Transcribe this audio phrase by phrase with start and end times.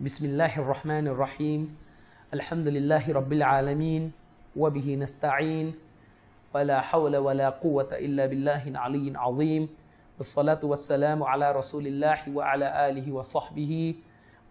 [0.00, 1.60] بسم الله الرحمن الرحيم
[2.34, 4.02] الحمد لله رب العالمين
[4.56, 5.74] وبه نستعين
[6.54, 9.62] ولا حول ولا قوة إلا بالله العلي العظيم
[10.18, 13.94] والصلاة والسلام على رسول الله وعلى آله وصحبه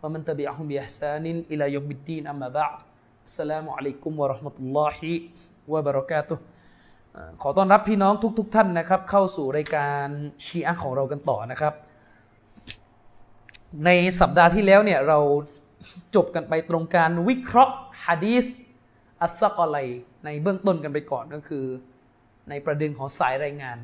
[0.04, 2.78] ومن تبعهم بإحسان إلى يوم الدين أما بعد
[3.26, 4.98] السلام عليكم ورحمة الله
[5.68, 6.38] وبركاته
[7.14, 10.08] เอ่อขอต้อนรับพี่น้องทุกๆทท่านนะครับ เข้าสู่รายการ
[10.46, 11.74] ชีอะห์ของเรากันต่อนะครับ
[13.86, 13.90] ใน
[14.20, 15.20] สัปดาห์ที่แล้วเนี่ยเรา
[16.16, 17.74] จบกันไปตรงการวิเคราะห์
[18.06, 18.46] ฮะดีษ
[19.22, 19.78] อัสซักอะไร
[20.26, 21.66] ในเบื้องต้นกันไปก่อนก็คือ
[22.50, 23.78] ในประเด็นของสายรายงาน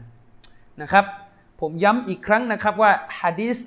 [0.81, 1.05] นะครับ
[1.61, 3.57] ผมย้ำอีกครั้งนะครับว่าฮะดีษ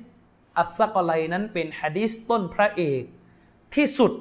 [0.59, 3.03] อัสซักอะไรนั้นเป็นฮะดีษต้นพระเอก
[3.75, 4.13] ที่สุด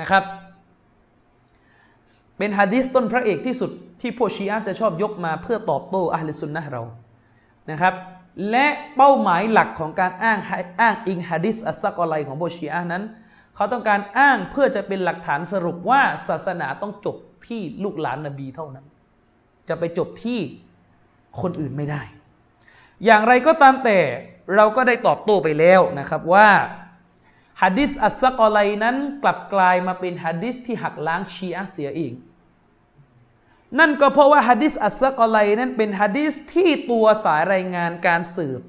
[0.00, 0.24] นะครับ
[2.38, 6.82] เป็นฮะดีษต้นพระเอกที่สุดที่พวกชีอะจะชอบยกมาเพื่อตอบโต้อัลลิสุนนะเรา
[7.70, 7.94] นะครับ
[8.50, 10.38] และเป้าหมายหลักของการอ้าง
[10.80, 13.04] อ้างอิงฮะดิษอัสซักอะไรของพวกชีอะนั้น
[13.54, 17.16] เขาต้องการอ้างเพื่อจะเป็นหลักฐานสรุปว่าศาสนาต้องจบ
[17.46, 18.86] ที่ลูกหลานนบีเท่านั้น
[19.68, 20.40] จะไปจบที่
[21.40, 22.02] คนอื่นไม่ได้
[23.04, 23.98] อย่างไรก็ตามแต่
[24.56, 26.48] เราก็ได้ตอบโต้ไปแล้วนะครับว่า
[27.62, 32.12] ฮะดิษอัสซักอะไรนั้นกลับกลายมาเป็นฮะดิษที่หักล้างชีอะห์เสียเอง
[33.78, 38.60] นั่นก็เพราะว่าฮะดิษอัสซักอไรนั้นเป็นฮะดิษที่ตัวสายรายงานการสืบ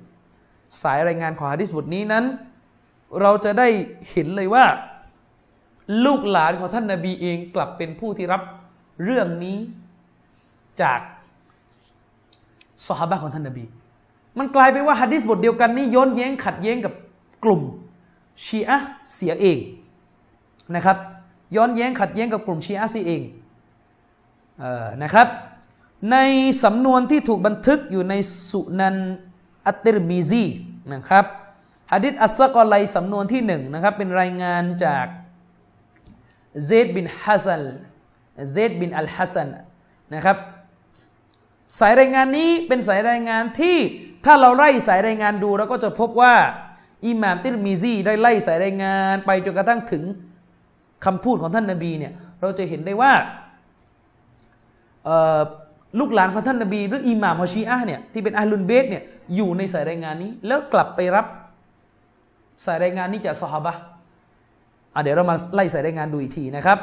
[0.81, 2.25] สายรายงานของฮะดิษบทนี้นั้น
[3.21, 3.67] เราจะได้
[4.11, 4.65] เห็นเลยว่า
[6.05, 8.41] ลูกหลานของท่านนาบีเองกลับเป็นผู้ที่รับ
[9.03, 9.57] เรื่องนี้
[10.81, 10.99] จาก
[12.85, 13.65] สหายของท่านนาบี
[14.37, 16.93] มันกลายเป็นว่าฮะดิษบทเดียวกันนี้ย้อนแย้งขัดแย้งกับ
[17.43, 17.61] กลุ่ม
[18.45, 18.77] ชีอะ
[19.13, 19.57] เสียเอง
[20.75, 20.97] นะครับ
[21.55, 23.21] ย้อนแย้งขัดแย้งกับกลุ่มชีอะเสียเอง
[25.03, 25.27] นะครับ
[26.11, 26.17] ใน
[26.63, 28.13] สำนวนที่ถูกบันทึกอยู่ใน
[28.49, 28.97] สุนัน
[29.67, 30.45] อัตติรมิซี
[30.93, 31.25] นะครับ
[31.91, 35.05] ฮะดิษอัสซะกอไลสำนวนที่หนึ่งนะครับ เป็นรายงานจาก
[36.65, 37.63] เซดบินฮัสัน
[38.51, 39.49] เซดบินอัลฮัสัน
[40.13, 40.37] นะครับ
[41.79, 43.77] สายรายงานนี้เป็นสายรายงานที่
[44.25, 46.35] ถ้าเราไล่สายรายงานดูเราก็จะพบว่า
[47.05, 50.03] อิหม่ามติรมิซีได้ไล่สายรายงานไปจนกระทั่งถึง
[51.05, 53.13] คำพูดของท่านนาบีเนี่ยเราจะเห็นได้ว่า
[55.99, 59.03] ลูกหลานของท่านนบีหรืออิหม่ามฮอชีอะเนี่ยที่เป็นอัลลุนเบตเนี่ย
[59.35, 61.25] อยู่ในสายรายงานนี้ แล้วกลับไปรับ
[62.65, 63.73] สายรายงานนี้จากซอฮาบะ
[64.95, 66.77] อะเดี๋ยวเรามาไล่สายรายงานดูอีกทีนะครับ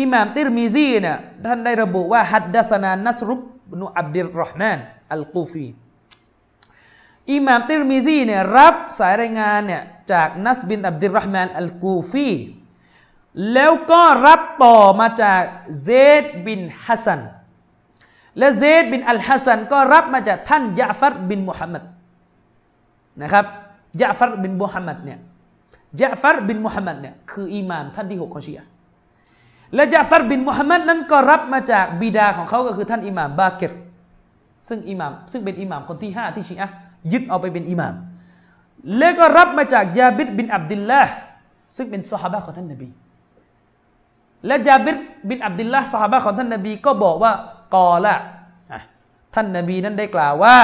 [0.00, 3.40] อิหม่ามติรมิซีเนี่ยท่านได้ระบุว่าฮัดดัสนานัสรุบ
[3.80, 4.78] นุอับดิลรอห์มาน
[5.12, 5.66] อัลกูฟี
[7.32, 12.30] อิหม่ามติรมิซีเนี่ยรับสายรายงานเนี่ยจากนัสบินอับดิลรอห์มานอัลกูฟี
[13.52, 15.42] แล้วก็รับต่อมาจาก
[15.82, 15.88] เซ
[16.22, 17.20] ดบินฮัสซัน
[18.38, 21.82] และเซดบินอัลฮัสซันก็รับมาจากท่านยะฟัรบินมุฮัมมัด
[23.22, 23.44] นะครับ
[24.00, 25.18] ยะฟัรบินมุฮัมมัดเนี่ย
[26.00, 28.68] ยะฟัรบินมุฮัมมัดเนี่ยคืออิหม่ามท่านที่หกของชีอะห์
[29.74, 33.72] และยะฟัรบินมุฮัมมัดนั้นก็รับมาจากบิดาของเขาก็คือท่านอิหม่ามบาเกร
[34.68, 36.74] ซึ่งอิหม่ามซึ่งเป็นอิหม่ามคนที่ห้าที่ชีอะห์
[37.12, 37.94] ยึดเอาไปเป็นอิหม่าม
[38.98, 41.12] และก็รับมาจากญาบิรบินอับดุลลาห์
[41.76, 42.88] ซึ่งเป็นสหายของท่านนบี
[44.46, 44.96] และจาบิร
[45.28, 47.32] บินอับดุลลาห์สหายของท่านนบีก็บอกว่า
[47.74, 48.14] قال
[49.34, 50.58] ท่านนบีนั้นได้กล่าวว่า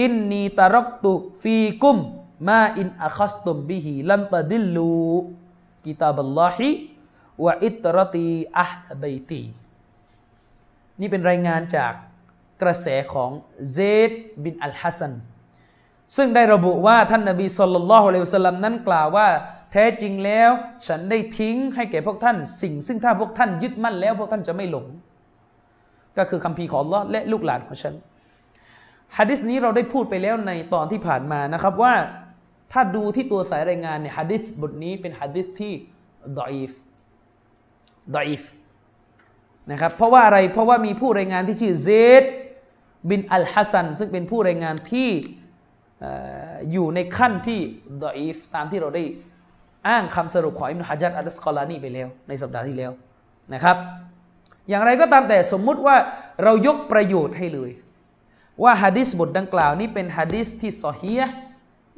[0.00, 1.96] إني تركت فيكم
[2.48, 8.72] ما إن أخذتم به لن تضلوا كتاب الله وعترتي أهل
[9.02, 9.42] بيتي
[11.00, 11.92] นี่เป็นรายงานจาก
[12.62, 13.30] กระแสของ
[13.72, 13.78] เซ
[14.08, 14.10] ด
[14.44, 15.12] บินอัลฮัสซัน
[16.16, 19.28] ซึ่งได้ระบุว่าท่านนบีصلى الله عليه وسلم นั้นกล่าวว่า
[19.72, 20.50] แท้จริงแล้ว
[20.86, 24.86] ฉันได้ทิ้งให้แก่พวกท่าน สิ่งซึ่งถ้าพวกท่านยึดมั่นแล้ว พวกท่านจะไม่หลง
[26.18, 27.94] ก็คือคำพีของ Allah และลูกหลานของฉัน
[29.16, 31.94] ฮะดิษนี้เราได้พูดไปแล้วในตอนที่ผ่านมานะครับว่า
[32.72, 35.72] ถ้าดูที่ตัวสายรายงานเนี่ยฮะดิษบทนี้เป็นฮะดิษที่
[36.38, 36.70] ดออีฟ
[38.16, 38.42] ดออีฟ
[39.70, 41.88] นะครับเพราะว่าอะไรเพราะว่ามีผู้รายงานที่ชื่อเซ
[42.22, 42.24] ด
[43.10, 45.10] บินอัลฮัสซันซึ่งเป็นผู้รายงานที่
[46.72, 47.60] อยู่ในขั้นที่
[48.04, 49.04] ดออีฟตามที่เราได้
[49.88, 52.92] อ้างคำสรุปของอิบนุฮะญัรอัลอัสกอลานีไปแล้ว ในสัปดาห์ที่แล้ว
[53.54, 53.76] นะครับ
[54.68, 55.96] อย่างไรก็ตามแต่สมมุติว่า
[56.42, 57.70] เรายกประโยชน์ให้เลย
[58.62, 61.22] ว่าฮะดิษบทดังกล่าวนี้เป็นฮะดิษที่ซอฮีย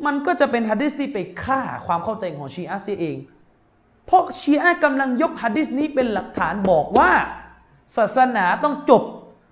[0.06, 3.16] มันก็จะเป็นฮะดิษที่ไปฆ่าความเข้าใจของชีอะเสียเอง
[4.06, 7.10] เพราะชีอะกำลังยกฮะดิษนี้เป็นหลักฐานบอกว่า
[7.96, 9.02] ศาสนาต้องจบ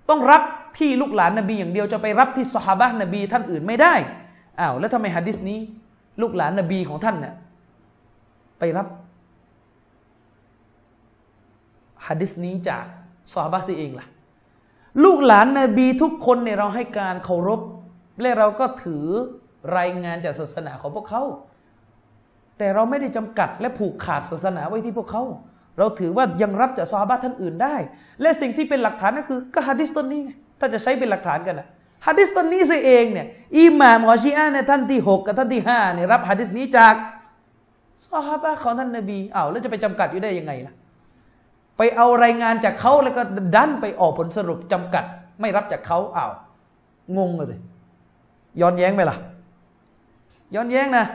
[0.08, 0.42] ต้องรับ
[0.78, 3.94] ที่ลูกหลานนบีอย่างเดียวจะไปรับที่สหายนบีท่านอื่นไม่ได้
[4.60, 5.58] อ้าวแล้วทำไมฮะดิษนี้
[6.20, 7.34] ลูกหลานนบีของท่านเนี่ย
[8.58, 8.86] ไปรับ
[12.06, 12.84] ฮะดิษนี้จาก
[13.32, 14.06] ซอฮาบะซีเองล่ะ
[15.04, 17.60] ลูกหลานนบีทุกคนเนี่ยเราให้การเคารพ
[18.20, 19.04] และเราก็ถือ
[19.78, 21.22] รายงานจากศาสนาของพวกเขา
[22.58, 25.22] แต่เราไม่ได้จำกัดและผูกขาดศาสนาไว้ที่พวกเขา
[25.78, 27.76] เราถือว่ายังรับจากซอฮาบะท่านอื่นได้
[28.22, 30.30] และสิ่งที่เป็นหลักฐานก็คือก็ฮะดิษต้นนี้ไง
[30.60, 31.68] ถ้าจะใช้เป็นหลักฐานกันนะ
[32.06, 33.26] ฮะดิษต้นนี้เองเนี่ย
[33.58, 36.94] อิหม่ามของชีอะห์ในท่านที่หกกับท่านที่ห้าเนี่ยรับฮะดิษนี้จาก
[38.06, 40.74] ซอฮาบะของท่านนบีอ้าวแล้วจะไปจำกัดอยู่ได้ยังไงล่ะ
[41.76, 43.22] ไปเอารายงานจากเขาแล้วก็
[43.54, 45.04] ดันไปออกผลสรุปจำกัด
[45.40, 46.32] ไม่รับจากเขาอ้าว
[47.18, 47.60] งงเลย
[48.60, 49.16] ย้อนแย้งไหมล่ะ
[50.54, 51.06] ย้อนแย้งนะ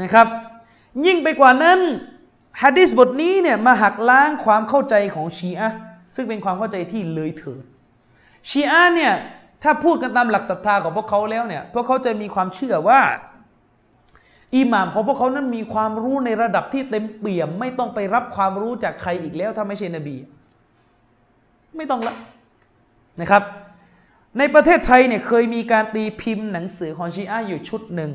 [0.00, 0.26] นะครับ
[1.06, 1.78] ยิ่งไปกว่านั้น
[2.62, 5.70] ฮะดิษบทนี้เนี่ยมาหักล้างความเข้าใจของชีอะ
[6.14, 7.64] ซึ่งเป็นความเข้าใจที่เลยเถิด
[8.48, 9.14] ชีอะเนี่ย
[9.62, 13.00] ถ้าพูดกันตามหลักศรัทธาของพวกเขาแล้วเนี่ยพวกเขาจะมีความเชื่อว่า
[14.56, 20.16] อิหม่ามของพวกเขานั้นมีความรู้ในระดับที่เต็มเปี่ยม ไม่ต้องไปรับความรู้จากใครอีกแล้ว ถ้าไม่ใช่นบี
[21.76, 22.14] ไม่ต้องละ
[23.20, 23.42] นะครับ
[24.38, 28.12] ในประเทศไทยเนี่ยเคยมีการตีพิมพ์หนังสือของชีอะห์อยู่ชุดหนึ่ง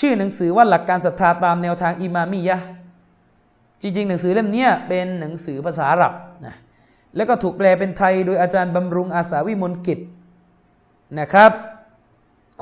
[0.00, 2.58] ชื่อหนังสือว่าหลักการศรัทธาตามแนวทางอิมามียะ
[3.82, 6.12] จริงๆ หนังสือเล่มนี้เป็นหนังสือภาษาอาหรับ
[6.46, 6.54] นะ
[7.16, 9.98] แล้วก็ถูกแปลเป็นไทยโดยอาจารย์บำรุงอาสาวิมลกิจ
[11.20, 11.52] นะครับ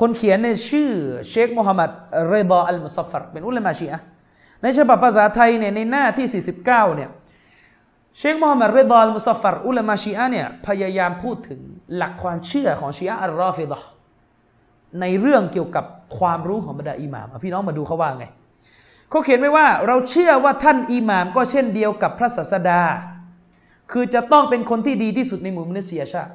[0.00, 0.91] คนเขียนเนี่ยชื่อ
[1.29, 1.91] เชคโมฮัมหมัด
[2.31, 3.99] เรบออัลมุซัฟฟรเป็นอุลามะชีอะ
[4.62, 7.11] ในฉบับภาษาไทยเนี่ยในหน้าที่ 49เนี่ย
[8.19, 11.61] เชคโมฮัมหมัดเรบออัลมุซัฟฟรอุลามะชีอะเนี่ยพยายามพูดถึง
[11.97, 13.81] หลักความเชื่อของชีอะอัลรอฟิดะ
[15.00, 15.85] ในเรื่องเกี่ยวกับ
[16.19, 18.27] ความรู้ของบรรดาอิหม่ามพี่น้องมาดูเขาว่าไง
[19.11, 22.81] เขาเขียนไว้ว่าเราเชื่อว่าท่านอิหม่ามก็เช่นเดียวกับพระศาสดา
[23.93, 26.33] คือจะต้องเป็นคนที่ดีที่สุดในหมู่มนุษยชาติ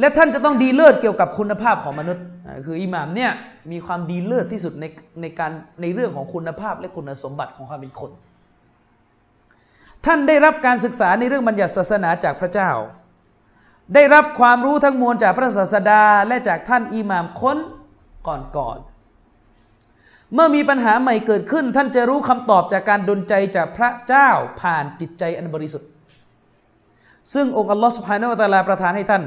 [0.00, 2.24] และท่านจะต้องดีเลิศเกี่ยวกับคุณภาพของมนุษย์
[2.66, 3.30] คืออิหม่ามเนี่ย
[3.72, 4.84] มีความดีเลิศที่สุดใน
[5.20, 5.52] ในการ
[5.82, 8.10] ในเรื่องของคุณภาพและคุณสมบัติของความเป็นคน
[10.06, 12.70] ท่านได้รับการศึกษาในเรื่องบัญญัติศาสนาจากพระเจ้า
[13.94, 17.58] ได้รับความรู้ทั้งมวลจากพระศาสดาและจากท่านอิหม่ามค้น
[18.28, 24.28] ก่อนๆ เมื่อมีปัญหาใหม่เกิดขึ้น ท่านจะรู้คำตอบจากการดลใจจากพระเจ้า
[24.60, 25.90] ผ่านจิตใจอันบริสุทธิ์
[27.34, 29.22] ซึ่งองค์อัลลอฮฺสุบฮานาวะตาลาประทานให้ท่าน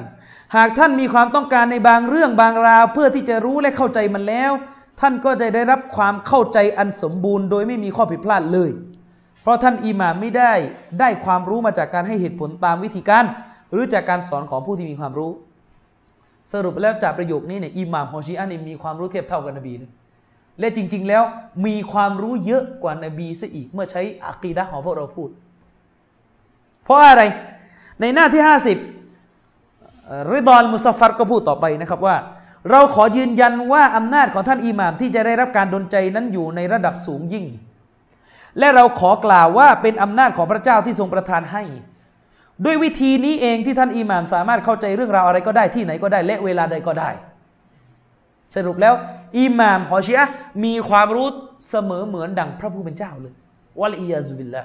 [0.56, 4.52] หากท่านมีความต้องการในบางเรื่องบางราว เพื่อที่จะรู้และเข้าใจมันแล้ว
[5.00, 8.70] ท่านก็จะได้รับความเข้าใจอันสมบูรณ์ โดยไม่มีข้อผิดพลาดเลย
[9.42, 10.54] เพราะท่านอิหม่ามไม่ได้
[11.00, 13.26] ได้ความรู้มาจากการให้เหตุผลตามวิธีการ
[13.72, 15.32] หรือจากการสอนของผู้ที่มีความรู้
[16.54, 19.92] สรุปแล้วจากประโยคนี้เนี่ยอิหม่ามของชีอะห์นี่มีความรู้เทียบเท่ากับนบีเลย
[20.60, 21.24] และจริง ๆ แล้ว
[21.66, 25.30] มีความรู้เยอะกว่านบีซะอีกเมื่อใช้อักีดะของพวกเราพูด
[26.84, 27.24] เพราะอะไร
[28.02, 28.99] ในหน้าที่ 50
[30.32, 32.16] ริดอนมุสฟัรก็พูดต่อไปนะครับว่า
[32.70, 37.46] เราขอยืนยันว่าอำนาจของท่านอิหม่ามที่จะได้รับการดลใจนั้นอยู่ในระดับสูงยิ่ง
[38.60, 41.64] และเราขอกล่าวว่าเป็นอำนาจของพระเจ้าที่ทรงประทานให้
[42.66, 47.10] ด้วยวิธีนี้เองที่ท่านอิหม่ามสามารถเข้าใจเรื่องราวอะไรก็ได้ที่ไหนก็ได้และเวลาใดก็ได้
[48.56, 48.94] สรุปแล้ว
[49.40, 50.20] อิหม่ามของชีอ
[50.64, 51.28] มีความรู้
[51.70, 53.34] เสมอเหมือนดังพระผู้เป็นเจ้าเลย
[53.80, 54.64] วะลียาซุบิลละ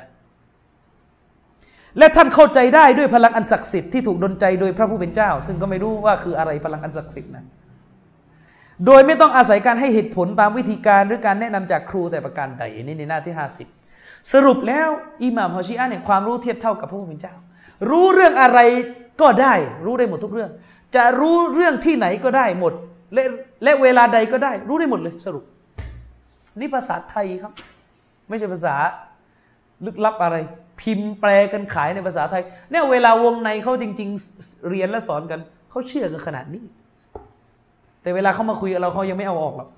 [1.98, 7.46] และท่านเข้าใจได้ด้วยพลังอันศักดิ์สิทธิ์ที่ถูกดลใจโดยพระผู้เป็นเจ้า ซึ่งก็ไม่รู้ว่าคืออะไรพลังอันศักดิ์สิทธิ์นั้น
[8.86, 13.34] โดยไม่ต้องอาศัยการให้เหตุผลตามวิธีการหรือการแนะนำจากครูแต่ประการใดนี่ในหน้าที่
[13.80, 14.88] 50 สรุปแล้ว
[15.24, 17.34] อิหม่ามฮอชีอะเนี่ยความรู้เทียบเท่ากับพระผู้เป็นเจ้า
[17.90, 18.58] รู้เรื่องอะไร
[19.20, 19.54] ก็ได้
[19.84, 20.50] รู้ได้หมดทุกเรื่อง
[20.96, 22.72] จะรู้เรื่องที่ไหนก็ได้หมด
[23.14, 23.22] และ
[23.64, 25.44] และเวลาใดก็ได้ รู้ได้หมดเลยสรุป
[26.60, 27.52] นี่ภาษาไทยครับ
[28.28, 28.74] ไม่ใช่ภาษา
[29.86, 30.36] ลึกลับอะไร
[30.80, 35.40] พิมพ์แปลกันขายในภาษาไทย เนี่ยเวลาวงในเขาจริง ๆ เรียนและสอนกัน
[35.70, 36.64] เขาเชื่อกันขนาดนี้
[38.02, 39.68] แต่เวลาเขามาคุยกับเราเขายังไม่เอาออกหรอก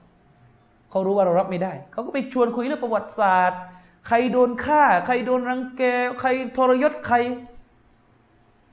[0.91, 3.61] เขารู้ว่าเรารับไม่ได้ เขาก็ไปชวนคุยเรื่องประวัติศาสตร์
[4.09, 5.83] ใครโดนฆ่า ใครโดนรังแก
[6.21, 7.17] ใครทรยศใคร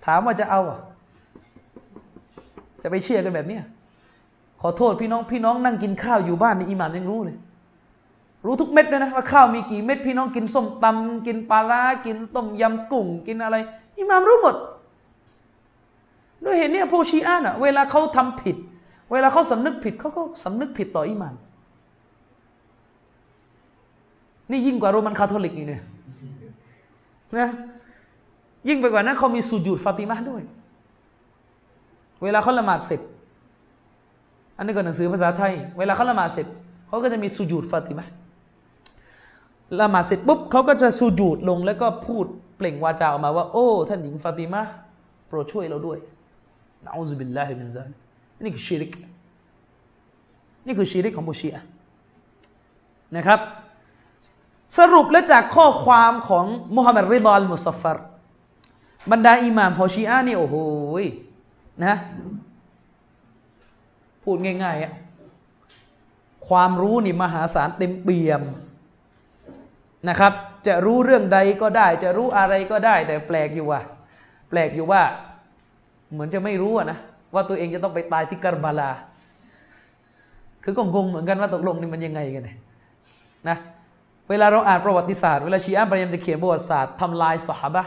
[0.06, 0.80] ถามว่าจะเอาอะ
[2.82, 3.64] จะไปเชื่อกันแบบเนี้ย
[4.62, 7.38] ขอโทษพี่น้องพี่น้องนั่งกินข้าวอยู่บ้านในอิหม่ามยังรู้เลย
[8.46, 13.56] รู้ทุกเม็ดเลยนะว่าข้าวมีกี่เม็ดพี่น้องกินส้มตำกินปลาร้ากินต้มยำกุ้งกินอะไร
[13.98, 14.56] อิหม่ามรู้หมด
[16.44, 18.56] ด้วยเหตุนี้พวกชีอะห์น่ะเวลาเขาทำผิด
[19.12, 21.36] เวลาเขาสำนึกผิดเขาก็สำนึกผิดต่ออิหม่าม
[24.52, 25.82] นี่ยิ่งกว่าโรมันคาทอลิกอีกเนี่ย
[27.38, 27.50] นะ
[28.68, 30.42] ยิ่งไปกว่านั้นเขามีสุญูดฟาติมาด้วย
[32.24, 33.02] เวลาเขาละหมาดเสร็จ
[34.58, 36.48] อันนี้ก็หนังสือภาษาไทย เวลาเขาละหมาดเสร็จ
[36.88, 38.06] เขาก็จะมีสุญูดฟาติมา
[39.80, 42.26] ละหมาดเสร็จปุ๊บเขาก็จะสุญูดลงแล้วก็พูด
[42.58, 44.62] เปล่งวาจาออกมาว่า โอ้ ท่านหญิงฟาติมา
[45.28, 45.98] โปรดช่วยเราด้วย
[46.84, 47.90] นะنعوذ بالله من ذلك
[48.44, 48.92] นี่คือชีริก
[50.66, 51.64] นี่คือชีริกของพวกชีอะ
[53.16, 53.40] นะครับ
[54.78, 57.98] สรุปและจากข้อความของมุฮัมมัดริดอลมุซัฟฟาร
[59.12, 60.56] บรรดาอิหม่ามของชีอะนี่ โอ้โห
[61.86, 61.96] นะ
[64.24, 64.94] พูดง่ายๆอะ
[66.48, 68.42] ความรู้นี่มหาศาลเต็มเปี่ยม
[70.10, 70.34] นะครับ
[70.68, 73.82] จะรู้เรื่องใดก็ได้ จะรู้อะไรก็ได้ แต่แปลกอยู่ว่า
[74.50, 75.02] แปลกอยู่ว่า
[76.12, 77.00] เหมือนจะไม่รู้นะ
[77.34, 78.92] ว่าตัวเองจะต้องไปตายที่กรบาลา
[80.64, 82.50] คือก็งงเหมือนกันว่าตกลงนี่มันยังไงกัน
[83.50, 83.58] นะ
[84.30, 87.84] เวลาเราอ่านประวัติศาสตร์เวลาชีอะห์พยายามจะเขียนประวัติศาสตร์ทำลายสหบะ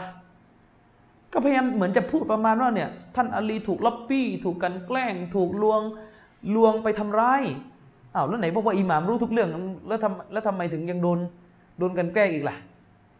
[1.33, 5.81] ก็พยายามเหมือนจะพูดประมาณว่าเนี่ยท่านอาลีถูกล็อบบี้ ถูกกันแกล้ง ถูกลวง
[6.55, 7.41] ลวงไปทำร้าย
[8.15, 9.49] อ้าวแล้วไหนบอกว่าอิหม่ามรู้ทุกเรื่อง
[9.87, 11.19] แล้วทำแล้วทำไมถึงยังโดน
[11.77, 12.55] โดนกันแกล้งอีกล่ะ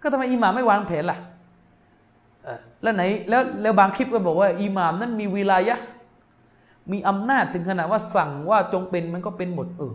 [0.02, 1.18] ก็ทำไมอิหม่ามไม่วางแผนล่ะ
[2.82, 5.78] แล้วไหนแล้วแล้วบางคลิปก็บอกว่าอิหม่ามนั้นมีวิลายะ
[6.92, 9.94] มีอำนาจถึงขนาดว่าสั่งว่าจงเป็นมันก็เป็นหมดเออ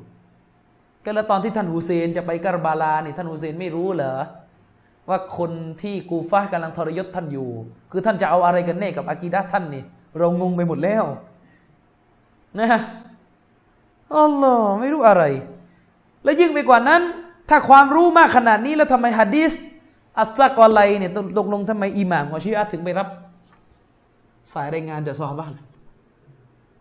[1.04, 4.14] ก็แล้วตอนที่ท่านฮุเซนจะไปกรบาลานี่ท่านฮุเซนไม่รู้เหรอ
[5.08, 5.50] ว่าคน
[5.82, 7.48] ที่กูฟากำลังทรยศท่านอยู่
[7.90, 9.82] คือท่านจะเอาอะไรกันแน่กับอากีดะท่านนี่
[10.18, 11.04] เรางงไปหมดแล้ว
[12.58, 12.80] นะฮะ
[14.14, 15.22] อัลลอฮ์ไม่รู้อะไร
[16.24, 17.02] และยิ่งไปกว่านั้น
[17.48, 19.52] ถ้าความรู้มากขนาดนี้แล้วทำไมฮะดีส
[20.18, 23.08] อัสซากอไลเนี่ยตกลงทำไมอิหม่ามของชีอะถึงไปรับ
[24.52, 25.46] สายรายงานจากซอฮาบะ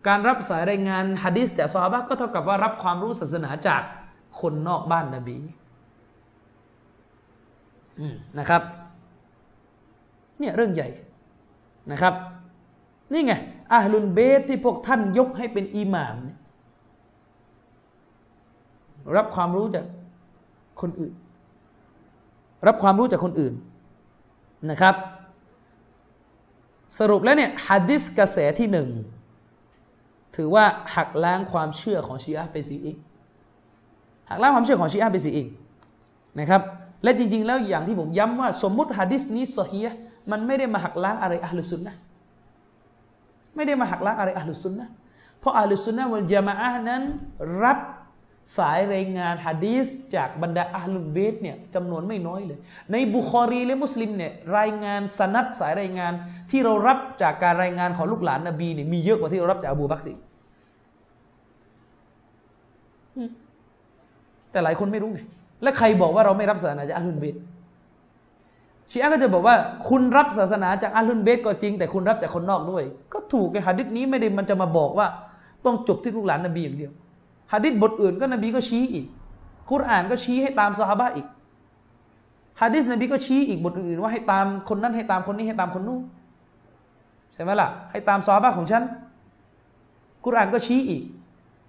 [0.06, 3.82] การรับสายรายงานฮะดีสจากซอฮาบะก็เท่ากับว่ารับความรู้ศาสนาจาก
[4.40, 5.38] คนนอกบ้านนบี
[8.38, 8.62] นะครับ
[10.38, 10.88] เนี่ยเรื่องใหญ่
[11.92, 12.14] นะครับ
[13.12, 13.32] นี่ไง
[13.72, 16.16] อาลุนเบสที่พวกท่านยกให้เป็นอิหม่าม
[19.16, 19.84] รับความรู้จาก
[20.82, 21.12] คนอื่น
[22.66, 23.54] รับความรู้จากคนอื่น
[24.70, 24.94] นะครับ
[26.98, 28.88] สรุปแล้วเนี่ยฮะดิษกระแสที่หนึ่ง
[30.36, 30.64] ถือว่า
[30.96, 32.96] หักล้างความเชื่อของชีอะไปสีอีก
[34.28, 35.48] หักล้างความเชื่อของชีอะไปสีอีก
[36.38, 36.62] นะครับ
[37.02, 39.80] และจริงๆ แล้วอย่างที่ผมย้ำว่าสมมุติฮะดิษนี้ซอฮี
[40.30, 41.94] มันไม่ได้มาหักล้างอะไรอัลลุซุนนะ
[43.54, 44.88] ไม่ได้มาหักล้างอะไรอัลลุซุนนะ
[45.40, 47.02] เพราะอัลลุซุนนะวัลจามะอะนั้น
[47.62, 47.78] รับ
[48.56, 52.58] สายรายงานฮะดีษจากบรรดาอัลลุนเบตเนี่ยจำนวนไม่น้อยเลย
[52.92, 56.12] ในบุคอรีและมุสลิมเนี่ยรายงานสนัดสายรายงาน
[56.50, 60.10] ที่เรารับจากการรายงานของลูกหลานนบีเนี่ยมีเยอะกว่าที่เรารับจากอบูบักร
[64.50, 65.20] แต่หลายคนไม่รู้ไง
[65.62, 67.36] และใครบอกว่าเราไม่รับศาสนาจากอัลลุนเบต
[68.90, 69.56] ชีอะก็จะบอกว่า
[69.88, 75.06] คุณรับศาสนาจากอัลลุนเบตก็จริง แต่คุณรับจากคนนอกด้วย ก็ถูกไงฮะดิษนี้ไม่ได้มันจะมาบอกว่า
[75.64, 76.92] ต้องจบที่ลูกหลานนบีอย่างเดียว
[77.52, 79.06] ฮะดิษบทอื่นก็นบีก็ชี้อีก
[79.68, 81.26] คุรานก็ชี้ให้ตามซอฮาบะอีก
[82.60, 86.02] ฮะดิษนบีก็ชี้อีกบทอื่นว่าให้ตามคนนั้นให้ตามคนนี้ให้ตามคนนู้น
[87.32, 88.82] ใช่ไหมล่ะ ให้ตามซอฮาบะของฉัน
[90.24, 91.02] คุรานก็ชี้อีก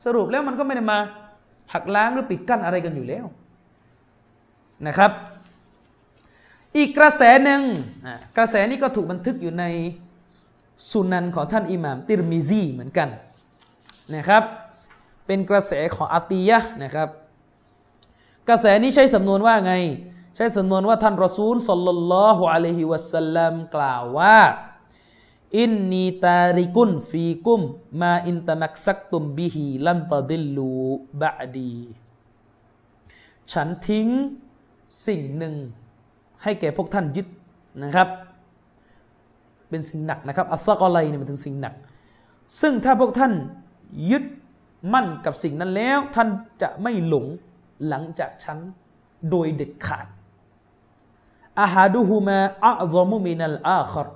[0.06, 0.98] สรุปแล้วมันก็ไม่ได้มา
[1.74, 3.26] หักล้างหรือปิดกั้นอะไรกันอยู่แล้ว
[4.88, 5.12] นะครับ
[6.78, 7.62] อีกกระแสหนึ่ง
[8.38, 9.66] กระแสนี้ก็ถูกบันทึกอยู่ใน
[10.92, 13.10] สุนันของท่านอิหม่ามติรมิซีเหมือนกัน
[14.16, 14.44] นะครับ
[15.26, 17.10] เป็นกระแสของอาตียะนะครับ
[18.50, 19.74] กระแสนี้ใช้สำนวนว่าไง
[20.36, 24.40] ใช้สำนวนว่าท่านรอซูลสัลลัลลอฮุอะลัยฮิวะสัลลัมกล่าวว่า
[25.60, 27.62] อินนีตาริกุนฟีกุม
[28.02, 30.72] มาอินตะมักซักตุมบิฮีลันตดิลลู
[31.22, 31.78] บะดี
[33.52, 34.08] ฉันทิ้ง
[35.08, 35.56] สิ่งหนึ่ง
[36.44, 37.28] ให้แก่พวกท่านยึด
[37.84, 38.10] นะครับ
[39.70, 41.74] เป็นสิ่งหนักนะครับ อัลฟะกอไลเนี่ยมันถึงสิ่งหนัก
[42.62, 43.34] ซึ่งถ้าพวกท่าน
[44.12, 44.24] ยึด
[44.94, 46.30] มั่นกับสิ่งนั้นแล้ว ท่าน
[46.62, 47.26] จะไม่หลง
[47.88, 48.58] หลังจากฉัน
[49.30, 50.08] โดยเด็ดขาด
[51.62, 54.08] อาฮาดูฮูมาอัลมุมินัลอาคร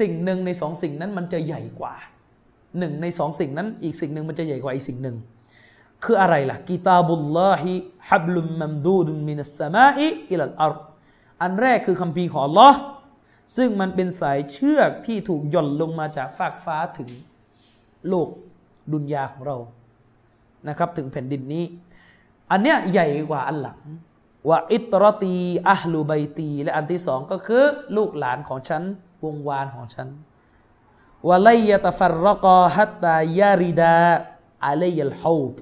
[0.00, 1.94] สิ่งหนึ่งในสองสิ่งนั้นมันจะใหญ่กว่า
[2.78, 5.16] หนึ่งในสองสิ่งนั้นอีกสิ่งหนึ่งมันจะใหญ่กว่าอีกสิ่งหนึ่ง
[6.04, 7.72] คืออะไรล่ะกิตาบุลลาฮิ
[8.08, 10.80] ฮับลุมมัมดูดุมินัสสมาอิอิลัลอาร์
[11.42, 12.72] อันแรกคือคำพีของ Allah
[13.56, 17.10] ซึ่งมันเป็นสายเชือกที่ถูกหย่อนลงมาจากฟากฟ้าถึง
[18.08, 18.28] โลก
[18.92, 19.56] ดุนยาของเรา
[20.68, 21.64] นะครับถึงแผ่นดินนี้
[22.50, 23.80] อันเนี้ยใหญ่กว่าอันหลัง
[24.48, 25.36] ว่าอิตรตี
[25.70, 27.64] อัลลูไบตี และอันที่สองก็คือ
[27.96, 28.82] ลูกหลานของฉัน
[29.24, 30.08] วงวานของฉัน
[31.28, 33.96] วะไลยตฟรกอฮัตตายาริดา
[34.66, 35.56] อะลัยลฮาวด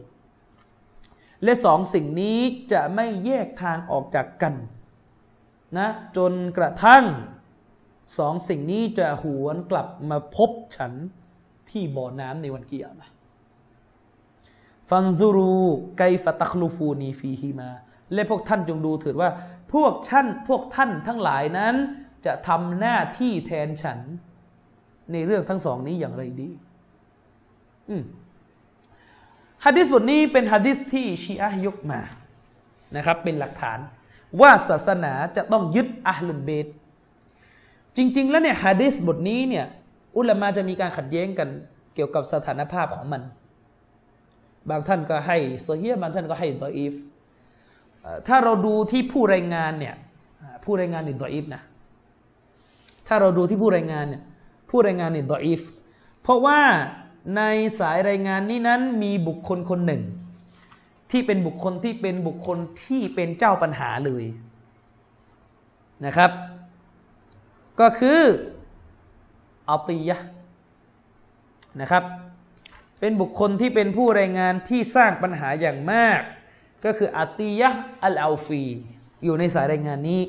[1.45, 2.39] และสองสิ่งนี้
[2.73, 4.55] จะไม่แยกทางออกจากกัน
[5.79, 7.05] นะจนกระทั่ง
[8.19, 10.93] สองสิ่งนี้จะหวนกลับมาพบฉัน
[11.71, 13.09] ที่บ่อน้ำในวันกิยามะ
[14.91, 15.55] ฟันซูรู
[15.99, 17.71] ไกฟตักลูฟูนีฟีฮีมา
[18.13, 19.31] และพวกท่านจงดูเถิดว่า
[19.73, 21.75] พวกท่านพวกท่านทั้งหลายนั้น
[22.27, 23.99] จะทำหน้าที่แทนฉัน
[25.13, 26.51] ในเรื่องทั้งสองนี้อย่างไรดี
[29.65, 32.01] ฮะดิษบทนี้เป็นฮะดิษที่ชีอะยกมา
[32.97, 33.79] นะครับ เป็นหลักฐาน
[34.41, 36.67] ว่าศาสนาจะต้องยึดอัลลุนเบต
[37.97, 39.67] จริง ๆ แล้วเนี่ยฮะดิษบทนี้เนี่ย
[40.17, 41.49] อุลามาจะมีการขัดแย้งกัน
[41.95, 43.23] เกี่ยวกับสถานภาพของมัน
[44.71, 46.95] บางท่านก็ให้โซเฮียบางท่านก็ให้ดออีฟ
[48.29, 49.95] ถ้าเราดูที่ผู้รายงานเนี่ย
[50.65, 51.63] ผู้รายงานนี่ดออีฟนะ
[53.07, 54.23] ถ้าเราดูที่ผู้รายงานเนี่ย
[54.71, 55.61] ผู้รายงานนี่ดออีฟ
[56.23, 56.61] เพราะว่า
[57.37, 57.43] ใน
[57.81, 60.03] สายรายงานนี้นั้นมีบุคคลคนหนึ่ง
[61.11, 64.25] ที่เป็นบุคคลที่เป็นบุคคลที่เป็นเจ้าปัญหาเลย
[66.07, 66.31] นะครับ
[67.81, 68.21] ก็คือ
[69.69, 70.17] อัตียะ
[71.81, 72.05] นะครับ
[73.05, 76.21] เป็นบุคคลที่เป็นผู้รายงานที่สร้างปัญหาอย่างมาก
[76.85, 77.71] ก็คืออัตียะ
[78.05, 78.65] อัลอาฟี
[79.25, 80.23] อยู่ในสายรายงานนี้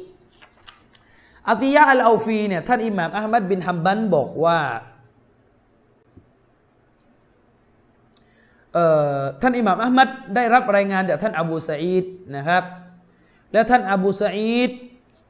[1.49, 4.59] อัตียะอัลอาฟีเนี่ยท่านอิหม่ามอัลมัดบินฮัมบันบอกว่า
[9.41, 12.05] ท่านอิหม่ามอัลมัดได้รับรายงานจากท่านอบูสัยด
[12.35, 12.63] นะครับ
[13.51, 14.69] แล้วท่านอบูสัยด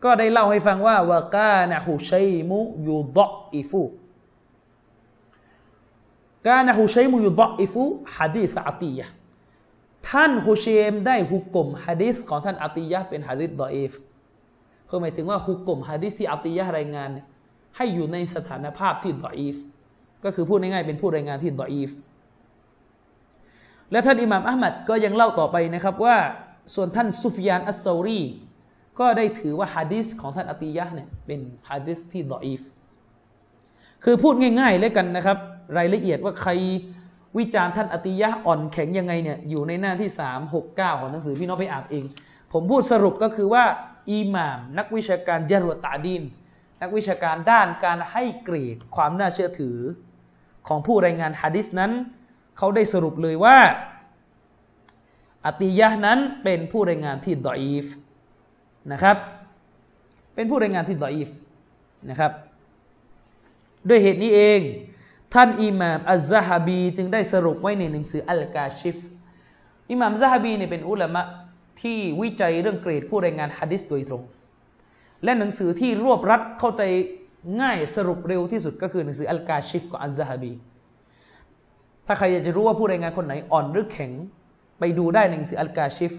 [0.03, 3.83] ก็ได้เล่าให้ฟังว่าวากานะฮุชัยมุยูดออิฟู
[6.47, 7.81] กานะฮุชัยมุยูดออิฟู
[8.17, 9.07] ฮะดีษอัตียะ
[10.09, 13.91] ท่านฮุเชมได้ฮุกกลมฮะดีษของท่านอัตียะเป็นฮะดีษดออิฟ
[14.89, 17.09] คือหมายถึงว่าฮุกกลมฮะดีษที่อัตียะรายงาน
[17.75, 19.55] ให้อยู่ในสถานภาพที่ดออิฟ
[20.23, 21.91] ก็คือพูดง่ายๆเป็นผู้รายงานที่ดออิฟ
[23.91, 26.17] และท่านอิหม่ามอัลมัดก็ยังเล่าต่อไปนะครับว่า
[26.75, 28.21] ส่วนท่านซุฟยานอัสซารี
[28.99, 32.61] ก็ได้ถือว่าฮะดิษของท่านอติยะเนี่ยเป็นฮะดิษที่ดออีฟ
[34.03, 35.37] คือพูดง่ายๆเลยกันนะครับ
[35.77, 36.51] รายละเอียดว่าใคร
[37.37, 42.03] วิจารณ์ท่านอติยะอ่อนแข็งยังไงเนี่ยอยู่ในหน้าที่ 3 6 9 ของหนังสือพี่น้องไปอ่านเอง
[42.53, 43.63] ผมพูดสรุปก็คือว่า
[44.11, 46.23] อิหม่าม นักวิชาการจรวดตาดิน
[46.81, 49.77] นักวิชาการด้านการให้เกรดความน่าเชื่อถือ
[50.67, 51.91] ของผู้รายงานฮะดิษนั้น
[52.57, 53.57] เขาได้สรุปเลยว่า
[55.45, 57.85] อติยะนั้นเป็นผู้รายงานที่ดออีฟ
[58.91, 59.17] นะครับ
[60.35, 61.29] เป็นผู้รายงานที่ดออีฟ
[62.09, 62.31] นะครับ
[63.87, 64.59] ด้วยเหตุนี้เอง
[65.35, 68.97] ท่านอิหม่ามอัลซาฮบี จึงได้สรุปไว้ในหนังสืออัลกาชิฟ
[69.91, 71.21] อิหม่ามซาฮบีเนี่ยเป็นอุลามะ
[71.81, 74.23] ที่วิจัยเรื่องเกรดผู้รายงานฮะดิษโดยตรง
[75.23, 76.81] และหนังสือที่รวบรัดเข้าใจ
[77.61, 80.53] ง่ายสรุปเร็วที่สุดก็คือหนังสืออัลกาชิฟของอัลซาฮบี
[82.07, 84.11] ถ้าใครอยากจะรู้ว่าผู้รายงานคนไหนอ่อนหรือแข็ง
[84.79, 86.11] ไปดูได้ในหนังสืออัลกาชิฟ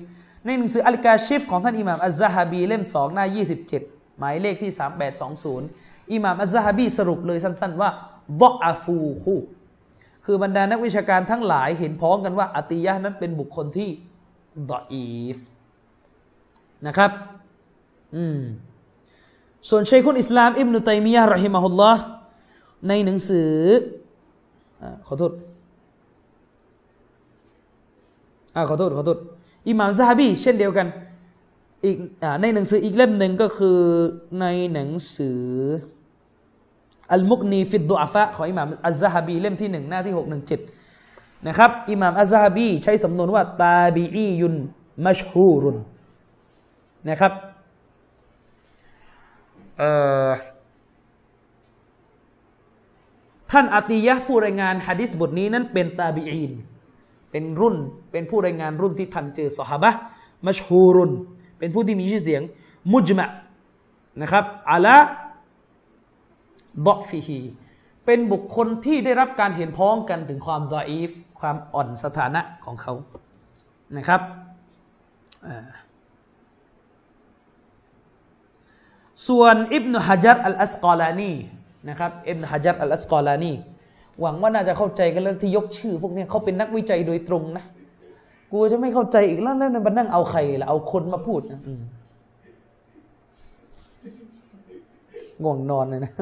[0.45, 3.27] ในหนังสืออัลกาชิฟของท่านอิหม่ามอัลซาฮบีเล่มสองหน้า
[3.73, 4.71] 27 หมายเลขที่
[5.37, 7.91] 3820อิหม่ามอัลซาฮบีสรุปเลยสั้น ๆ ว่า
[8.41, 9.35] บออาฟูฮู
[10.25, 13.89] คือบรรดานักวิชาการทั้งหลายเห็นพ้องกันว่าอติยะนั้นเป็นบุคคลที่
[14.71, 15.39] ดออีฟ
[16.87, 17.11] นะครับ
[18.17, 18.41] อืม
[19.69, 22.03] ส่วนเชคุนอิสลามอิบนุตัยมียะรอฮิมะฮุลลอฮ์
[22.89, 23.53] ในหนังสือ
[24.83, 25.33] อขอโทษ
[28.55, 29.19] อ่าขอโทษขอโทษ
[29.69, 30.87] อิหม่ามซาฮบีเช่นเดียวกัน
[31.85, 31.97] อีก
[32.41, 33.81] ในหนังสืออีกเล่มหนึ่งก็คือ
[34.41, 35.43] ในหนังสือ
[37.13, 40.61] อัลมุกนีฟิดดุอาฟะของอิหม่ามอัลซาฮบีเล่มที่หนึ่งหน้าที่หกหนึ่งเจ็ด
[41.47, 44.55] นะครับอิหม่ามอัลซาฮบีใช้สำนวนว่าตาบีอียุน
[45.07, 45.77] มัชฮูรุน
[47.09, 47.33] นะครับ
[53.51, 56.53] ท่านอติยะผู้รายงานฮะดิษบทนี้นั้นเป็นตาบีอีน
[57.31, 57.77] เป็นรุ่น
[58.13, 59.91] เป็นผู้รายงานรุ่นที่ทันเจอสหบะ
[60.47, 61.13] มัชฮูรุน
[61.59, 62.43] เป็นผู้ที่มีชื่อเสียง
[62.93, 63.27] มุจมะ
[64.23, 64.97] นะครับอาละ
[66.87, 67.41] บอฟิฮี
[68.07, 71.11] เป็นบุคคลที่ได้รับการเห็นพ้องกันถึงความดออีฟ
[71.41, 72.95] ความอ่อนสถานะของเขา
[73.97, 74.21] นะครับ
[79.29, 81.33] ส่วนอิบนุฮะจัรอัลอัสกอลานี
[81.89, 83.53] นะครับอิบนุฮะจัรอัลอัสกอลานี
[84.21, 87.65] หวังว่าน่าจะเข้าใจกันแล้วที่ยกชื่อ พวกนี้เขาเป็นนักวิจัยโดยตรงนะ
[88.51, 91.61] กูจะไม่เข้าใจอีกแล้วแล้วมันนั่งเอาใครล่ะเอาคนมาพูดนะ
[95.43, 96.13] ง่วงนอนเลยนะ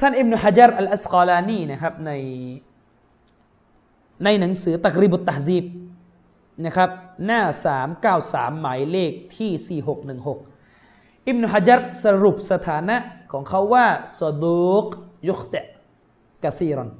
[0.00, 2.12] ท่านอิมนุฮะจัรอัลอัสกอลานีนะครับใน
[4.24, 5.64] ในหนังสือตักริบุตตะซีบ
[6.64, 6.90] นะครับ
[7.26, 10.38] หน้าสามเก้าสามหมายเลขที่สี่หกหนึ่งหก
[11.28, 12.96] อิมนุฮะจัรสรุปสถานะ
[13.32, 13.86] ของเขาว่า
[14.18, 14.86] สดุก
[15.28, 15.54] ยุคเต
[16.42, 16.90] กะซีรอน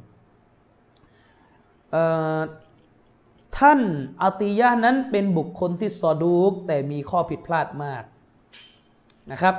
[3.59, 3.81] ท่าน
[4.23, 8.05] อาติยะนั้นเป็นบุคคลที่ซอดูกแต่มีข้อผิดพลาดมาก
[9.33, 9.55] นะครับ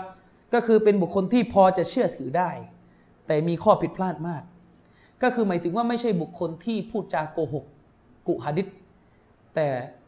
[0.53, 2.51] ก็คือเป็นบุคคลที่พอจะเชื่อถือได้
[3.27, 4.43] แต่มีข้อผิดพลาดมาก
[5.21, 7.65] ก็คือหมายถึงว่าไม่ใช่บุคคลที่พูดจาโกหก
[8.27, 8.67] กุฮะดิษ
[9.55, 9.67] แต่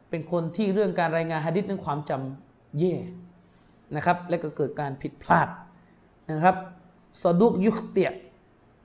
[0.09, 2.95] เป็นคนที่เรื่องการรายงานฮะดิษนั้นความจำเย่
[3.95, 5.47] นะครับ และก็เกิดการผิดพลาด
[6.31, 6.55] นะครับ
[7.21, 8.11] ซอดุกยุคเตีย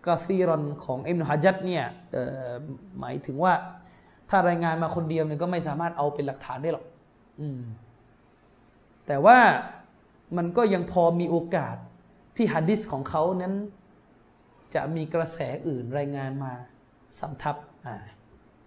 [0.06, 1.84] กาซีรอนของอิมนุฮะจัดเนี่ย
[2.98, 3.52] หมายถึงว่า
[4.30, 6.84] ถ้ารายงานมาคนเดียวเนี่ยก็ไม่สามารถเอาเป็นหลักฐานได้หรอก
[7.40, 7.42] อ
[9.06, 9.38] แต่ว่า
[10.36, 11.76] มันก็ยังพอมีโอกาส
[12.36, 13.54] ที่ฮะดิษของเขานั้น
[14.74, 16.52] จะมีกระแสอื่นรายงานมา
[17.20, 17.56] สำทับ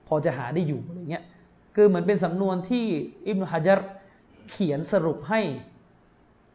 [0.07, 1.23] พอจะหาได้อยู่อะไรเงี้ย
[1.75, 2.85] คือเหมือนเป็นสำนวนที่
[3.27, 3.79] อิบนุฮะจัร
[4.51, 5.41] เขียนสรุปให้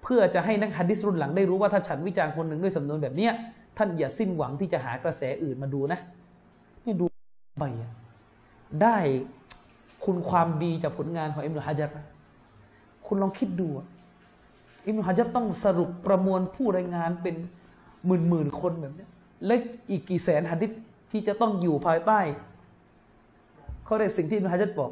[0.02, 3.32] เพื่อจะให้นักฮัดดิสรุ่นหลังได้รู้ว่าถ้าฉันวิจารณ์คนหนึ่งด้วยสำนวนแบบเนี้ย
[3.76, 5.98] ท่านอย่าสิ้นหวังที่จะหากระแสอื่นมาดูนะ
[6.84, 7.04] นี่ดู
[7.60, 7.92] ไปอะ
[8.82, 8.96] ได้
[10.04, 12.06] คุณความดีจากผลงานของอิบนุฮะจัรนะ
[13.06, 13.68] คุณลองคิดดู
[14.86, 17.36] อิบนุฮะจัรต้องสรุปประมวลผู้รายงานเป็น
[18.06, 19.10] หมื่นหมื่นๆคนแบบเนี้ย
[19.46, 19.54] และ
[19.90, 20.70] อีกกี่แสนฮัดดิส
[21.10, 22.20] ที่จะต้องอยู่ภายใต้
[23.84, 24.90] เขาเรียกสิ่งที่อิบนุฮะจัรบอก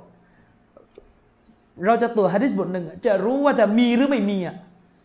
[1.87, 4.57] เราจะตรวจฮะดิษบทหนึ่งจะรู้ว่าจะมีหรือไม่มีอะ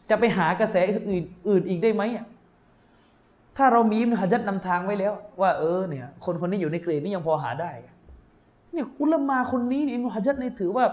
[0.09, 0.75] จะไปหากระแส
[1.09, 2.25] อื่นอื่นอีกได้ไหมอะ
[3.57, 7.71] ถ้าเรามีอิบนุฮะจัรนำทางไว้แล้ว ว่าเออเนี่ย คนคนนี้อยู่ในเกรดนี้ยังพอหาได้
[8.73, 10.85] เนี่ยอุลามาคนนี้นี่ยอิบนุฮะจัรนี่ถือว่า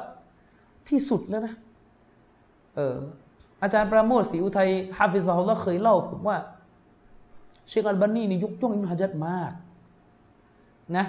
[0.88, 1.54] ที่สุดแล้วนะ
[2.76, 2.96] เออ
[3.62, 6.36] อาจารย์ประโมทศรีอุทัยฮาฟิซะฮุลลอฮ์เคยเล่าผมว่า
[7.68, 9.52] เชคอัลบานีนี่ยกย่องอิบนุฮะจัรมาก
[10.96, 11.06] นะ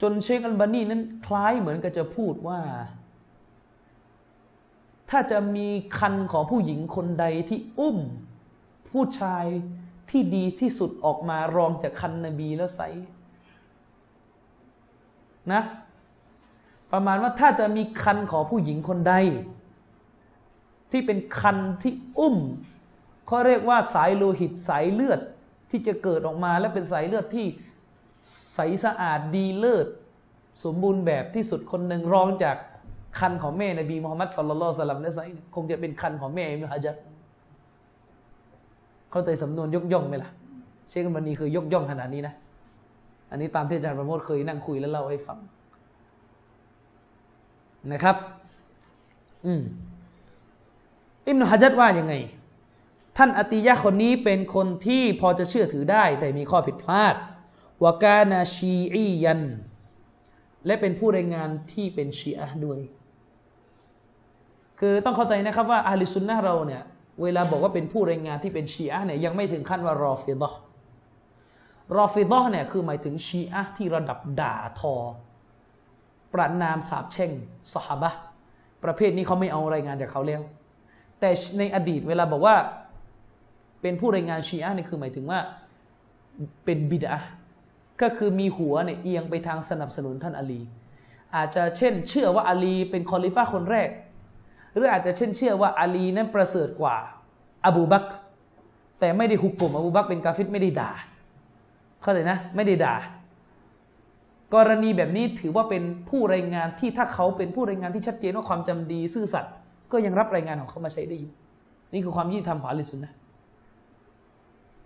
[0.00, 2.60] จนเชคอัลบานีนั้นคล้ายเหมือนกับจะพูดว่า
[5.10, 7.98] ถ้าจะมีคันของผู้หญิงคนใดที่อุ้ม
[8.90, 9.44] ผู้ชาย
[10.10, 12.80] ที่ดีที่สุดออกมารองจากคันนบีแล้วไซ
[15.52, 15.62] นะ
[16.92, 19.14] ประมาณว่าถ้าจะมีคันของผู้หญิงคนใด
[20.90, 22.36] ที่เป็นคันที่อุ้ม
[23.26, 25.20] เขาเรียกว่าสายโลหิตสายเลือด
[25.70, 27.46] ที่จะเกิดออกมาและเป็นสายเลือดที่
[28.54, 29.86] ใสสะอาดดีเลิศ
[30.64, 32.56] สมบูรณ์แบบที่สุดคนหนึ่งรองจาก
[33.18, 36.96] คันของแม่นบีมุฮัมมัดสัลลัลลอฮุอะลัยฮิวะสัลลัมและไซน์คงจะเป็นคันของแม่อิบนุฮะจัร
[39.10, 40.30] เข้าใจสำนวนยกย่องไหมล่ะ
[40.88, 42.34] เชคมันนีคือยกย่องขนาดนี้นะ
[43.30, 45.38] อันนี้ตามที่อาจารย์ประโมทเคยนั่งคุยแล้วเล่าให้ฟัง
[47.92, 48.16] นะครับ
[49.46, 49.62] อืม
[51.26, 52.14] อิบนุฮะจัดว่ายังไง
[53.16, 57.14] ท่านอติยะคนนี้เป็นคนที่พอจะเชื่อถือได้แต่มีข้อผิดพลาด
[57.82, 59.42] วากานาชีอียัน
[60.66, 62.80] และเป็นผู้รายงานที่เป็นชีอะด้วย
[64.80, 66.82] คือต้องเข้าใจนะครับว่าอาลิซุนนะเราเนี่ย
[67.22, 70.54] เวลาบอกว่าเป็นผู้รายงานที่เป็นชีอะเนี่ยยังไม่ถึงขั้นว่ารอฟิดะ
[71.96, 74.94] รอฟิดะเนี่ยคือหมายถึงชีอะที่ระดับด่าทอ
[76.34, 77.30] ประนามสาบแช่ง
[77.72, 78.10] สหบะ
[78.84, 80.42] ประเภทนี้เขาไม่เอารายงานจากเขาแล้ว
[81.20, 82.54] แต่ในอดีตเวลาบอกว่า
[83.84, 85.38] เป็นผู้รายงานชีอะนี่คือหมายถึงว่า
[86.64, 87.28] เป็นบิดอะห์
[88.02, 90.60] ก็คือมีหัวเนี่ยเอียงไปทางสนับสนุนท่านอาลี
[91.36, 93.88] อาจจะเช่น เชื่อว่าอาลีเป็นคอลิฟ้าคนแรก
[94.72, 96.96] หรืออาจจะเช่นเชื่อว่าอาลีนั้นประเสริฐกว่า
[97.66, 98.06] อบูบัก
[99.00, 100.90] แต่ไม่ได้ฮุก่มอบูบักเป็นกาฟิรไม่ได้ด่า
[102.02, 102.94] เข้าใจนะ ไม่ได้ด่า
[104.54, 109.52] กรณีแบบนี้ถือว่าเป็นผู้รายงานที่ถ้าเขาเป็นผู้รายงานที่ชัดเจนว่าความจำดีซื่อสัตย์
[109.92, 111.32] ก็ยังรับรายงานของเขามาใช้ได้อยู่
[111.92, 113.12] นี่คือความยุติธรรมของอะลิสุนนะ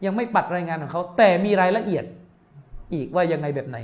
[0.04, 2.04] ยังไม่ปัดรายงานของเขาแต่มีรายละเอียด
[2.94, 3.78] อีกว่ายังไงแบบไหน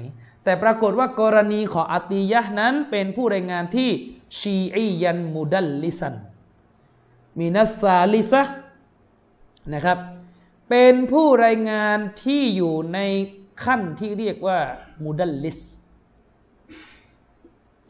[0.45, 3.91] แต่ปรากฏว่ากรณีของอัติยะนั้นเป็นผู้รายงานที่
[4.39, 6.15] ชีอียันมุดัลลิซัน
[7.39, 8.43] มีนัสซาลิซะ
[9.75, 9.99] นะครับ
[10.71, 12.99] เป็นผู้รายงานที่อยู่ใน
[13.65, 14.59] ขั้นที่เรียกว่า
[15.05, 15.59] มุดัลลิส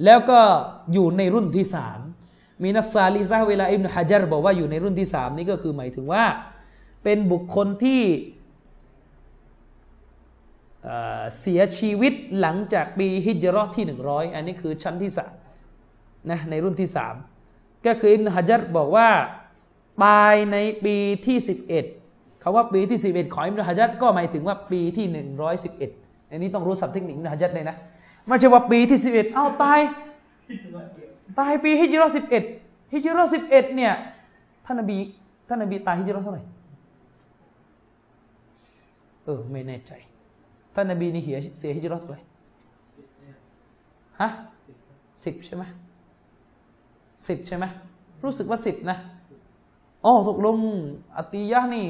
[0.05, 0.41] แล้วก็
[0.93, 1.99] อยู่ในรุ่นที่สาม
[2.63, 6.25] มีนัสซาลิซะเวลาอิบนุฮะจัรบอกว่าอยู่ในรุ่นที่สามนี่ก็คือหมายถึงว่า
[7.05, 8.03] เป็นบุคคลที่
[10.85, 15.33] เเสียชีวิตหลังจากปีฮิจราะห์ที่หนึ่งร้อยอันนี้คือชั้นที่สาม
[16.31, 17.15] นะในรุ่นที่สาม
[17.87, 19.09] ก็คืออิบนุฮะจัรบอกว่า
[20.05, 21.85] ตายในปีที่สิบเอ็ด
[22.43, 25.91] คำว่าปีที่สิบเอ็ดของอิบนุฮะจัรก็หมายถึงว่าปีที่หนึ่งร้อยสิบเอ็ด
[26.31, 27.77] อันนี้ต้องรู้ศัพท์เทคนิคอิบนุฮะจัรเลยนะ
[28.27, 29.81] ไม่ใช่ว่าปีที่สิบเอ็ดเอ้าตาย
[31.39, 32.45] ตายปีฮิจราะห์สิบเอ็ด
[32.93, 33.93] ฮิจราะห์สิบเอ็ดเนี่ย
[34.67, 34.99] ท่านนบี
[35.49, 36.43] ท่านนบีตายฮิจราะห์เท่าไหร่
[39.25, 39.93] เออ ไม่แน่ใจ
[40.75, 42.21] ท่านนบีนี่เสียเสียฮิจรัตเท่าไหร่
[44.21, 44.29] ฮะ
[45.25, 45.65] สิบใช่ไหม
[47.29, 47.65] สิบใช่ไหม
[48.25, 48.99] รู้สึกว่าสิบนะ
[50.05, 50.57] อ๋อตกลง
[51.17, 51.87] อติยะนี่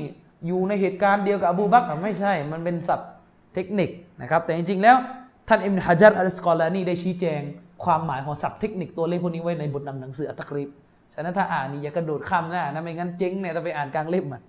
[0.47, 3.11] อยู่ในเหตุการณ์เดียวกับอบูบักไม่ใช่ มันเป็นศัพท์
[3.55, 4.97] เทคนิคนะครับ แต่จริงๆแล้ว
[5.49, 7.41] ท่านอิมนุฮะจัรอัลสกอลานีได้ชี้แจง
[7.85, 10.71] ความหมายของศัพท์เทคนิคตัวเลขพวกนี้ไว้ในบทนำหนังสืออัตกรีบ
[11.15, 14.43] ฉะนั้นถ้าอ่านนี่อย่ากระโดดข้ามหน้านะไม่งั้นเจ๊งเนี่ยต้องไปอ่านกลางเล่มอะ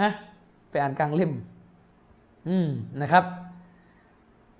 [0.00, 0.10] นะ
[0.70, 1.32] ไปอ่านกลางเล่ม
[2.48, 2.68] อืม
[3.02, 3.24] นะครับ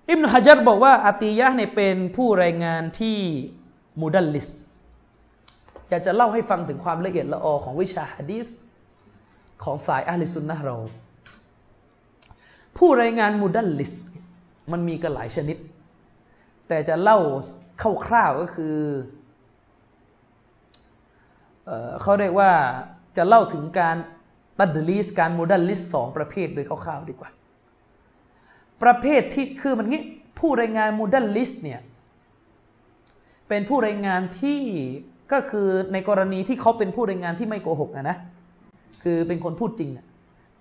[0.08, 3.18] อิบนุฮะจัรบอกว่าอาติยะเนี่ยเป็นผู้รายงานที่
[4.00, 4.48] มุดัลลิส
[5.88, 8.46] อยากจะเล่าให้ฟังถึงความละเอียดละออของวิชาฮะดีษ
[9.64, 10.76] ของสายอะฮ์ลิสสุนนะฮ์เรา
[12.78, 13.92] ผู้รายงานมุดัลลิส
[14.72, 15.56] มันมีกันหลายชนิด
[16.68, 17.18] แต่จะเล่า
[18.06, 18.76] คร่าวๆก็คือ
[21.66, 22.50] เออเขาเรียกว่า
[23.16, 23.96] จะเล่าถึงการ
[24.58, 27.30] ตัดลิสการมุดัลลิสสองประเภทโดยคร่าวๆดีกว่า
[28.82, 30.02] ประเภทที่คือมันงี้
[30.38, 31.80] ผู้รายงานมูดัลลิสเนี่ย
[33.48, 34.60] เป็นผู้รายงานที่
[35.32, 38.16] ก็คือในกรณีที่เขาเป็นผู้รายงานที่ไม่โกหกนะนะ
[39.02, 40.06] คือเป็นคนพูดจริงอะ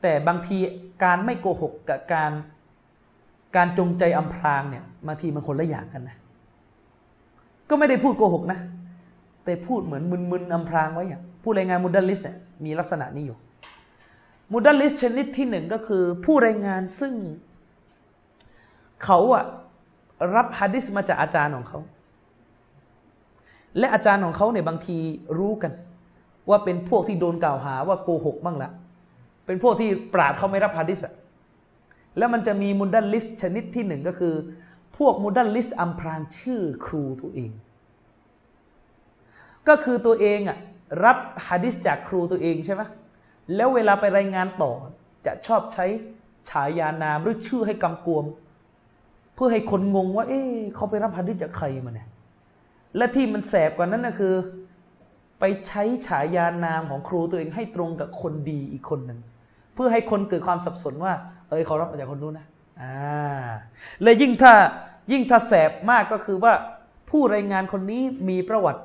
[0.01, 0.57] แต่บางที
[1.03, 2.31] การไม่โกหกกับการ
[3.55, 6.17] การจงใจอำพรางเนี่ยบางทีมันคนละอย่างกันนะ
[7.69, 8.59] ก็ไม่ได้พูดโกหกนะ
[9.45, 13.37] แต่พูดเหมือนมึนๆอำพรางไว้อย่างผู้รายงานมุดัลลิสเนี่ยมีลักษณะนี้อยู่
[14.53, 17.13] มุดัลลิสชนิดที่หนึ่งก็คือผู้รายงานซึ่ง
[19.03, 19.45] เขาอะ
[20.35, 21.79] รับฮะดิษมาจากอาจารย์ของเขา
[23.77, 24.97] และอาจารย์ของเขาเนี่ยบางที
[25.39, 25.71] รู้กัน
[26.49, 28.71] ว่าเป็นพวกที่โดนกล่าวหาว่าโกหกบ้างละ
[29.45, 31.13] เป็นพวกที่ปราดเขาไม่รับฮะดิษอะ
[32.17, 34.35] แล้วมันจะมีมุดัลลิสชนิดที่หนึ่งก็คือ
[34.97, 37.51] พวกมุดัลลิสอัมพรางชื่อครูตัวเอง
[39.67, 40.57] ก็คือตัวเองอะ
[41.05, 42.81] รับฮะดิษจากครูตัวเองใช่ไหม
[43.55, 44.71] แล้วเวลาไปรายงานต่อ
[45.25, 45.85] จะชอบใช้
[46.49, 48.25] ฉายานามหรือชื่อให้กำกวม
[49.43, 52.07] พื่อให้คนงงว่า เอ๊ะเขาไปรับฮะดิษจากใครมาเนี่ย
[52.97, 54.33] และที่มันแสบกว่านั้นนะคือ
[55.39, 59.19] ไปใช้ฉายานามของครูตัวเองให้ตรงกับคนดีอีกคนหนึ่ง
[59.73, 61.13] เพื่อให้คนเกิดความสับสนว่า
[61.49, 62.47] เอ้ยเขารับมาจากคนนู้นนะ
[62.81, 63.43] อ่า
[64.01, 64.53] เลยยิ่งถ้า
[65.11, 66.53] ยิ่งถ้าแสบมากก็คือว่า
[67.09, 68.81] ผู้รายงานคนนี้มีประวัติ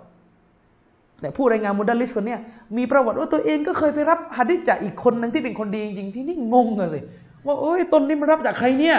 [1.21, 2.37] แต่ผู้รายงานมุดัลลิสคนนี้
[2.77, 7.03] มีประวัติว่าตัวเองก็เคยไปรับฮะดิษจากอีกคนหนึ่งที่เป็นคนดีจริงๆที่นี่งงเลย
[7.47, 8.99] ว่าโอ้ยตนนี้มันรับจากใครเนี่ย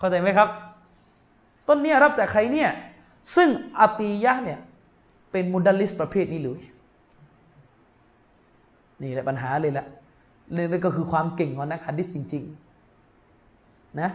[0.00, 0.48] เข้าใจไหมครับ
[1.68, 2.70] ต้นนี้รับจากใครเนี่ย
[3.36, 4.58] ซึ่งอตียะเนี่ย
[5.30, 6.60] เป็นมุดัลลิสประเภทนี้เลย
[9.02, 9.86] นี่แหละปัญหาเลยแหละ
[10.54, 12.44] นี่ก็คือความเก่งของนักฮะดิษจริง
[13.20, 14.10] ๆ นะ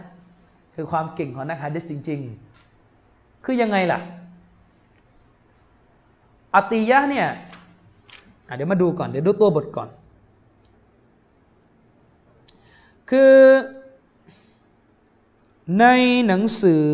[0.74, 2.20] คือความเก่งของนักฮะดิษจริง
[2.82, 3.98] ๆ คือยังไงล่ะ
[6.54, 7.28] อติยะเนี่ย
[8.56, 9.88] เดี๋ยวมาดูก่อน เดี๋ยวดูตัวบทก่อน
[13.10, 13.32] คือ
[15.80, 15.86] ใน
[16.26, 16.88] หนังสือ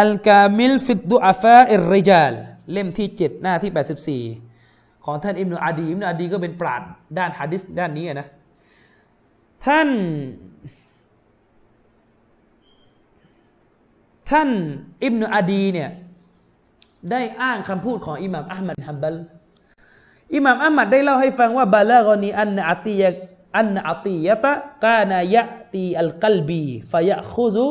[0.00, 2.34] อัลกามิลฟิดดุอาฟาอิริจาล
[2.72, 6.82] เล่มที่ 7 หน้าที่ 84 ของท่านอิบนุอาดีอิบนุอาดีก็เป็นปราด
[7.18, 8.26] ด้านฮะดิษด้านนี้นะ
[9.66, 9.88] ท่าน
[14.30, 14.48] ท่าน
[15.04, 15.90] อิบนุอาดีเนี่ย
[17.10, 19.16] ได้อ้างคำพูดของอิหม่ามอัลมัดฮัมบัล
[20.34, 23.02] อิหม่ามอัลมัดได้เล่าให้ฟังว่าบาลากอนีอันอัตีย
[23.58, 24.52] อันอัตียะตะ
[24.84, 25.42] กานายะ
[25.74, 27.66] ตีอัลกัลบีฟยะคุซุ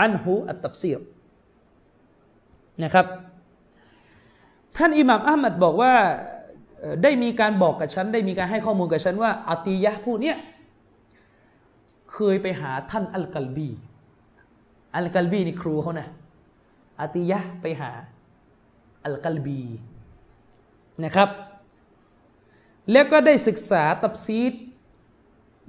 [0.00, 1.00] อันหูอัตตับซีร
[2.82, 3.06] นะครับ
[4.76, 5.94] ท่านอิหม่ามอัลมัดบอกว่า
[7.02, 10.36] ได้มีการบอกกับฉัน ได้มีการให้ข้อมูลกับฉันว่าอตียะผู้เนี้ย
[12.12, 13.70] เคยไปหาท่านอัลกัลบี
[14.96, 16.08] อัลกัลบีนี่ครูเขานะ
[17.00, 17.90] อติยะไปหา
[19.04, 19.60] อัลกัลบี
[21.04, 21.30] นะครับ
[22.92, 24.52] แล้วก็ได้ศึกษาตับซีด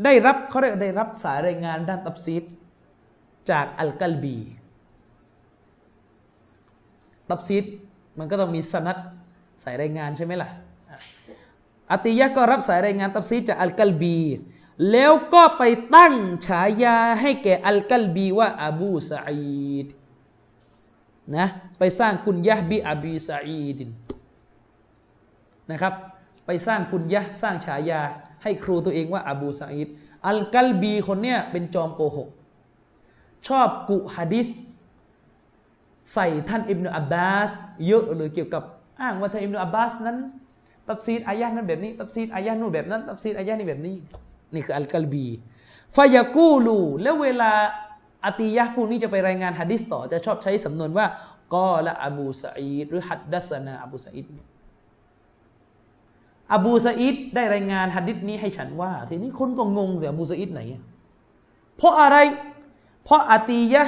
[0.04, 2.44] ได้รับเขาเรียกได้รับสายรายงานด้านตับซีด
[3.52, 4.38] จากอัลกัลบี
[7.30, 7.66] ตับซีด
[8.18, 8.98] มันก็ต้องมีสนัด
[9.64, 10.50] สายรายงานใช่ไหมล่ะ
[11.92, 14.18] อัติยะก็รับสายรายงานตับซีดจากอัลกัลบี
[14.92, 15.64] แล้วก็ไป
[15.96, 16.14] ตั้ง
[16.48, 19.88] ฉายาให้แก่อัลกัลบีว่าอบูสาอีด
[21.38, 21.48] นะ
[21.80, 23.80] ไปสร้างคุณยะบิอบีซาอีด
[25.72, 25.94] นะครับ
[26.48, 28.02] ไปสร้างคุณยะสร้างฉายา
[28.44, 29.88] ให้ครูตัวเองว่าอบูซาอิด
[30.28, 32.30] อัลกัลบีคนเนี้ยเป็นจอมโกหก
[33.48, 34.50] ชอบกุฮะดิษ
[36.14, 37.52] ใส่ท่านอิบนุอับบาส
[37.88, 38.64] เยอะเลยเกี่ยวกับ
[39.02, 40.18] อ้างว่าท่านอิบนุอับบาสนั้น
[40.88, 43.96] ตับซีดอายะนั้นแบบนี้ตับซีดอายะนู่นแบบนั้นตับซีดอายะนี้แบบนี้
[44.54, 45.28] นี่คืออัลกัลบี
[45.96, 47.52] ฟายากูลูแล้วเวลา
[48.26, 51.06] อตียะพวกนี้จะไปรายงานฮะดิษต่อจะชอบใช้สำนวนว่า
[51.54, 54.26] กอละอบูสอีดหรือฮัดดัสนาอบูสอีด
[56.54, 60.62] อบูสอีดได้รายงานฮะดิษนี้ให้ฉันว่า ทีนี้คนก็งงเสียอบูสอีดไหน
[61.78, 62.18] เพราะอะไร
[63.04, 63.84] เพราะอาตียะ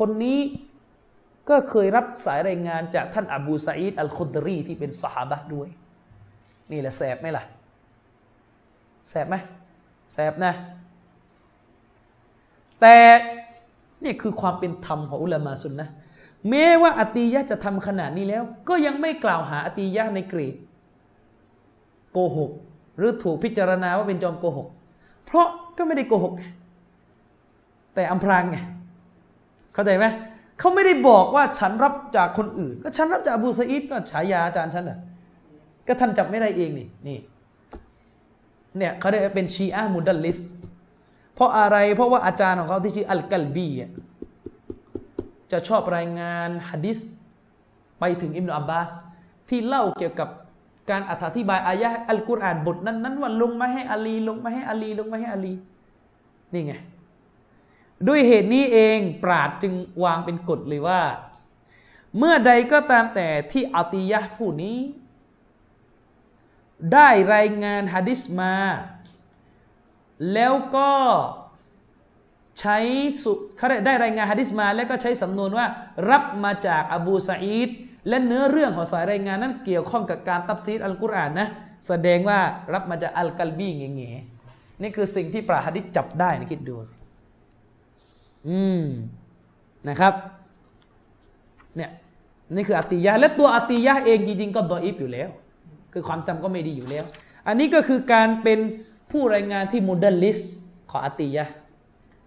[0.00, 0.38] คนนี้
[1.48, 5.68] ก็เคยรับสายรายงานจากท่านอบูสอีดอัลคุดรีที่เป็นสหาบะด้วย
[6.72, 7.44] นี่แหละแสบไหมล่ะ
[9.10, 9.36] แสบไหม
[10.12, 10.52] แสบนะ
[12.80, 12.96] แต่
[14.04, 15.88] นี่คือความเป็นธรรมของอุลามาสุนนะ
[16.48, 20.54] แม้ว่าอตียะจะทำขนาดนี้แล้ว ก็ยังไม่กล่าวหาอตียะในกรีด
[22.14, 22.50] โกหก
[22.96, 24.68] หรือถูกพิจารณาว่าเป็นจอมโกหก
[25.26, 25.46] เพราะ
[25.76, 26.34] ก็ไม่ได้โกหก
[27.94, 28.58] แต่อำพรางไง
[29.74, 30.06] เข้าใจไหม
[30.58, 34.98] เขาไม่ได้บอกว่าฉันรับจากคนอื่น ก็ฉันรับจากอบูซาอิดก็ฉายาอาจารย์ฉันอะ
[35.86, 37.18] ก็ท่านจับไม่ได้เองนี่นี่
[38.76, 40.38] เนี่ยเขาเรียกเป็นชีอะมุดัลลิส
[41.34, 43.68] เพราะอะไรเพราะว่าอาจารย์ของเขาที่ชื่ออัลกัลบี
[45.52, 46.98] จะชอบรายงานฮะดิษ
[48.00, 48.90] ไปถึงอิมนุอับบาส
[49.48, 50.28] ที่เล่าเกี่ยวกับ
[50.90, 55.54] การอธิบายอายะอัลกุรอานบทนั้นนั้นว่าลงมาให้อาลี ลงมาให้อาลี ลงมาให้อาลี
[56.52, 56.74] นี่ไง
[58.08, 59.72] ด้วยเหตุนี้เองปราดจึง
[60.04, 61.00] วางเป็นกฎเลยว่า
[62.18, 64.78] เมื่อใดก็ตามแต่ที่อัติยะผู้นี้
[66.92, 68.54] ได้รายงานฮะดิษมา
[70.32, 70.92] แล้วก็
[72.60, 72.78] ใช้
[73.22, 75.66] สุเขาได้รายงานฮะดิษมา แล้วก็ใช้สำนวนว่า
[76.10, 77.70] รับมาจากอบูซาอีด
[78.08, 81.48] และเนื้อเรื่องของสายรายงานนั้นเกี่ยวข้องกับการตับซีดอัลกุรอานนะ
[81.88, 82.38] แสดงว่า
[82.74, 84.16] รับมาจากอัลกัลบีเงี้ย
[84.82, 86.94] นี่คือสิ่งที่ปราหะดิษจับได้นะคิดดูสิ
[88.48, 88.84] อืม
[89.88, 90.14] นะครับ
[91.76, 91.90] เนี่ย
[92.54, 95.28] นี่คืออัติยะและตัวอัติยะเองจริงๆก็ดออิฟอยู่แล้ว
[95.92, 97.04] คือความจำก็ไม่ดีอยู่แล้ว
[97.46, 98.58] อันนี้ก็คือการเป็น
[99.10, 100.38] ผู้รายงานที่มุดัลลิส
[100.90, 101.44] ของอัติยะ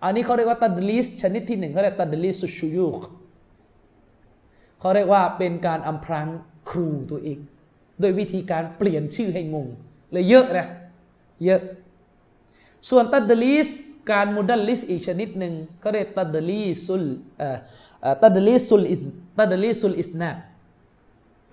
[0.04, 2.98] อันนี้เขาเรียกว่าตัดลิสชนิดที่หนึ่งเขาเรียก تدليس الشيوخ
[4.80, 6.28] เขาเรียกว่าเป็นการอำพราง
[6.70, 7.40] ครูตัวเอง
[8.00, 9.68] โดยวิธีการเปลี่ยนชื่อให้งง
[10.12, 10.68] เลยเยอะนะ
[11.46, 11.62] เยอะ
[12.90, 13.68] ส่วนตัดดลิส
[14.12, 17.06] การมุดัลลิสอีกชนิดหนึ่งเขาเรียกتدليس ال
[18.24, 19.02] تدليس الإس
[19.40, 20.30] تدليس الإسناد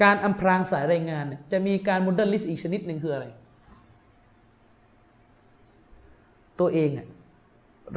[0.03, 3.27] การอำพรางสายรายงานจะมีการมุดัลลิสอีกชนิดหนึ่งคืออะไร
[6.61, 6.91] ตัวเอง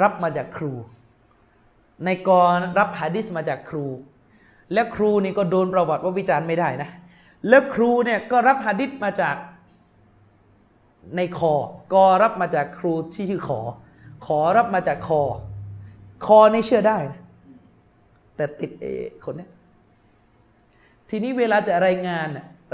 [0.01, 0.73] รับมาจากครู
[2.05, 3.85] ในกรรับฮะดิษมาจากครู
[4.73, 6.89] และครูนี่ก็โดนประวัติว่าวิจารณ์ไม่ได้นะ
[7.49, 9.35] แล้วครูเนี่ยก็รับฮะดิษมาจาก
[11.15, 11.53] ในคอ
[11.93, 13.59] กอรับมาจากครูที่ชื่อขอ
[14.25, 15.21] ขอรับมาจากคอ
[16.25, 17.21] คอนี่เชื่อได้นะ
[18.35, 18.85] แต่ติดเอ
[19.25, 19.49] คนเนี้ย
[21.09, 22.27] ทีนี้เวลาจะรายงาน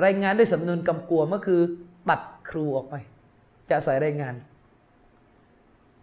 [0.06, 1.62] รายงานด้วยสำนวนกำกวมก็คือ
[2.10, 2.96] ตัดครูออกไป
[3.70, 4.36] จะใส่รายงาน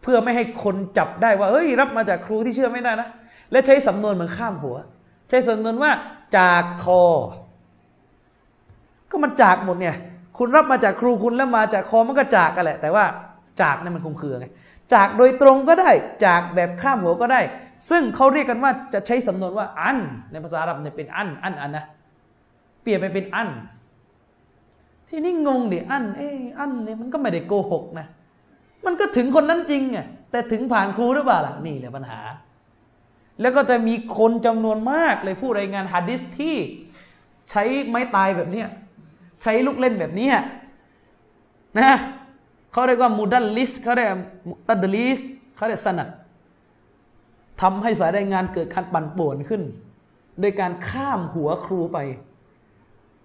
[0.03, 3.09] เพื่อไม่ให้คนจับได้ว่าเฮ้ย รับมาจากครูที่เชื่อไม่ได้นะ
[3.51, 4.77] และใช้สำนวนเหมือนข้ามหัว
[5.31, 5.91] ใช้สำนวนว่า
[6.37, 7.03] จากคอ
[9.11, 9.97] ก็มันจากหมดเนี่ย
[10.39, 13.05] คุณรับมาจากครูคุณแล้วมาจากคอมันก็จากกันแหละ แต่ว่า
[13.63, 14.47] จากนี่มันคงคือไง
[14.95, 15.91] จากโดยตรงก็ได้
[16.25, 17.41] จากแบบข้ามหัวก็ได้
[17.91, 19.99] ซึ่งเขาเรียกกันว่าจะใช้สำนวนว่าอัน
[20.31, 21.85] ในภาษาอาหรับเนี่ยเป็นอัน อันอันนะ
[22.83, 23.49] เปลี่ยนไปเป็นอัน
[25.09, 28.07] ที่นี่งงดิอันเอออันเนี่ยมันก็ไม่ได้โกหกนะ
[28.87, 29.99] มันก็ถึงคนนั้นจริงไง
[30.31, 32.21] แต่ถึงผ่านครูหรือเปล่าล่ะนี่แหละปัญหา
[33.41, 36.57] แล้วก็จะมีคนจำนวนมากเลยผู้รายงานฮะดิษที่
[37.51, 38.69] ใช้ไม้ตายแบบเนี้ย
[39.43, 40.31] ใช้ลูกเล่นแบบนี้
[41.79, 41.93] นะ
[42.73, 44.11] เขาเรียกว่ามูดัลลิสเขาเรียก
[44.69, 45.21] ตัดลิส
[45.57, 46.09] เขาเรียกสนัด
[47.61, 49.63] ทำให้สายรายงานเกิดการปั่นป่วนขึ้น
[50.41, 51.99] โดยการข้ามหัวครูไป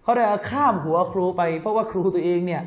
[0.04, 2.64] เขาได้ข้ามหัวครูไป เพราะว่าครูตัวเองเนี่ย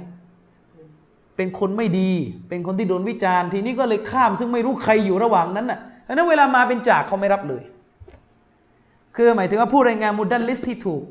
[1.36, 2.10] เป็นคนไม่ดี
[2.48, 7.62] เป็นคนที่โดนวิจารณ์ ทีนี้ก็เลยข้ามซึ่งไม่รู้ใครอยู่ระหว่างนั้นน่ะ เพราะนั้นเวลามาเป็นจากเขาไม่รับเลย
[9.16, 11.02] คือหมายถึงว่าผู้รายงานมุดัลลิสที่ถูก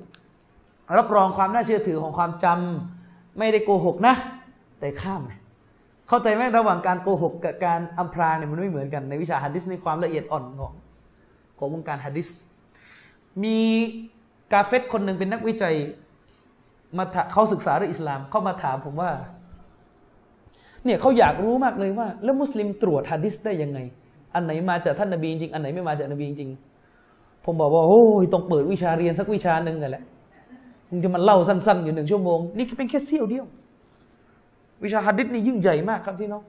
[0.97, 4.15] รับรองความน่าเชื่อถือของความจำไม่ได้โกหกนะ
[4.79, 5.21] แต่ข้าม
[6.07, 10.73] เข้าใจไหมระหว่างการโกหกกับการอำพรางเนี่ยมันไม่เหมือนกันในวิชาฮัดดิสในความละเอียดอ่อนของ
[11.57, 12.29] ของวงการฮัดดิส
[13.43, 13.57] มี
[14.53, 15.75] กาเฟตคนหนึ่งเป็นนักวิจัย
[16.97, 19.12] มาเขาศึกษาเรื่องอิสลามเขามาถามผมว่า
[20.83, 23.79] เนี่ยเขาอยากรู้มากเลยว่า แล้วมุสลิมตรวจฮะดิษได้ยังไง
[24.38, 26.50] อันไหนมาจากท่านนบีจริง อันไหนไม่มาจากนบีจริง
[27.43, 30.04] ผมบอกว่าโอ้ยต้องเปิดวิชาเรียนสักวิชาหนึ่งกันแหละ
[30.89, 33.45] มึงจะมาเล่าสั้น ๆ อยู่หนึ่งชั่วโมง นี่เป็นแค่เสี้ยวเดียว
[34.84, 36.43] วิชาฮัดดิษนี่ยิ่งใหญ่มากครับพี่น้อง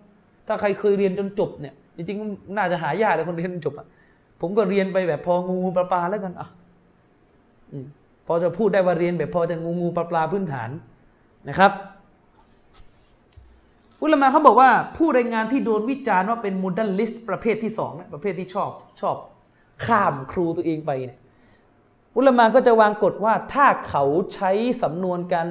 [0.46, 3.86] ถ้าใครเคยเรียนจนจบเนี่ย จริงๆ น่าจะหายากเลยคนเรียนจนจบอะ
[4.40, 6.48] ผมก็เรียนไปแบบพองูปลาปลาแล้วกันอะ
[8.26, 10.70] พอจะพูดได้ว่าเรียนแบบพอจะงูงูปลาปลาพื้นฐาน
[11.48, 11.72] นะครับ
[14.02, 19.16] อุลามะเขาบอกว่าผู้รายงานที่โดนวิจารณ์ว่าเป็นมูดัลลิสประเภทที่สองนะประเภทที่ชอบชอบ
[19.86, 21.20] ข้ามครูตัวเองไปเนี่ย
[22.16, 24.50] อุลามะก็จะวางกฎว่าถ้าเขาใช้
[24.82, 25.46] สำนวนการ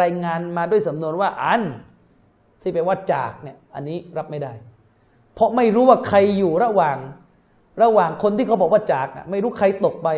[0.00, 1.62] รายงานมาด้วยสำนวนว่าอัน
[2.60, 4.52] ที่แปลว่าจากเนี่ยอันนี้รับไม่ได้
[5.34, 6.98] เพราะไม่รู้ว่าใครอยู่ระหว่าง
[7.82, 10.08] ระหว่างคนที่เขาบอกว่าจากไม่รู้ใครตกไป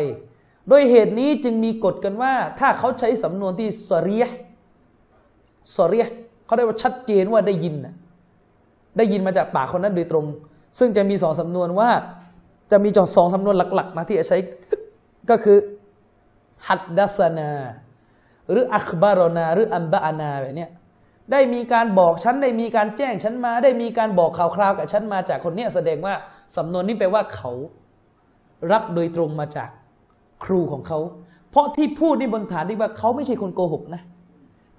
[0.69, 4.25] โดยเหตุนี้จึงมีกฎกันว่า ถ้าเขาใช้สำนวนที่สเรีย
[5.75, 6.05] สเรีย
[6.47, 7.95] เขาได้ว่าชัดเจนว่าได้ยินนะ
[8.97, 10.25] ได้ยินมาจากปากคนนั้นโดยตรง
[10.79, 11.89] ซึ่งจะมีสองสำนวนว่า
[12.71, 14.37] จะมีจอสองสำนวนหลัก ๆ นะที่จะใช้
[15.29, 15.57] ก็คือ
[16.67, 17.51] ฮัดดัสนา
[18.49, 20.67] หรืออัคบารนา หรืออัมบะอานาแบบนี้
[21.31, 26.13] ได้มีการบอกฉันได้มีการแจ้งฉันมา ได้มีการบอกข่าวคราวกับฉันมาจากคนนี้แสดงว่า
[26.57, 27.51] สำนวนนี้แปลว่าเขา
[28.71, 29.69] รับโดยตรงมาจาก
[30.43, 30.99] ครูของเขา
[31.49, 34.01] เพราะที่พูดนี่บนฐานที่ว่าเขาไม่ใช่คนโกหกนะ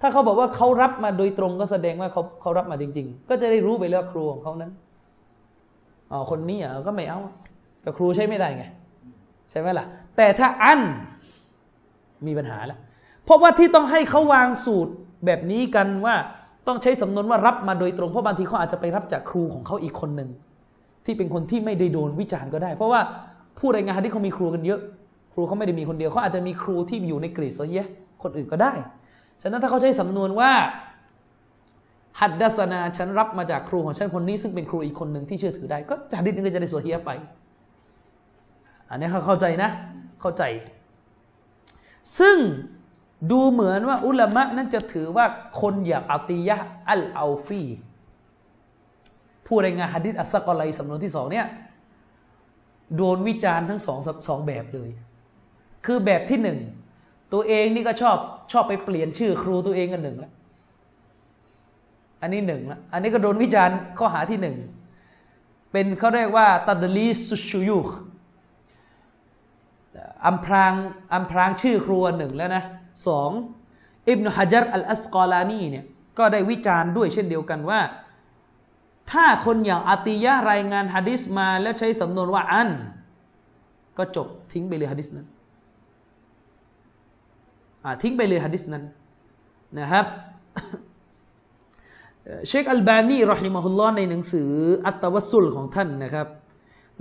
[0.01, 4.71] ถ้าเขาบอกว่าเขารับมาโดยตรงก็แสดงว่าเขาเขารับมาจริง ๆ ก็จะได้รู้ไปแล้วครูของเขานั้น
[6.11, 7.19] อ๋อคนนี้อะก็ไม่เอา
[7.85, 8.63] กับครูใช้ไม่ได้ไง
[9.49, 9.85] ใช่ไหมล่ะ
[10.17, 10.81] แต่ถ้าอัน
[12.27, 12.79] มีปัญหาแล้ว
[13.25, 14.91] เพราะว่าที่ต้องให้เขาวางสูตร
[15.25, 16.15] แบบนี้กันว่า
[16.67, 20.29] ต้องใช้สำนวนว่ารับมาโดยตรงเพราะบางทีเขาอาจจะไปรับจากครูของเขาอีกคนหนึ่ง
[21.05, 23.01] ที่เป็นคนที่ไม่ได้โดนวิจารณ์ก็ได้ เพราะว่า
[23.59, 24.79] ผู้รายงานฮะดิษเขามีครูกันเยอะ
[25.33, 27.85] ครูเขาไม่ได้มีคนเดียวเขาอาจจะมีครูที่อยู่ในกรีซโซเฮีย
[28.23, 28.73] คนอื่นก็ได้
[29.41, 30.51] ฉะนั้นถ้าเขาใช้สำนวนว่า
[32.19, 37.11] ฮัดดัสนาฉันรับมาจากครูของฉันคนนี้ซึ่งเป็นครูอีกคนหนึ่งที่เชื่อถือได้ ก็ฮะดิษนึงก็จะได้โซเฮียไป
[38.89, 39.69] อันนี้เขาเข้าใจนะ
[40.21, 40.43] เข้าใจ
[42.19, 42.37] ซึ่ง
[43.31, 45.25] ดูเหมือนว่าอุลามะนั้นจะถือว่า
[45.61, 46.57] คนอย่างอัติยะ
[46.89, 47.63] อัลอาฟี
[49.45, 51.47] ผู้รายงานฮะดิษอัสซักอลัยสำนวนที่สองเนี่ย
[52.95, 54.89] โดนวิจารณ์ทั้งสองสองแบบเลย
[55.85, 56.59] คือแบบที่หนึ่ง
[57.33, 58.17] ตัวเองนี่ก็ชอบ
[58.51, 60.33] ชอบไปเปลี่ยนชื่อครูตัวเองกันหนึ่งแล้ว
[62.21, 64.55] อันนี้หนึ่งละอันนี้ก็โดนวิจารณ์ข้อหาที่หนึ่ง
[65.71, 67.79] เป็นเขาเรียกว่าตัดลีสุชุยุ
[70.25, 70.73] อัมพราง
[71.13, 72.63] อัมพรางชื่อครัวหนึ่งแล้วนะ
[73.07, 73.31] สอง
[74.09, 75.85] อิบนุฮะจัรอัลอัสกอลานีเนี่ย
[76.17, 77.79] ก็ได้วิจารณ์ด้วยเช่นเดียวกันว่า
[79.11, 82.69] ถ้าคนอย่างอาติยะรายงานฮะดิษมาแล้วใช้สำนวนว่าอัน
[83.97, 85.27] ก็จบทิ้งไปเลยฮะดิษนั้น
[88.01, 88.83] ทิ้งไปเลยฮะดิษนั้น
[89.79, 90.05] นะครับ
[92.47, 94.51] เชคอัลบานีรอฮิมะฮุลลอฮ์ในหนังสือ
[94.87, 96.27] อัตตวัสุลของท่านนะครับ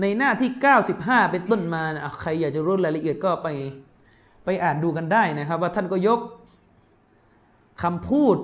[0.01, 0.51] ในหน้าที่
[0.91, 3.49] 95 เป็นต้นมานะใครอยากจะรู้รายละเอียดก็ไป
[4.45, 6.21] ไปอ่านดูกันได้นะครับ ว่าท่านก็ยก
[7.83, 8.37] คำพูด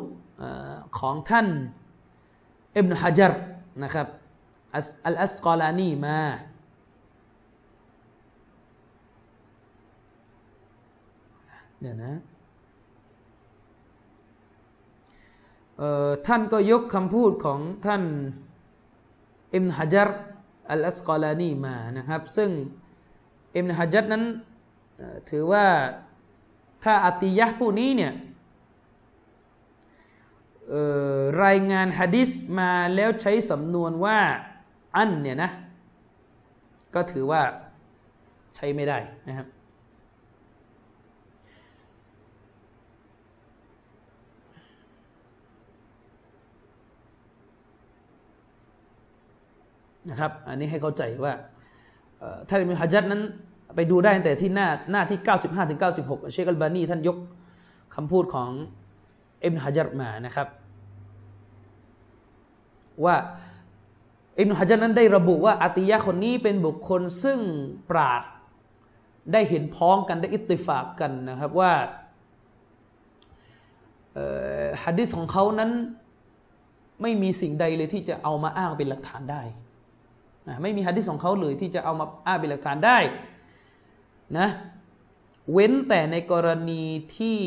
[0.99, 1.47] ของท่าน
[2.77, 3.33] อิบนุฮะจัร
[3.83, 4.07] นะครับ
[5.07, 6.19] อัลอัสกอลานีมา
[11.81, 12.15] เนี่ยนะ
[16.27, 18.03] ท่านก็ยกคำพูดของท่าน
[19.55, 20.11] อิมฮะจัร
[20.71, 22.51] อัลอัสกอลานีมานะครับ ซึ่ง
[23.57, 24.25] อิมฮะจัรนั้น
[25.31, 25.67] ถือว่า
[26.85, 28.13] ถ้าอัติยะผู้นี้เนี่ย
[31.45, 34.19] รายงานฮะดิษมาแล้วใช้สำนวนว่า
[34.97, 35.51] อันเนี่ยนะ
[36.95, 37.43] ก็ถือว่า
[38.57, 38.99] ใช้ไม่ได้
[39.29, 39.47] นะครับ
[50.11, 51.33] นะครับ อันนี้ให้เข้าใจว่า
[52.49, 53.23] ท่านอิมฮัจัดนั้น
[53.75, 57.17] ไปดูได้แต่ที่หน้าหน้าที่ 95ถึง96 เชคอัลบานีท่านยก
[57.95, 58.51] คำพูดของ
[59.45, 60.49] อิมฮัจัดมานะครับ
[63.05, 63.17] ว่า
[64.41, 67.39] อิมฮัจัดนั้นได้ระบุว่าอัติยะคนนี้เป็นบุคคลซึ่ง
[67.91, 68.23] ปราด
[69.33, 71.73] ได้เห็นพ้องกันได้อิติฟากกันนะครับว่า
[74.83, 75.71] ฮะดิษของเขานั้น
[77.03, 79.43] ไม่มีสิ่งใดเลยที่จะเอามาอ้างเป็นหลักฐานได้
[80.63, 82.99] ไม่มีฮะดิษของเขาเลยที่จะเอามาอ้างเป็นหลักฐานได้
[84.39, 84.49] นะ
[85.53, 86.83] เว้นแต่ในกรณี
[87.17, 87.39] ที่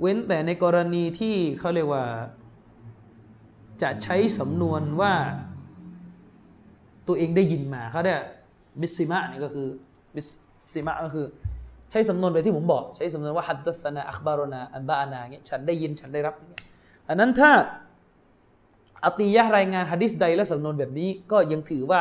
[0.00, 2.04] เว้นแต่ในกรณีที่เขาเรียกว่า
[3.82, 5.14] จะใช้สำนวนว่า
[7.08, 8.20] ตัวเองได้ยินมาเขาเรียก
[8.80, 9.68] บิสิมะนี่ก็คือ
[10.14, 10.22] บิ
[10.72, 11.26] สิมะก็คือ
[11.90, 16.62] ใช้สำนวนไปที่ผมบอก ใช้สำนวนว่าฮัดดัสนาอัคบารนาอันบาอานาเงี้ยฉันได้ยินฉันได้รับเงี้ย
[17.08, 17.50] อันนั้นถ้า
[19.04, 22.00] อติยะรายงานฮะดิษใดและสำนวนแบบนี้ก็ยังถือว่า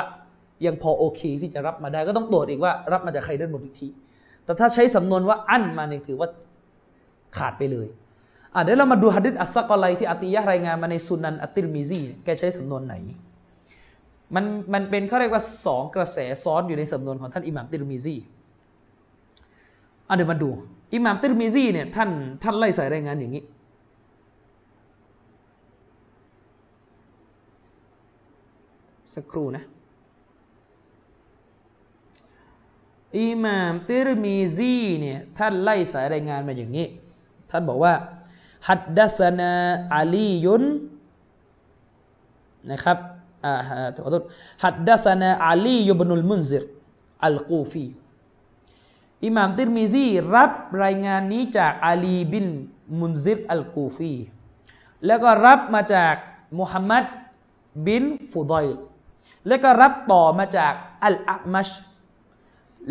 [0.65, 3.87] ยังพอโอเคที่จะรับมาได้ ก็ต้องตรวจอีกว่ารับมาจากใครด้หมดอีกที
[4.45, 6.27] แต่ถ้าใช้สำนวนว่าอั้นมาเนี่ยถือว่า
[7.37, 7.87] ขาดไปเลย
[8.53, 12.95] อะเดี๋ยวเรามาดูฮะดิษอัสซักอไลที่อติยะรายงานมาในสุนันอัติลมิซีแกใช้สำนวนไหน
[14.35, 18.15] มันมันเป็นเขาเรียกว่าสองกระแสซ้อนอยู่ในสำนวนของท่านอิหม่ามติลมิซี
[20.09, 20.49] อะเดี๋ยวมาดู
[20.93, 22.09] อิหม่ามติลมิซีเนี่ยท่าน
[22.43, 23.43] ท่านไล่ใส่รายงานอย่างนี้
[29.15, 29.63] สักครู่นะ
[33.19, 36.87] อิหม่ามติรมีซีเนี่ยท่านไล่สายรายงานมาอย่างนี้
[37.49, 37.93] ท่านบอกว่า
[38.67, 39.51] ฮัดดัสนา
[39.95, 40.63] อาลียุน
[42.71, 42.97] นะครับ
[43.45, 43.53] อ่า
[44.03, 44.23] ขอโทษ
[44.63, 46.63] ฮัดดัสนาอาลียุบนุลมุนซิร
[47.25, 47.85] อัลกูฟี
[49.25, 50.05] อิหม่ามติรมีซี
[50.35, 50.51] รับ
[50.83, 52.47] รายงานนี้จากอาลีบิน
[52.99, 54.13] มุนซิรอัลกูฟี
[55.05, 56.15] แล้วก็รับมาจาก
[56.59, 57.03] มุฮัมมัด
[57.85, 58.92] บินฟุดอยล
[59.47, 61.69] แล้วก็รับต่อมาจากอัลอามัช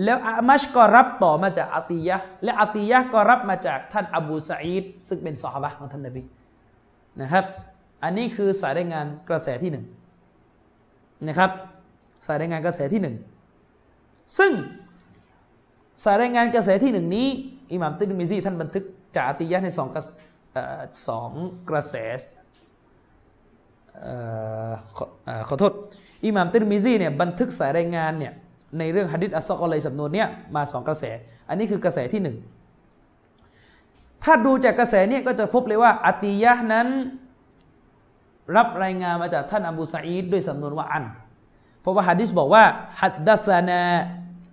[0.04, 6.22] แล้วอามัชก็รับต่อมาจากอาติยะและอาติยะก็รับมาจากท่านอบูสัยดซึ่งเป็นสหบะของท่านนบี
[7.20, 7.44] นะครับ
[8.02, 9.84] อันนี้คือสายรายงานกระแสที่หนึ่ง
[11.28, 11.50] นะครับ
[12.26, 13.16] สายรายงานกระแสที่หนึ่ง
[14.38, 14.52] ซึ่ง
[16.02, 17.28] สายรายงานกระแสที่หนึ่งนี้
[17.72, 18.84] อิหม่ามติดมิซีท่านบันทึก
[19.16, 20.02] จากอาติยะในสองกระ
[21.08, 21.30] สอง
[21.70, 21.94] กระแส
[25.48, 25.72] ขอโทษ
[26.24, 28.32] อิหม่ามติรมิซีเนี่ยบันทึกสายรายงานเนี่ย
[28.78, 31.04] ในเรื่องฮะดิษอัสซอกอะไรสำนวนเนี่ยมาสองกระแส
[31.48, 32.36] อันนี้คือกระแสที่หนึ่ง
[34.24, 36.88] ถ้าดูจากกระแสเนี่ยก็จะพบเลยว่าอติยะนั้น
[38.56, 41.04] รับรายงานมาจากท่านอบูซาอีดด้วยสำนวนว่าอัน
[41.80, 42.64] เพราะว่าฮะดิษบอกว่า
[43.00, 43.82] ฮัดดัสนา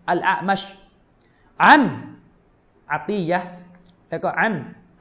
[0.10, 0.62] อัลอามัช
[1.64, 1.84] อัน
[2.94, 3.40] อตียะ
[4.10, 4.54] แล้วก็อัน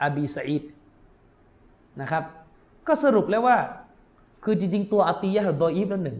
[0.03, 0.63] อบีซาอีด
[2.01, 2.23] นะครับ
[2.87, 3.57] ก็สรุปแล้วว่า
[4.43, 6.17] คือจริงๆ ตัวอตียะดออีฟแล้วหนึ่ง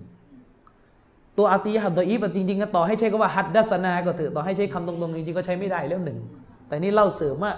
[1.39, 6.19] ตัวอาตียะดออีฟจริงๆก็ต่อให้ใช้คำว่าฮัดดัสนาก็เถอะต่อให้ใช้คำตรงๆจริงๆก็ใช้ไม่ได้แล้วหนึ่ง
[6.67, 7.53] แต่นี่เล่าเสริมว่า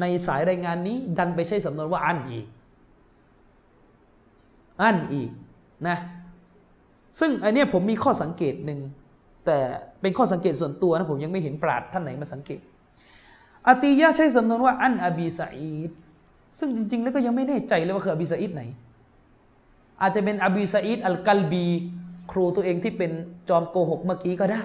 [0.00, 2.44] ในสายรายงานนี้ ดันไปใช้สำนวนว่าอันอีก
[4.82, 5.30] อันอีก
[5.88, 5.96] นะ
[7.20, 8.80] ซึ่งอันนี้ผมมีข้อสังเกตหนึ่ง
[9.46, 9.58] แต่
[10.00, 12.60] เป็นข้อสังเกตส่วนตัวนะผมยังไม่เห็นปราดท่านไหนมาสังเกต
[13.66, 15.90] อาตียะใช้สำนวนว่าอันอบีซาอีด
[16.58, 18.62] ซึ่งจริง ๆ แล้วก็ยังไม่แน่ใจเลยว่าคืออบีซาอีดไหน
[20.00, 21.66] อาจจะเป็นอบีซาอีดอัลกัลบี
[22.32, 23.10] ครูตัวเองที่เป็น
[23.48, 24.62] จอมโกหกเมื่อกี้ก็ได้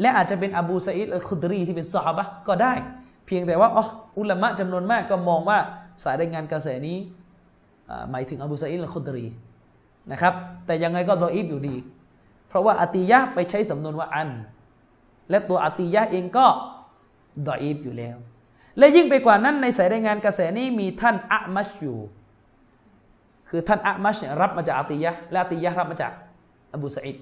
[0.00, 2.72] และอาจจะเป็นอบูซาอีดอัลคุดรีที่เป็นซอฮาบะก็ได้
[3.26, 3.86] เพียงแต่ว่าอ๋อ
[4.18, 5.58] อุลามะจำนวนมากก็มองว่า
[6.04, 6.98] สายรายงานกระแสนี้
[8.10, 9.26] หมายถึงอบูซาอิดลคุดรี
[10.12, 10.34] นะครับ
[10.66, 11.76] แต่ยังไงก็ดออีฟอยู่ดี
[12.48, 14.30] เพราะว่าอติยะไปใช้สำนวนว่าอัน
[15.30, 16.46] และตัวอติยะเองก็
[17.48, 18.16] ดออีฟอยู่แล้ว
[18.78, 21.98] และยิ่งไปกว่านั้นในสายรายงานกระแสนี้มีท่านอะมัชอยู่
[23.48, 26.12] คือท่านอะมัชเนี่ยรับมาจากอติยะและอติยะรับมาจาก
[26.74, 27.16] อบูซาอิด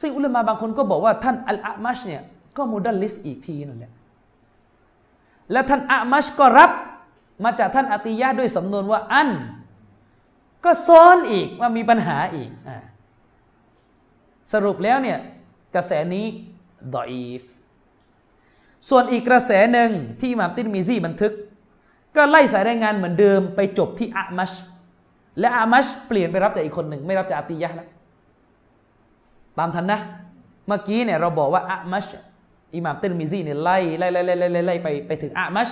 [0.00, 2.22] ซึ่งอุลามะบางคนก็บอกว่าท่านอัลอะมัชเนี่ย
[2.56, 3.92] ก็มูดัลลิสอีกทีนั่นแหละ
[5.52, 6.70] และท่านอะมัชก็รับ
[7.44, 9.30] มาจากท่านอติยะด้วยสำนวนว่าอัน
[10.64, 12.70] ก็ซ้อนอีกว่ามีปัญหาอีกอ
[14.52, 15.18] สรุปแล้วเนี่ย
[15.74, 16.26] กระแสนี้
[16.94, 17.42] ดออีฟ
[18.88, 19.90] ส่วนอีกกระแสหนึ่ง
[20.20, 21.32] ที่มามตินมีซีบันทึก
[22.16, 24.50] ก็ไล่สายรายงานเหมือนเดิมไปจบที่อะมัช
[25.40, 27.88] และอะมัชเปลี่ยนไปรับจากอีกคนหนึ่งไม่รับจากอติยะแล้ว
[29.58, 29.98] ตามทันนะ
[30.66, 32.06] เมื่อกี้เนี่ยเราบอกว่าอะมัช
[32.74, 35.68] อิหม่ามตินมิซีเนี่ยไล่ไล่ไล่ไล่ไล่ไล่ไปไปถึงอามัช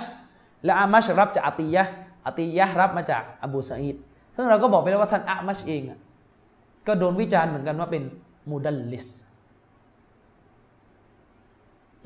[0.65, 1.83] และอามัชรับจากอติยะ
[2.25, 3.95] อติยะรับมาจากอบูซาอิด
[4.35, 5.81] ซึ่งเราก็บอกไปแล้วว่าท่านอามัชเอง
[6.87, 8.03] ก็โดนวิจารณ์เหมือนกันว่าเป็น
[8.49, 9.07] มูดัลลิส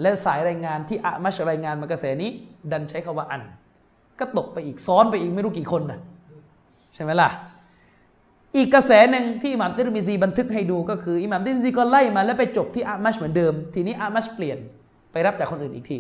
[0.02, 2.30] และสายรายงานที่อามัชรายงานมากระแสนี้
[2.72, 3.44] ดันใช้คาว่าอัน
[4.20, 6.00] ก็ตกไปอีกซ้อนไปอีกไม่รู้กี่คนนะ
[6.96, 7.30] ใช่ไหมล่ะ
[8.56, 14.58] อีกกระแสหนึ่งที่อิหม่ามติรมิซีบันทึกให้ดูก็คืออิหม่ามติรมิซีก็ไล่มาแล้วไปจบที่อามัชเหมือนเดิม ทีนี้อามัชเปลี่ยน
[15.12, 15.98] ไปรับจากคนอื่นอีกที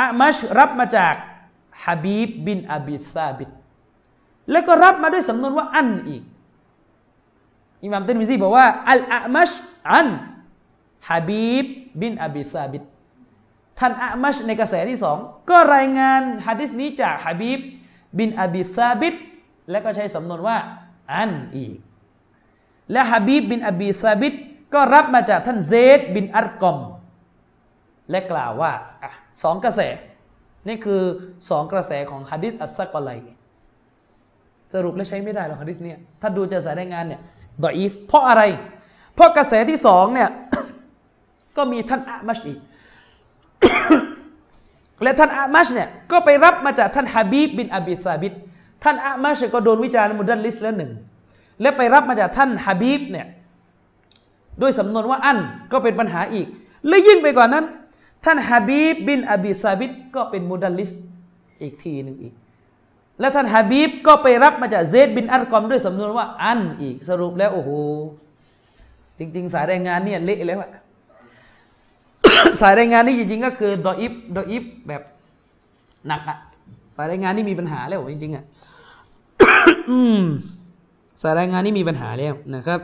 [0.00, 1.14] อามัชรับมาจาก
[1.84, 3.50] ฮะบีบบินอบิซาบิด
[4.50, 6.22] แล้วก็รับมาด้วยสำนวนว่าอันอีก
[7.84, 9.50] อิหม่ามติรมิซีบอกว่าอัลอามัช
[9.90, 10.08] อัน
[11.10, 11.64] ฮะบีบ
[12.00, 12.82] บินอบิซาบิด
[13.78, 15.16] ท่านอามัชในกระแสที่สอง
[15.50, 17.58] ก็รายงานฮะดิษนี้จากฮะบีบ
[18.18, 19.14] บินอบิซาบิด
[19.70, 20.56] และก็ใช้สำนวนว่า
[21.12, 21.76] อันอีก
[22.92, 24.34] และฮะบีบบินอบีซาบิด
[24.74, 26.78] ก็รับมาจากท่านเซดบินอัรกอม
[28.10, 28.72] และกล่าวว่า
[29.42, 29.80] สองกระแส
[30.68, 31.02] นี่คือ
[31.50, 33.10] สองกระแสของฮะดิษอัสซักอะไร
[34.72, 37.20] สรุปแล้วใช้ไม่ได้หรอกฮะดิษเนี่ยถ้าดูจากสายรายงานเนี่ย
[37.64, 38.42] ดออีฟเพราะอะไร
[39.14, 40.30] เพราะกระแสที่สองเนี่ย
[41.56, 42.58] ก็มีท่านอามัชอีก
[45.02, 48.34] และท่านอามัชเนี่ยก็ไปรับมาจากท่านฮะบีบบินอบีซาบิด
[48.82, 50.92] ท่านอามัชก็โดนวิจารณ์มุดัลลิสแล้วหนึ่ง
[51.60, 53.26] และไปรับมาจากท่านฮะบีบเนี่ย
[54.62, 55.38] ด้วยสำนวนว่า عن
[55.72, 56.46] ก็เป็นปัญหาอีก
[56.88, 57.64] และยิ่งไปกว่านั้น
[58.24, 60.90] ท่านฮะบีบบินอบีซาบิดก็เป็นมุดัลลิส
[61.62, 62.34] อีกทีหนึ่งอีก
[63.20, 67.70] และท่านฮะบีบก็ไปรับมาจากเซดบินอัลกอมด้วยสำนวนว่าอันอีกสรุปแล้วโอ้โห
[69.18, 70.70] จริง ๆ สายรายงานเนี่ยเละแล้วอะ
[72.60, 75.02] สายรายงานนี่จริง ๆ ก็คือดออิฟดออิฟแบบ
[76.08, 76.38] หนักอะ
[76.96, 78.44] สายรายงานนี่มีปัญหาแล้วจริงๆอะ
[81.22, 82.80] สายรายงานนี่มีปัญหาแล้วนะครับ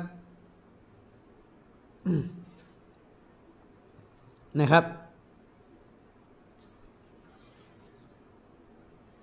[4.60, 4.84] นะครับ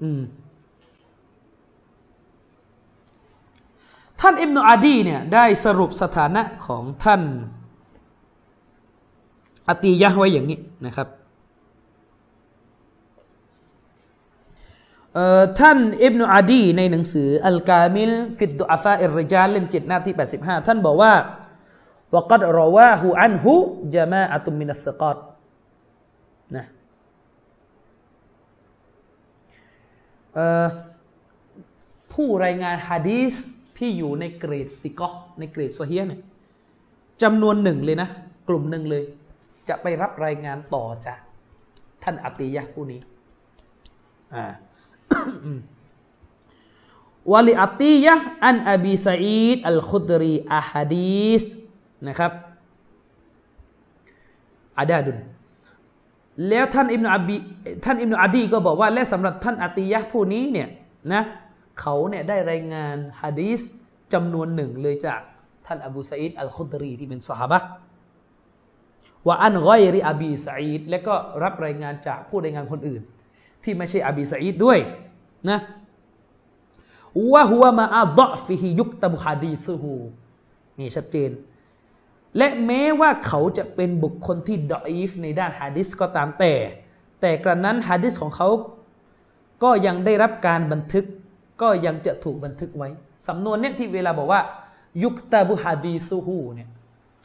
[0.02, 0.22] อืม
[4.20, 7.22] ท่านอิมนุอาดีเนี่ย ได้สรุปสถานะของท่าน
[9.68, 11.08] อตียะไว้อย่างนี้นะครับ
[15.59, 21.14] ท่านอิบนุอาดีในหนังสืออัลกามิลฟิดดุอาฟาอิรจาลเล่มเจ็ดหน้าที่ 85 ท่านบอกว่า
[22.16, 23.53] วกัดรอวาหูอันหู
[23.93, 25.18] จามาอัตุมินัสกอต
[26.55, 26.66] นะ
[32.14, 33.34] ผู้รายงานฮะดีษ
[33.78, 35.09] ที่อยู่ในเกรดซิกอ
[35.39, 36.22] ในเกรดโซเฮียเนี่ย
[37.22, 38.09] จำนวนหนึ่งเลยนะ
[38.47, 39.03] กลุ่มหนึ่งเลย
[39.70, 41.20] จะไปรับรายงานต่อจาก
[42.03, 42.99] ท่านอติยะผู้นี้
[44.36, 44.45] อ่า
[47.32, 51.43] วลิอัตียะอันอบีซาอีดอัลคุดรีอะฮัดีส
[52.07, 52.32] นะครับ
[54.80, 55.18] อาดาดุน
[56.49, 57.38] แล้วท่านอิบนาอบี
[57.86, 60.70] ท่านอิบนาอดีก็บอกว่า และสำหรับท่านอติยะผู้นี้เนี่ย
[61.14, 61.24] นะ
[61.80, 63.62] เขาเนี่ยได้รายงานฮะดีษ
[64.14, 65.22] จำนวนหนึ่งเลยจาก
[65.66, 67.59] ท่านอบูสัยดอัลคุดรีที่เป็นสหบะ
[69.28, 73.01] ว่าอันกอยริอบีสัยดและก็รับรายงานจากผู้รายงานคนอื่น
[73.64, 74.80] ที่ไม่ใช่อบีสัยดด้วย
[75.49, 75.59] นะ
[77.34, 79.93] ว่าหัวมาอัลดอฟิฮิยุกตบุฮะดีซูฮู
[80.80, 81.32] นี่ชัดเจน
[82.38, 86.53] และแม้ว่าเขาจะเป็นบุคคลที่ดออีฟในด้านฮะดิษก็ตามแต่
[87.22, 88.49] แต่กระนั้นฮะดิษของเขา
[89.64, 91.05] ก็ยังได้รับการบันทึก
[91.62, 92.89] ก็ยังจะถูกบันทึกไว้
[93.28, 94.41] สำนวนเนี่ยที่เวลาบอกว่า
[95.03, 96.70] ยุกตาบุฮะดีซูฮูเนี่ย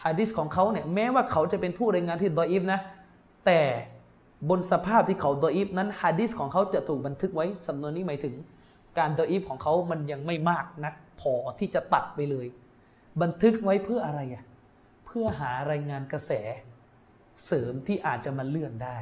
[0.04, 2.80] ฮะดิษของเขาเนี่ยแม้ว่าเขาจะเป็นผู้รายงานที่ดออีฟนะ
[3.46, 3.60] แต่
[4.50, 8.34] บนสภาพที่เขาดออีฟนั้นฮะดิษของเขาจะถูกบันทึกไว้สำนวนนี้หมายถึง
[8.98, 12.46] การดออีฟของเขามันยังไม่มากนักพอที่จะตัดไปเลย
[13.22, 14.44] บันทึกไว้เพื่ออะไรอะ
[15.06, 16.32] เพื่อหารายงานกระแส
[17.46, 18.98] เสริมที่อาจจะมาเลื่อนได้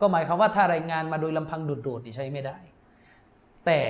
[0.00, 2.56] ก็หมายความว่าถ้ารายงานมาโดยลำพังโดดๆนี่ใช้ไม่ได้
[3.66, 3.80] แต่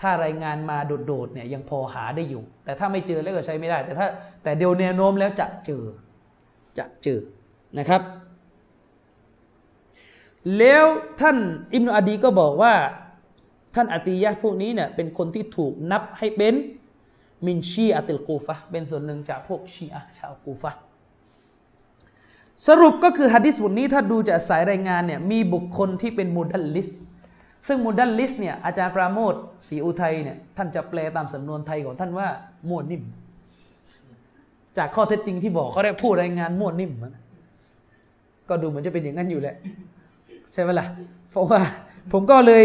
[0.00, 4.06] ถ้ารายงานมาโดดๆเนี่ยยังพอหาได้อยู่ แต่ถ้าไม่เจอแล้วก็ใช้ไม่ได้ แต่ถ้า
[4.42, 5.84] แต่เดียวแนวโน้มแล้วจะเจอ
[6.78, 7.20] จะเจอ
[7.78, 8.02] นะครับ
[10.56, 10.84] แล้ว
[11.20, 11.36] ท่าน
[11.74, 12.74] อิบนุอะดีก็บอกว่า
[13.74, 16.54] ท่านอติยะพวกนี้เนี่ยเป็นคนที่ถูกนับให้เป็น
[17.46, 20.72] من شيعة الكوفة เป็นส่วนหนึ่งจากพวกชีอะชาวกูฟะ
[22.66, 26.88] สรุปก็คือฮะดิษบทนี้ถ้าดูจากสายรายงานเนี่ยมีบุคคลที่เป็นมูดัลลิส
[27.66, 29.34] ซึ่งมูดัลลิสเนี่ยอาจารย์ปราโมท
[29.68, 32.28] ศรีอุทัยเนี่ยท่านจะแปลตามสำนวนไทยของท่านว่า
[32.68, 33.02] มั่วนิ่ม
[34.78, 37.22] จากข้อเท็จจริงที่บอกเขาได้พูดรายงานมั่วนิ่มนะ
[38.48, 39.56] ก็ดูเหมือนจะเป็นอย่างนั้นอยู่แหละ
[40.52, 40.86] ใช่ไหมล่ะ
[41.30, 41.60] เพราะว่า
[42.12, 42.62] ผมก็เลย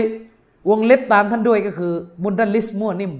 [0.70, 3.14] วงเล็บตามท่านด้วยก็คือ มุดัลลิสมั่วนิ่ม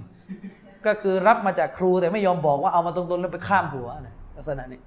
[0.86, 4.80] ก็คือรับมาจากครูแต่ไม่ยอมบอกว่าเอามาตรงๆแล้วไปข้ามหัวนะลักษณะนี้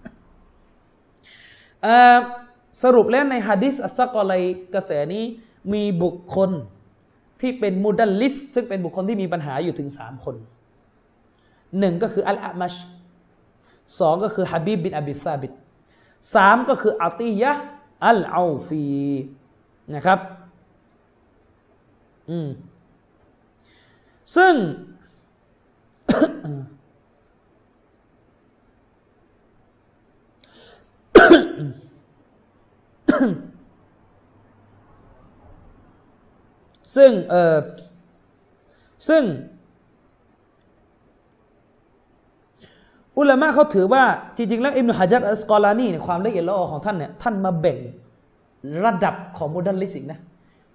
[2.83, 4.35] สรุปแล้วในฮะดิษอัสซักอไร
[4.75, 5.25] กระแสนี้
[5.73, 6.51] มีบุคคล
[7.41, 10.37] ที่เป็นมุดัลลิสซึ่งเป็นบุคคลที่มีปัญหาอยู่ถึงสามคน
[11.79, 12.75] หนึ่งก็คืออัลอามัช
[13.99, 15.53] สองก็คือฮับีบบินอบิซาบิด
[16.35, 17.53] สามก็คืออัติยะ
[18.09, 18.85] อัลอาฟี
[19.95, 20.19] นะครับ
[22.31, 22.49] อืม
[24.37, 24.55] ซึ่ง
[36.95, 37.57] ซึ่ง เออ
[39.09, 39.23] ซึ่ง
[43.19, 44.05] อุลามะเขาถือว่า
[44.37, 47.79] จริง ๆ แล้ว อิมนุฮะจัดอัสกอลานีเนี่ยความละเอียดละออของท่านเนี่ย ท่านมาแบ่ง
[48.85, 50.19] ระดับของมุดัลลิสอีกนะ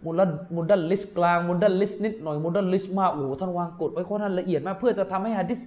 [0.05, 5.59] มุดัลมุดัลลิสกลางมุดัลลิสนิดหน่อยมุดัลลิสมากโอ้โหท่านวางกฎไว้ค่อนข้างละเอียดมากเพื่อจะทำให้ฮะดิษ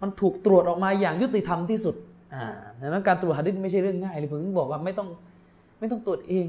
[0.00, 1.94] มันถูกตรวจออกมาอย่างยุติธรรมที่สุด
[2.34, 2.44] อ่า
[2.80, 5.08] ดังนั้นการตรวจฮะดิษไม่ใช่เรื่องง่ายเลยผมบอกว่าไม่ต้อง
[5.78, 6.46] ไม่ต้องตรวจเอง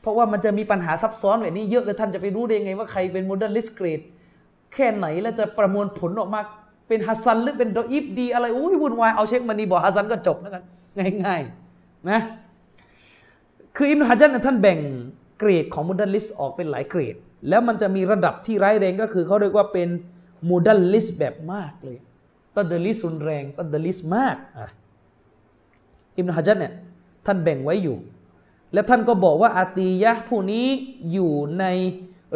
[0.00, 4.00] เพราะว่ามันจะมีปัญหาซับซ้อนแบบนี้เยอะเลยท่านจะไปรู้ได้ไงว่าใครเป็นโมเดิร์นลิสเกรด
[4.74, 6.40] แค่ไหนแล้วจะประมวลผลออกมา
[6.88, 10.62] เป็นฮัสซันหรือเป็นดออิฟดีอะไรอุ้ยวุ่นวายเอาเช็คมันนี่บอกฮัสซันก็จบแล้วกัน
[11.24, 12.20] ง่ายๆนะ
[13.76, 14.78] คืออิบนุฮะญัรท่านแบ่ง
[15.38, 17.16] เกรดของโมเดิร์นลิสออกเป็นหลายเกรด
[17.48, 19.88] แล้วมันจะมีระดับที่ร้ายแรงก็คือเขาเรียกว่าเป็น
[20.46, 21.98] โมเดิร์นลิสแบบมากเลย
[22.54, 24.68] ตัดเดลิสรุนแรงตัดเดลิสมากอะ
[26.16, 26.72] อิบนุฮะญัรเนี่ย
[27.26, 27.96] ท่านแบ่งไว้อยู่
[28.72, 30.66] และท่านก็บอกว่าอะตียะฮ์ผู้นี้
[31.12, 31.64] อยู่ใน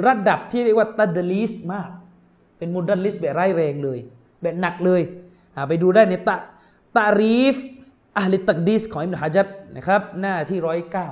[0.06, 1.90] ระดับที่เรียกว่าตัดเดลิสมาก
[2.58, 3.98] เป็นมุดัลลิสแบบร้ายแรงเลย
[4.42, 5.02] แบบหนักเลย
[5.68, 6.36] ไปดูได้ในตะ
[6.96, 7.56] อ์รีฟ
[8.18, 11.08] อะฮ์ลิตตักดีสของอิบนุฮะญัรนะครับหน้าที่ร้อยเก้า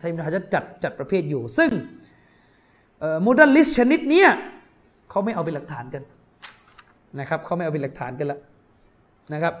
[0.00, 1.70] ที่อิบนุฮะญัรจัดจัดประเภทอยู่ ซึ่ง
[3.22, 4.24] มุดัลลิสชนิดนี้
[5.10, 6.02] เขาไม่เอาเป็นหลักฐานกัน
[7.18, 8.40] นะครับเขาไม่เอาเป็นหลักฐานกันแล้ว
[9.32, 9.54] นะครับ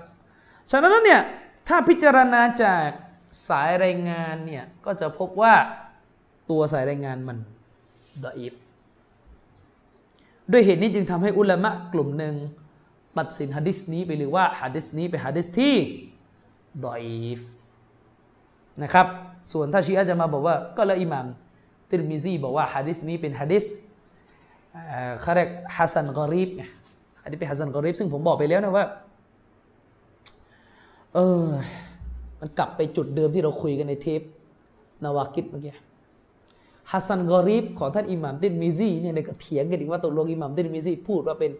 [0.70, 1.20] ฉะนั้นเนี่ย
[1.68, 2.88] ถ้าพิจารณาจาก
[3.48, 5.54] สายรายงานเนี่ยก็จะพบว่า
[6.50, 7.38] ตัวสายรายงานมัน
[8.24, 8.54] ดออีฟ
[10.52, 12.34] ด้วยเหตุนี้จึงทำให้อุลามะกลุ่มหนึ่ง
[13.18, 15.74] ตัดสินฮะดิษนี้ไปหรือว่าฮะดิษนี้เป็นฮะดิษที่
[16.84, 17.40] ดอีฟ
[18.82, 19.06] นะครับ
[19.52, 21.26] ส่วนถ้าชีอะจะมาบอกว่าก็ล้วอิหม่าม
[21.90, 23.64] ติรมิซีบอกว่าฮะดิษนี้เป็นฮะดิษ
[25.20, 26.50] เขาเรียกฮัสซันกอรีบ
[27.22, 28.84] อันนี้เป็นฮัสซันกอรีบซึ่งผมบอกไปแล้วนะว่า
[31.14, 31.44] เออ
[32.40, 34.20] มันกลับไปจุดเดิมที่เราคุยกันในเทป
[35.04, 35.74] นาวากิดเมื่อกี้
[36.90, 41.50] ฮัสซันกอรีบของท่านอิหม่ามติรมิซีเนี่ยในก็เถียงกันอีกว่าตกลงอิหม่ามติรมิซีพูดว่าเป็น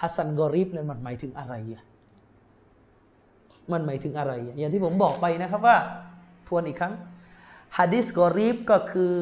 [0.00, 1.84] ฮัสซันกอรีบนั้นมันหมายถึงอะไรอะ
[3.72, 5.76] มันหมายถึงอะไร อย่างที่ผมบอกไปนะครับว่า
[6.48, 6.92] ทวนอีกครั้ง
[7.78, 9.14] ฮะดิษกอรีบก็คือ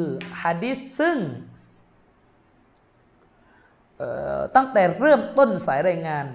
[0.42, 1.18] ฮะดิษซึ่ง
[4.56, 6.26] ตั้งแต่เริ่มต้นสายรายงาน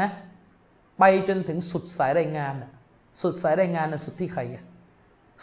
[0.00, 0.08] นะ
[0.98, 2.54] ไปจนถึงสุดสายรายงาน
[3.22, 4.42] สุดสายรายงานนะสุดที่ใคร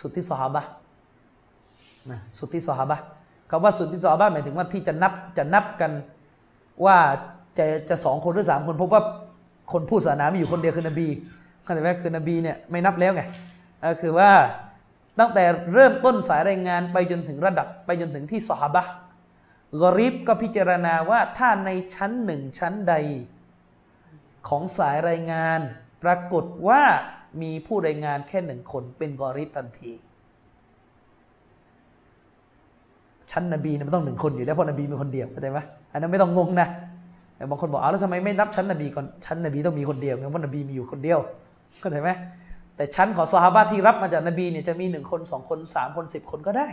[0.02, 0.64] สุดที่สหบะ
[2.12, 2.98] นะสุดที่สหบะ
[3.50, 5.92] คำว่าสุดที่สหบะหมายถึงว่าที่จะนับจะนับกัน
[6.86, 6.98] ว่า
[7.58, 9.04] จะจะสองคนหรือสามคนพบว่า
[9.72, 11.08] คนพูดศาสนามีอยู่คนเดียวคือนบี
[11.64, 13.24] เข้าใจไหมคือนบีเนี่ยไม่นับแล้วไง
[13.84, 14.30] ก็คือว่า
[15.20, 15.44] ตั้งแต่
[15.74, 18.84] เริ่มต้นสายรายงานไปจนถึงระดับไปจนถึงที่สหบะ
[19.82, 22.94] กริบก็พิจารณาว่าถ้าในชั้นหนึ่งชั้นใด
[24.48, 25.60] ของสายรายงาน
[26.04, 26.82] ปรากฏว่า
[27.42, 29.92] มีผู้รายงานแค่หนึ่งคนเป็นกอริบทันที
[33.32, 35.60] ชั้นนบีเนี่ยมันต้องหนึ่งคนอยู่แล้วเพราะนบีมีคนเดียวเข้าใจไหม
[35.92, 36.68] อันนั้นไม่ต้องงงนะ
[37.36, 41.20] แต่บางคนบอกเอาแล้วทำไมไม่นับชั้นนบีก่อนชั้นนบีต้องมีคนเดียวเพราะนบีมีอยู่คนเดียว
[41.80, 42.10] เข้าใจไหม
[42.82, 46.68] แต่ชั้นของซอฮาบะที่รับมาจากนบีเนี่ยจะมีหนึ่งคนสองคนสามคนสิบคนก็ได้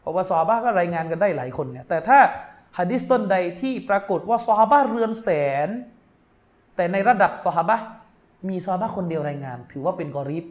[0.00, 2.18] เพราะว่าซอฮาบะก็รายงานกันได้หลายคนเนี่ยแต่ถ้า
[2.78, 5.28] ฮะดิษต้นใดที่ปรากฏว่าซอฮาบะเรือนแส
[5.66, 5.68] น
[6.76, 7.76] แต่ในระดับซอฮาบะ
[8.48, 10.46] มีซอฮาบะคนเดียวรายงาน ถือว่าเป็นกอริบ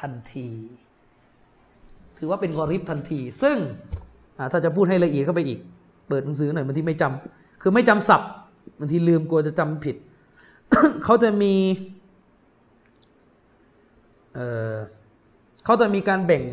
[0.00, 0.48] ทันที
[2.18, 3.56] ถือว่าเป็นกอริบทันที ซึ่ง
[4.52, 5.60] ถ้าจะพูดให้ละเอียดเข้าไปอีก
[6.08, 8.30] เปิดหนังสือหน่อยบางทีไม่จำคือไม่จำศัพท์
[8.78, 9.96] บางทีลืมกลัวจะจำผิด
[11.04, 11.54] เขาจะมี
[14.34, 16.44] เเขาจะมีการแบ่ง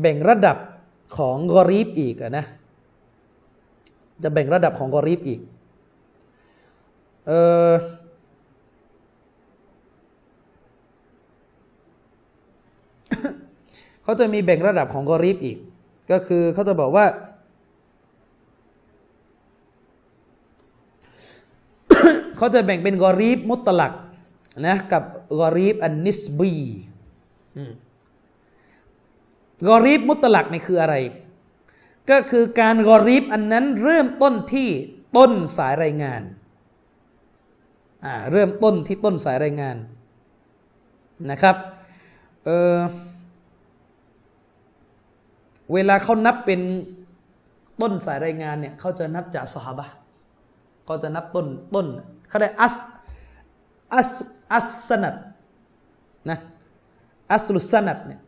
[0.00, 0.56] แบ่งระดับ
[1.18, 2.44] ของกอรีบอีกนะ
[4.22, 5.40] จะแบ่งระดับของกอรีบอีก
[7.26, 15.58] เเขาจะมีแบ่งระดับของกอรีบอีก
[16.10, 17.06] ก็คือเขาจะบอกว่า
[22.36, 23.92] เขาจะแบ่งเป็นกอรีบมุตลัก
[24.66, 25.02] นะกับ
[25.40, 26.52] กอรีบอันนิสบี
[29.66, 30.96] กอรีบมุตลักนี่คืออะไร
[32.10, 34.68] ก็คือการกอรีบอันนั้นเริ่มต้นที่
[35.16, 36.22] ต้นสายรายงาน
[38.04, 39.76] อ่าเริ่มต้นที่ต้นสายรายงาน
[41.30, 41.56] นะครับ
[42.44, 42.78] เออ
[45.72, 46.60] เวลาเขานับเป็น
[47.80, 49.86] ต้นสายรายงานเนี่ยเขาจะนับจากสหบะ
[50.88, 51.86] ก็จะนับต้นต้น
[52.28, 52.76] เขาได้อัส
[53.94, 54.12] อัส
[54.52, 55.14] อัสสนัด
[56.30, 56.38] นะ
[57.32, 58.20] อัสลุสนัดเนี่ย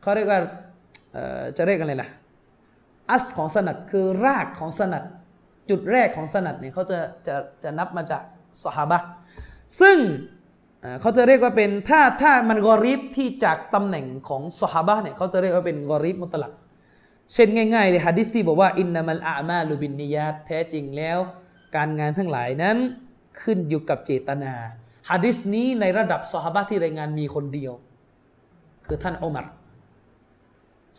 [0.00, 0.40] เขาเรียกว่า
[1.56, 2.08] จะเรียกอะไรล่ะ
[3.10, 5.04] อัสของสนัดคือรากของสนัด
[5.70, 8.22] จุดแรกของสนัดเนี่ยเขาจะจะจะนับมาจาก
[8.64, 8.98] สหบะ
[9.80, 9.98] ซึ่ง
[11.00, 16.52] เขาจะเรียกว่าเป็นถ้าถ้ามันกอริบที่จากตำแหน่งของสหบะเนี่ยเขาจะเรียกว่าเป็นกอริบมุตลัก
[17.34, 21.18] เช่นง่ายๆเลยฮะดิษที่บอกว่าอินนามัลอามาลูบินนิยาตแท้จริงแล้ว
[21.76, 22.76] การงานทั้งหลายนั้น
[23.40, 24.52] ขึ้นอยู่กับเจตนา
[25.10, 27.72] ฮะดิษนี้ในระดับสหบะที่รายงานมีคนเดียว
[28.86, 29.46] คือท่านอุมัร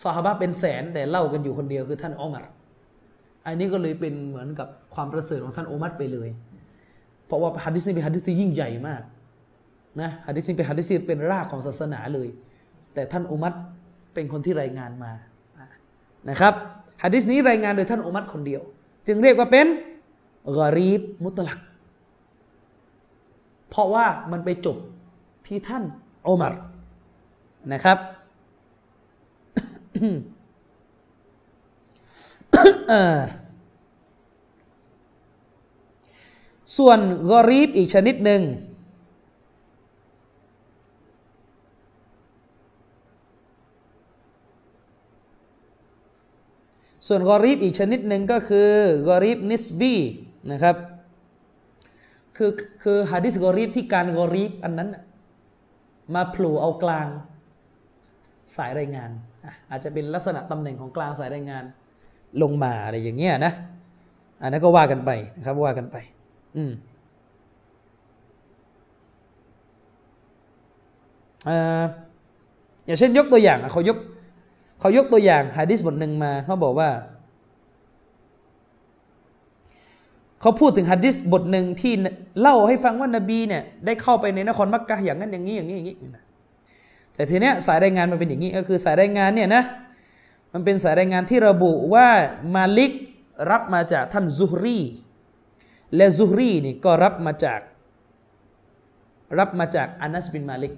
[0.04, 2.46] สหบะเป็นแสนแต่เล่ากันอยู่คนเดียวคือท่านอุมัร
[3.46, 6.30] อันนี้ก็เลยเป็นเหมือนกับความประเสริฐของท่านอุมัรไปเลย
[7.26, 9.02] เพราะว่าฮะดิษนี้เป็นฮะดิษที่ยิ่งใหญ่มาก
[10.02, 12.28] นะฮะดิษนี้เป็นฮะดิษที่เป็นรากของศาสนาเลย
[12.94, 13.54] แต่ท่านอุมัร
[14.14, 15.12] เป็นคนที่รายงานมา
[16.30, 16.54] นะครับ
[17.04, 18.62] ฮะดิษนี้รายงานโดยท่านอุมัรคนเดียว
[19.08, 19.68] จึงเรียกว่าเป็น
[20.58, 21.60] กอรีบมุตลัก
[23.76, 24.78] เพราะว่ามันไปจบ
[25.48, 25.84] ที่ท่าน
[26.28, 26.54] อุมัร
[27.74, 27.98] นะครับ
[36.78, 37.00] ส่วน
[37.30, 38.42] กอรีบอีกชนิดหนึ่ง
[47.08, 48.70] ส่วนกอรีบอีกชนิดหนึ่งก็คือ
[49.08, 49.94] กอรีบนิสบี
[50.52, 50.78] นะครับ
[52.38, 52.52] คือ
[52.84, 54.90] คือฮะดิษกอรีบที่การกอรีบอันนั้น
[56.16, 57.08] มาผล่เอากลาง
[58.56, 59.10] สายรายงาน
[59.70, 61.64] อาจจะเป็นลักษณะตำแหน่งของกลางสายรายงาน
[62.42, 63.54] ลงมาอะไรอย่างเงี้ยนะ
[64.42, 65.98] อันนั้นก็ว่ากันไปนะครับว่ากันไป
[66.56, 66.72] อืม
[72.86, 73.98] อย่างเช่นยกตัวอย่างเขายก
[74.80, 76.90] เขายกตัวอย่างฮะดิษบทหนึ่งมาเขาบอกว่า
[80.44, 81.94] เขาพูดถึงฮะดิษบทหนึ่งที่
[82.42, 85.96] เล่าให้ฟังว่านบีเนี่ยได้เข้าไปในนครมักกะอย่างนั้นอย่างนี้อย่างนี้อย่างนี้
[87.16, 89.64] แต่ทีเนี้ยสายรายงานมันเป็นอย่างนี้ก็คือสายรายงานเนี่ยนะ
[90.54, 92.08] มันเป็นสายรายงานที่ระบุว่า
[92.56, 92.92] มาลิก
[93.52, 94.80] รับมาจากท่านซุฮรี
[95.96, 97.60] และซุฮรีนี่ก็รับมาจาก
[99.40, 100.74] รับมาจากอานัสบินมาลิก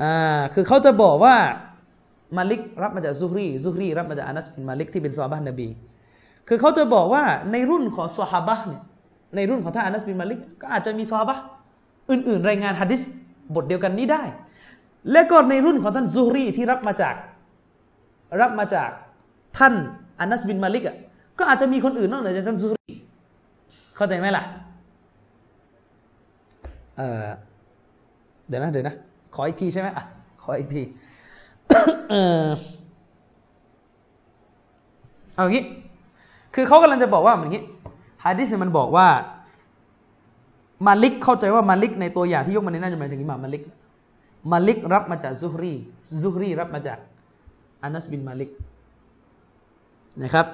[0.00, 1.36] อ่าคือเขาจะบอกว่า
[2.36, 5.68] มาลิกรับมาจากซุฮรีซุฮรีรับมาจากอานัสบินมาลิกที่เป็นซอฮาบะนบี
[6.48, 7.22] คือเขาจะบอกว่า
[7.52, 8.82] ในรุ่นของซอฮาบะเนี่ย
[9.36, 11.36] ในรุ่นของท่านอานัสบินมาลิกก็อาจจะมีซอฮาบะ
[12.10, 13.02] อื่น ๆ รายงานฮะดิษ
[13.54, 14.22] บทเดียวกันนี้ได้
[15.12, 17.14] และก็ในรุ่นของท่านซุฮรีที่รับมาจาก
[18.40, 18.90] รับมาจาก
[19.58, 19.74] ท่าน
[20.20, 20.96] อานัสบินมาลิกอะ
[21.38, 22.92] ก็อาจจะมีคนอื่นนอกเหนือจากท่านซุฮรี
[23.96, 24.44] เข้าใจไหมล่ะ
[26.98, 27.26] เออ
[28.48, 28.94] เดี๋ยวนะเดี๋ยวนะ
[29.34, 30.04] ขออีกทีใช่ไหมอะ
[30.42, 30.82] ขออีกที
[35.36, 35.62] เอางี้
[36.60, 37.62] คือเขากำลังจะบอกว่าอย่างนี้
[38.24, 39.08] ฮะดิษเนี่ยมันบอกว่า
[40.86, 43.62] มาลิกเข้าใจว่ามาลิกในตัวอย่างที่ยกมาในน่าจะหมายถึงอิหม่ามมาลิก
[44.52, 45.74] มาลิกรับมาจากซุฮรี
[46.22, 46.98] ซุฮรีรับมาจาก
[47.82, 48.50] อานัสบินมาลิก
[50.22, 50.46] นะครับ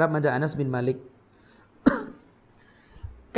[0.00, 0.98] รับมาจากอานัสบินมาลิก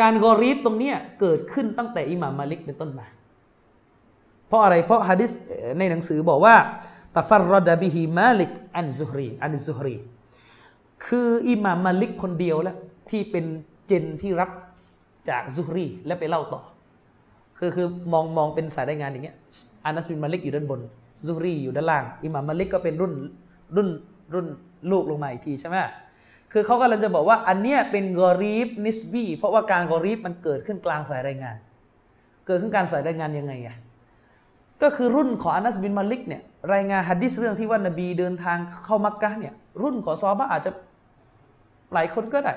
[0.00, 3.06] การกอรีบตรงเนี้ยเกิดขึ้นตั้งแต่อิหม่ามมาลิกเป็นต้นมา
[4.46, 5.30] เพราะอะไรเพราะฮะดิษ
[5.78, 6.54] ในหนังสือบอกว่า
[7.16, 9.96] تفرد به مالك عن الزهري عن الزهري
[11.07, 12.76] คืออิหม่ามมาลิกคนเดียวแล้ว
[13.11, 13.44] ที่เป็น
[13.86, 14.50] gen ที่รับ
[15.28, 16.61] จากซุฮรีและไปเล่าต่อ
[17.59, 19.36] คือคือมองมองเป็นสายรายงานอย่างเงี้ย
[19.84, 20.80] อานัสบินมาลิกอยู่ด้านบน
[21.26, 23.12] ซุฮรีอยู่ด้านล่างอิหม่ามมาลิกก็เป็นรุ่น
[23.76, 23.88] รุ่น
[24.34, 24.46] รุ่น
[24.90, 25.76] ลูกลงมาอีกทีใช่ไหม
[26.52, 31.57] คือเขากำลังจะบอกว่าอันเนี้ยเป็นกอรีบนิสบีเพราะว่าการกอรีบมันเกิดขึ้นกลางสายรายงาน
[32.46, 33.76] เกิดขึ้นการสายรายงานยังไงอะ
[34.82, 36.42] ก็คือรุ่นของอานัสบินมาลิกเนี่ย
[36.72, 40.70] รายงานฮัดดิสเรื่องที่ว่านบีเดินทางเข้ามักกะเนี่ยรุ่นของซอบ้าอาจจะ
[41.95, 42.55] หลายคนก็ได้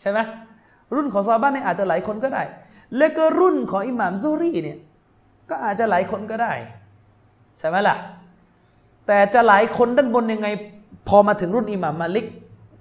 [0.00, 0.18] ใช่ไหม
[0.94, 2.42] รุ่นของซอบ้าเนี่ยอาจจะหลายคนก็ได้
[2.96, 4.78] แล้วก็รุ่นของอิหม่ามซูรีเนี่ย
[5.50, 6.52] ก็อาจจะหลายคนก็ได้
[7.58, 7.96] ใช่ไหมล่ะ
[9.06, 10.48] แต่จะหลายคนด้านบนยังไง
[11.08, 12.26] พอมาถึงรุ่นอิหม่ามมาลิก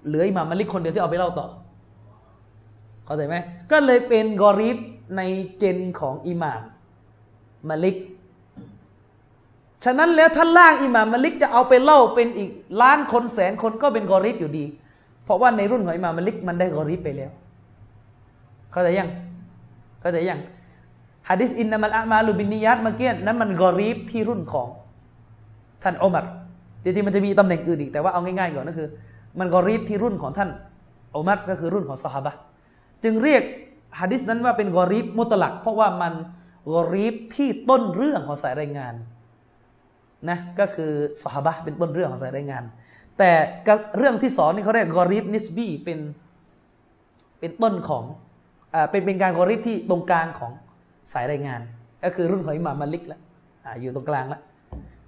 [0.07, 1.47] เหลืออิหม่ามมาลิกคนเดียวที่เอาไปเล่าต่อ
[3.05, 3.35] เข้าใจไหม
[3.71, 4.77] ก็เลยเป็นกอรีบ
[5.17, 5.21] ใน
[5.57, 6.61] เจนของอิหม่าม
[7.69, 7.97] มาลิก
[9.85, 12.51] ฉะนั้นแล้วถ้านล่างอิหม่ามมาลิกจะเอาไปเล่าเป็นอีก
[12.81, 14.65] ล้านคนแสนคนก็เป็นกอรีบอยู่ดี
[15.31, 17.31] ราะว่าในรุ่นของอิมามมาลิกมันได้กอรีบไปแล้ว
[18.71, 19.09] เข้าใจยัง
[20.01, 20.39] เข้าใจยัง
[21.29, 24.67] ฮะดิษอินนามัลอามาลูบินนิยัตเมื่อกี้นั้นมันกอรีบที่รุ่นของ
[25.83, 26.25] ท่านอุมัร
[26.83, 28.87] จริงๆมันจะมีตำแหน่งอื่นอีกแต่ว่าเอาง่ายๆก่อนก็คือ
[29.39, 30.49] มันกอรีบที่รุ่นของท่าน
[31.15, 32.33] อุมัรก็คือรุ่นของสหบะ
[33.03, 33.43] จึงเรียก
[33.99, 36.13] ฮะดิษนั้นว่าเป็นกอรีบมุตลัก เพราะว่ามัน
[36.73, 38.93] กอรีบที่ต้นเรื่องของสายรายงาน
[40.29, 40.91] นะก็คือ
[41.23, 42.63] สหบะเป็นต้นเรื่องของสายรายงาน
[43.21, 43.33] แต่
[43.97, 45.99] เรื่องที่สองนี่เขาเรียกกอรีบนิสบีเป็น
[47.39, 48.03] เป็นต้นของ
[48.73, 50.51] อ่าเป็นเป็นการกอรีบที่ตรงกลางของ
[51.13, 51.61] สายรายงาน
[52.03, 53.21] ก็คือรุ่นของอิหม่ามมาลิกแล้ว
[53.65, 54.41] อ่าอยู่ตรงกลางแล้ว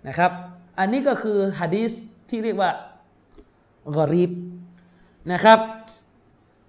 [0.08, 0.32] นะครับ
[0.80, 1.92] อันนี้ก็คือฮะดีษ
[2.30, 2.70] ที่เรียกว่า
[3.98, 4.32] กอรีบ
[5.32, 5.60] นะครับ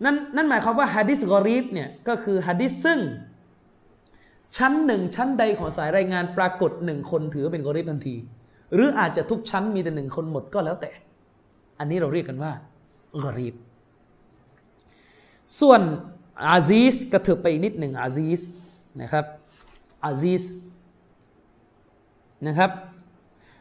[0.05, 3.01] นั่นนั่นหมายความว่าฮะดิษกอรีบเนี่ยก็คือฮะดิษซึ่ง
[4.57, 8.17] ชั้นหนึ่งชั้นใดของสายรายงานปรากฏหนึ่งคนถือเป็นกอรีบทันที
[8.75, 10.91] หรืออาจจะทุกชั้นมีแต่หนึ่งคนหมดก็แล้วแต่
[11.79, 12.53] อันนี้เราเรียกกันว่า
[13.25, 13.55] กอรีบ
[15.61, 15.81] ส่วน
[16.47, 18.43] อาซีสกระเถิบไปอีกนิดหนึ่งอาซีส
[19.01, 19.25] นะครับ
[20.05, 20.45] อาซีส
[22.47, 22.71] นะครับ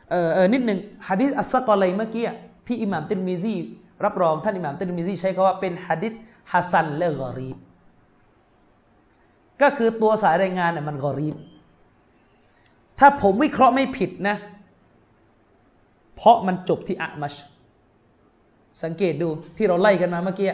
[0.10, 2.26] เออเออนิดหนึ่งฮะดิษอัสซกอลัยเมื่อกี้
[2.68, 3.54] ที่อิหม่ามตินมิซี
[4.06, 6.14] รับรองท่านอิหม่ามตินมิซีใช้คำว่าเป็นฮะดิษ
[6.52, 7.58] ฮัสันและกอรีบ
[9.62, 11.36] ก็คือตัวสายรายงานเนี่ยมันกอรีบ
[13.00, 14.36] ถ้าผมวิเคราะห์ไม่ผิดนะ
[16.16, 17.34] เพราะมันจบที่อะมัช
[18.84, 20.48] สังเกตดูที่เราไล่กันมาเมื่อกี้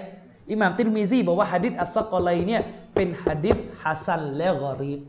[0.52, 2.62] อิหม่ามตินมิซีบอกว่าฮะดิษอัสซะกอลัยเนี่ย
[2.96, 5.00] เป็นฮะดิษฮัสันและกอรีบ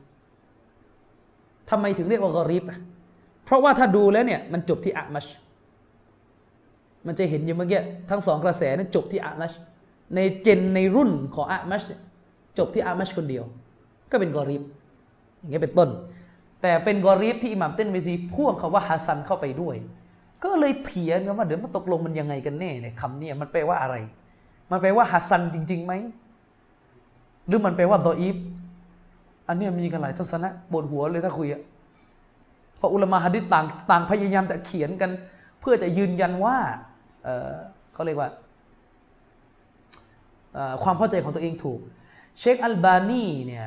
[1.71, 2.65] ทำไมถึงเรียกว่ากอรีบ
[3.45, 5.27] เพราะว่าถ้าดูแล้วเนี่ยมันจบที่อะมัช
[7.07, 7.81] มันจะเห็นอยู่เมื่อกี้
[8.11, 9.53] ทั้งสองกระแสนั้นจบที่อะมัช
[10.15, 11.83] ใน gen ในรุ่นของอะมัช
[12.59, 13.45] จบที่อะมัชคนเดียว
[14.11, 14.63] ก็เป็นกอรีบ
[15.39, 15.89] อย่างเงี้ยเป็นต้น
[16.63, 19.77] แต่เป็นกอรีบที่อิหม่ามติรมิซีพ่วงคำว่าฮัสซันเข้าไปด้วย
[20.45, 23.97] ก็เลยเถียงกันว่าเดี๋ยวมันตกลงมันยังไงกันแน่เนี่ยคำนี้มันแปลว่าอะไร
[24.71, 25.93] มันแปลว่าฮัสซันจริงๆไหม
[27.47, 28.37] หรือมันแปลว่าดออีฟ
[29.49, 31.63] อันนี้มีกันหลายทัศนะปวดหัวเลยถ้าคุยอะ
[32.77, 35.11] เพราะอุลามะฮะดิษต่างต่างพยายามจะเขียนกัน
[35.61, 36.57] เพื่อจะยืนยันว่า
[37.25, 38.31] เเขาเรียกว่า
[40.83, 41.81] ความเข้าใจของตัวเองถูก
[42.39, 43.67] เชคอัลบานีเนี่ย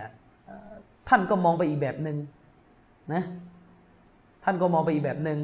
[1.09, 2.17] ท่านก็มองไปอีกแบบหนึ่ง
[3.13, 3.23] นะ
[4.43, 5.39] ท่านก็มองไปอีกแบบหนึ่ง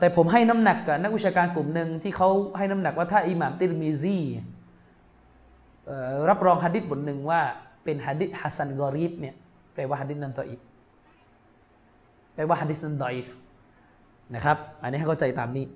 [0.00, 2.28] แต่ผมให้น้ำหนักกับนักวิชาการกลุ่มหนึ่งที่เขา
[2.58, 4.18] ให้น้ำหนักว่าถ้าอิหม่ามติรมิซี
[6.28, 7.40] รับรองฮะดิษบทหนึ่งว่า
[7.84, 9.34] เป็นฮะดิษฮัสซันกอรีบเนี่ย
[9.74, 10.60] แปลว่าฮะดิษนั้นดออิฟ
[12.34, 13.28] แปลว่าฮะดิษนั้นดออิฟ
[14.34, 15.66] นะครับ อันนี้ให้เข้าใจตามนี้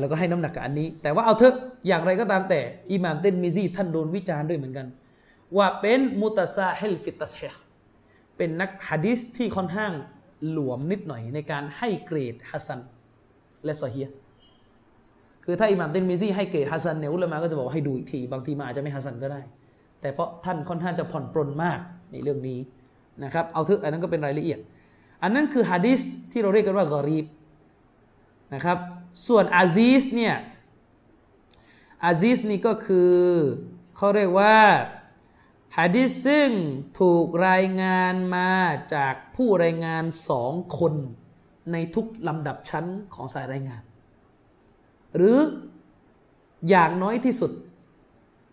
[0.00, 1.54] แล้วก็ให้น้ำหนักกับอันนี้ แต่ว่าเอาเถอะ
[1.86, 2.60] อย่างไรก็ตามแต่
[2.92, 4.86] อิหม่ามติรมิซีท่านโดนวิจารณ์ด้วยเหมือนกัน
[5.56, 7.40] ว่าเป็นمتساهل في التصحيح
[8.36, 9.92] เป็นนักฮะดิษที่ค่อนข้าง
[10.50, 12.80] หลวมนิดหน่อยในการให้เกรดฮัสซัน
[13.64, 14.02] และซอฮีฮ์
[15.44, 19.40] คือถ้าอิหม่ามติรมิซีให้เกรดฮัสซันเนี่ยอุลามะก็จะบอกให้ดูอีกที บางทีมาอาจจะไม่ฮัสซันก็ได้
[20.00, 21.78] แต่เพราะท่านค่อนข้างจะผ่อนปรนมาก
[22.12, 22.58] ในเรื่องนี้
[23.24, 24.58] นะครับ เอาเถอะอันนั้นก็เป็นรายละเอียด
[25.22, 26.00] อันนั้นคือฮะดิษ
[26.32, 27.26] ที่เราเรียกกันว่ากอรีบ
[28.54, 28.78] นะครับ
[29.26, 30.36] ส่วนอาซีสเนี่ย
[32.04, 33.14] อาซีสนี่ก็คือ
[33.96, 34.56] เขาเรียกว่า
[35.78, 36.50] ฮะดิษซึ่ง
[37.00, 38.52] ถูกรายงานมา
[38.94, 40.94] จากผู้รายงานสองคน
[41.72, 43.82] ในทุกลำดับชั้นของสายรายงาน
[45.16, 45.36] หรือ
[46.68, 47.50] อย่างน้อยที่สุด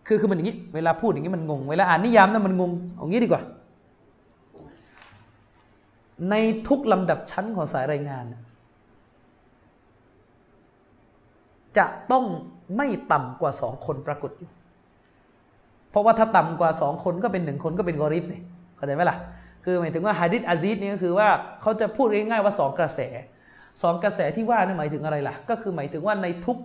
[0.06, 3.42] คือคือมันอย่างนี้ เวลาพูดอย่างนี้มันงง เวลาอ่านนิยามนั้นมันงงเอางี้ดีกว่า
[6.30, 6.34] ใน
[6.68, 8.24] ทุกลำดับชั้นของสายรายงาน
[11.78, 12.24] จะต้อง
[12.76, 14.50] ไม่ต่ำกว่าสองคนปรากฏอยู่
[15.90, 18.36] เพราะว่าถ้าต่ำกว่าสองคนก็เป็นหนึ่งคนก็เป็นกอริฟสิ
[18.76, 19.16] เข้าใจไหมล่ะ
[19.70, 21.28] คือหมายถึงว่าฮะดิษอาซีดนี่ก็คือว่า
[21.60, 23.00] เขาจะพูดง่ายๆว่าสองกระแส
[23.82, 26.58] สองกระแสที่ว่านี่หมายถึงอะไรล่ะ ก็คือหมายถึงว่าในทุก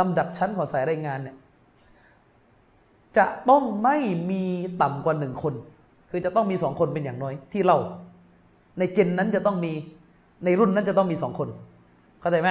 [0.00, 1.36] ลำดับชั้นของสายรายงานเนี่ย
[3.18, 3.96] จะต้องไม่
[4.30, 4.44] มี
[4.82, 5.54] ต่ำกว่าหนึ่งคน
[6.10, 7.78] คือจะต้องมีสองคนเป็นอย่างน้อยที่เล่า
[8.78, 9.72] ในเจนนั้นจะต้องมี
[10.44, 11.48] ในรุ่นนั้นจะต้องมีสองคน
[12.20, 12.48] เข้าใจไหม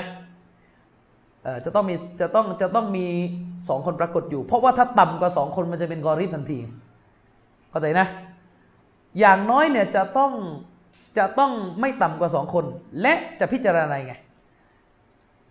[1.44, 3.06] เออจะต้องมีจะต้องจะต้องมี
[3.68, 6.60] สองคนปรากฏอยู่ เพราะว่าถ้าต่ำกว่าสองคนมันจะเป็นกอริบทันที
[7.70, 8.08] เข้าใจนะ
[9.20, 10.32] อย่างน้อยเนี่ยจะต้อง
[11.18, 12.66] จะต้องไม่ต่ำกว่าสองคน
[13.02, 14.14] และจะพิจารณาไง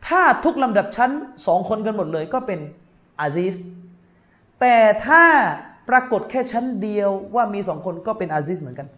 [0.07, 1.11] ถ้าทุกลำดับชั้น
[1.47, 2.61] สองคนกันหมดเลยก็เป็น
[3.21, 3.57] อาซิส
[4.61, 5.23] แต่ถ้า
[5.89, 8.89] ปรากฏแค่ชั้นเดียวว่ามีสองคนก็เป็นอาซิสเหมือนกัน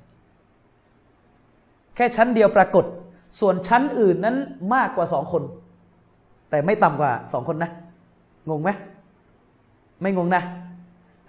[1.97, 2.85] แค่ชั้นเดียวปรากฏ
[3.41, 4.37] ส่วนชั้นอื่นนั้น
[4.75, 5.43] มากกว่าสองคน
[6.51, 7.71] แต่ไม่ต่ำกว่าสองคนนะ
[8.49, 8.71] งงไหม
[10.03, 10.43] ไม่งงนะ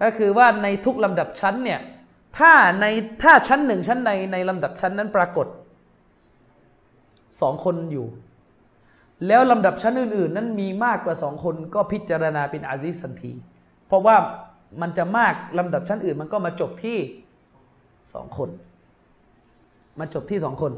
[0.02, 1.80] ก็คือว่าในทุกลำดับชั้นเนี่ย
[2.38, 2.52] ถ้า
[2.82, 2.86] ใน
[3.24, 5.48] ถ้าชั้นหนึ่งชั้นในในลำดับชั้นนั้นปรากฏ
[7.42, 8.08] สองคนอยู่
[9.28, 13.32] แล้วลำดับชั้นอื่น ๆ นั้นมีมากกว่าสองคนก็พิจารณาเป็นอาซิสทันที
[13.88, 14.16] เพราะว่า
[14.82, 16.98] มันจะมากลำดับชั้นอื่น มันก็มาจบที่
[18.14, 18.50] สองคน
[20.00, 20.72] มาจบที่สองคน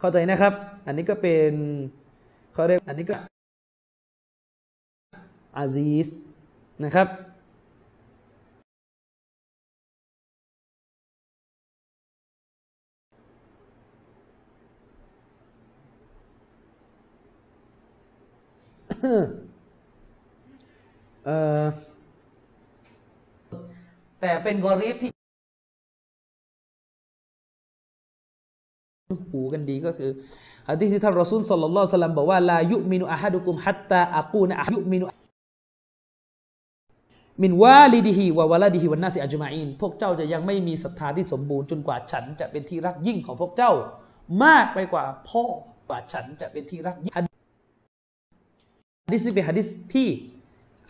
[0.00, 0.54] เข้าใจนะครับ
[0.86, 1.52] อันนี้ก็เป็น
[2.52, 3.14] เขาเรียกอันนี้ก็
[5.56, 6.08] อาซิส
[6.84, 7.08] นะครับ
[21.26, 21.30] เอ
[21.62, 21.64] อ
[24.20, 25.10] แต่เป็นกอรีบที่
[29.30, 30.10] รู้กันดีก็คือ
[30.68, 43.72] ฮะดีษที่ท่านรอซูลศ็อลลัลลอฮุอะลัยฮิวะซัลลัมบอกว่าلا يؤمن أحدكم حتى أكون أحب إليه من والده وولده والناس أجمعينพวกเจ้าจะยังไม่มีศรัทธาที่สมบูรณ์จนกว่าฉันจะเป็นที่รักยิ่งของพวกเจ้า
[44.44, 45.44] มากไปกว่าพ่อ
[45.88, 50.08] กว่าฉันจะเป็นที่รักยิ่ง ฮะดิษนี้เป็นฮะดิษที่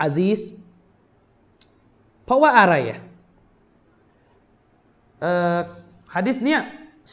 [0.01, 0.41] อาซีส
[2.25, 3.01] เพราะว่าอะไรอะ
[6.15, 6.61] ฮะดิษเนี้ย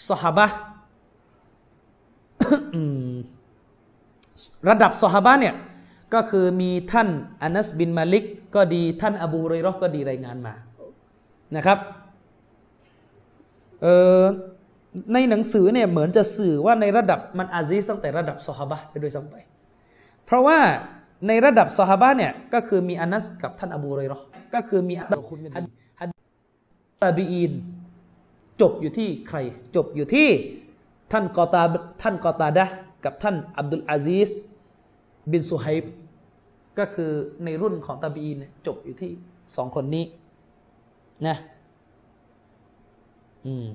[0.09, 0.47] สหบะ
[4.69, 5.55] ระดับสหบะเนี่ย
[6.13, 7.07] ก็คือมีท่าน
[7.41, 8.25] อานัสบินมาลิก
[8.55, 10.53] ก็ดีท่านอบูเรยรอก็ดีรายงานมา
[11.55, 11.79] นะครับ
[13.81, 13.87] เอ
[14.21, 14.21] อ
[15.13, 19.35] ในหนังสือเนี่ยเหมือนจะสื่อว่าในระดับมันอาซีสตั้งแต่ระดับสหบะไปโดยซ้ำไป
[20.31, 20.59] เพราะว่า
[21.27, 24.19] ในระดับสหบะเนี่ยก็คือมีอานัสกับท่านอบูเรยรอ
[24.53, 25.05] ก็คือมีฮั
[26.07, 26.09] ด
[27.03, 27.51] ตาบีอิน
[28.61, 29.37] จบอยู่ที่ใคร
[29.75, 30.27] จบอยู่ที่
[31.11, 31.63] ท่านกอตา
[32.01, 32.65] ท่านกอตาดะ
[33.05, 34.29] กับท่านอับดุลอาซีส
[35.31, 35.83] บินสุไฮบ
[36.79, 37.11] ก็คือ
[37.45, 39.11] ในรุ่นของตาบีอินจบอยู่ที่
[39.55, 40.05] สองคนนี้
[41.27, 41.37] นะ
[43.45, 43.67] อืม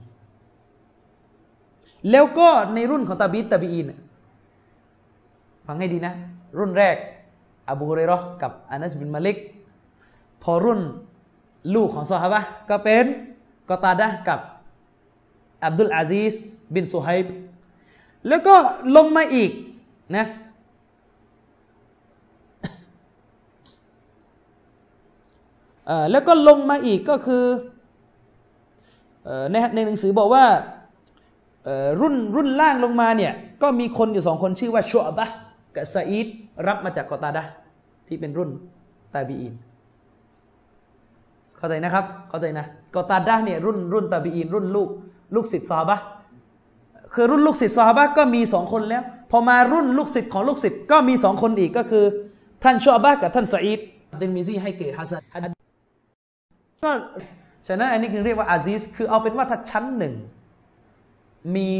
[2.10, 3.86] แล้วก็ในรุ่นของตาบีตาบีอิน
[5.66, 6.14] ฟังให้ดีนะ
[6.58, 6.96] รุ่นแรก
[7.68, 9.38] อบูฮุเรรอกับอานัสบินมาลิก
[10.42, 10.80] พอรุ่น
[11.74, 12.40] ลูกของซอฮาบะ
[12.70, 13.04] ก็เป็น
[13.68, 14.40] กอตาดะกับ
[15.64, 16.34] อับดุลอาซีส
[16.74, 17.26] บินสุไฮบ
[18.28, 18.54] แล้วก็
[18.96, 19.50] ลงมาอีก
[20.16, 20.26] นะ
[26.10, 27.44] แล้วก็ลงมาอีกก็คือ
[29.50, 30.44] ในในหนังสือบอกว่า
[32.00, 33.32] รุ่นรุ่นล่างลงมาเนี่ย
[33.62, 35.28] ก็มีคนอยู่สองคนชื่อว่าชุอ์บะฮ์
[35.76, 36.26] กับซาอีด
[36.66, 37.44] รับมาจากกอตาดะ
[38.08, 38.50] ที่เป็นรุ่น
[39.14, 39.54] ตาบีอิน
[41.56, 44.88] เข้าใจนะครับ เข้าใจนะกอตาดะเนี่ยรุ่นรุ่นตาบีอินรุ่นลูก
[45.34, 45.98] ลูกศิษย์ซอฮาบะฮ์
[47.14, 52.04] คือรุ่นลูกศิษย์ซอฮาบะฮ์ก็มีสองคนแล้ว พอมารุ่นลูกศิษย์ของลูกศิษย์ก็มีสองคนอีกก็คือ
[52.62, 53.80] ท่านชุอ์บะฮ์กับท่านซาอีด
[54.20, 55.52] ติรมิซีให้เกรดฮัสซัน
[56.84, 56.90] ก็
[57.66, 60.14] ฉะนั้นอันนี้คือเรียกว่าอาซิสคือเอาเป็นว่าถ้าชั้นหนึ่ง
[61.56, 61.70] มี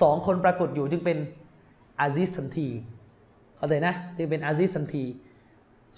[0.00, 1.18] สองคนปรากฏอยู่จึงเป็น
[2.00, 2.68] อาซิสทันที
[3.56, 5.04] เข้าใจนะจึงเป็นอาซิสทันที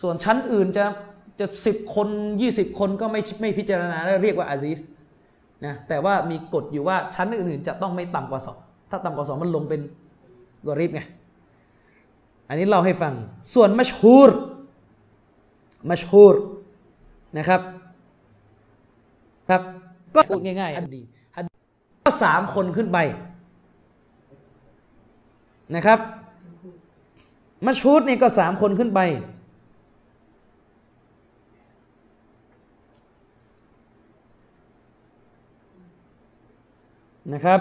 [0.01, 0.84] ส่วนชั้นอื่นจะ
[1.38, 2.09] จะสิบคน
[2.40, 4.80] ยี่สิบคนก็ไม่ไม่พิจารณาแล้วเรียกว่าอาซิส
[5.64, 8.59] นะแต่ว่ามีกฎอยู่ว่าชั้นอื่นๆจะต้องไม่ต่ำกว่าสอง
[8.90, 9.80] ถ้าต่ำกว่าสองมันลงเป็น
[10.66, 11.01] กอริบไง
[12.49, 13.14] อันนี้เล่าให้ฟัง
[13.55, 14.30] ส่วนมัชฮูร
[15.90, 16.36] มัชฮูร
[17.38, 17.61] นะครับ
[19.49, 19.62] ครับ
[20.14, 21.03] ก็พูดง่ายๆอันดี
[22.05, 22.99] ก็สามคนขึ้นไป
[25.75, 25.99] นะครับ
[27.67, 29.01] มัชฮูดนี่ก็สามคนขึ้นไป
[37.33, 37.61] นะครับ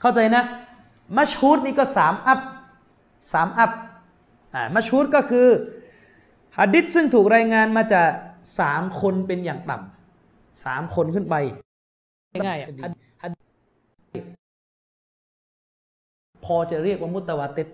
[0.00, 0.44] เข้าใจนะ
[1.16, 2.40] มัชฮูดนี่ก็สามอัพ
[3.32, 3.70] สามอัพ
[4.54, 5.46] อ่ามัชฮูดก็คือ
[6.58, 8.08] ฮัดดิษซึ่งถูกรายงานมาจาก
[8.58, 11.34] สามคนเป็นอย่างต่ำสามคนขึ้นไป
[12.46, 13.07] ง่ายๆ
[16.44, 17.68] พอจะเรียกว่ามุตะวาติด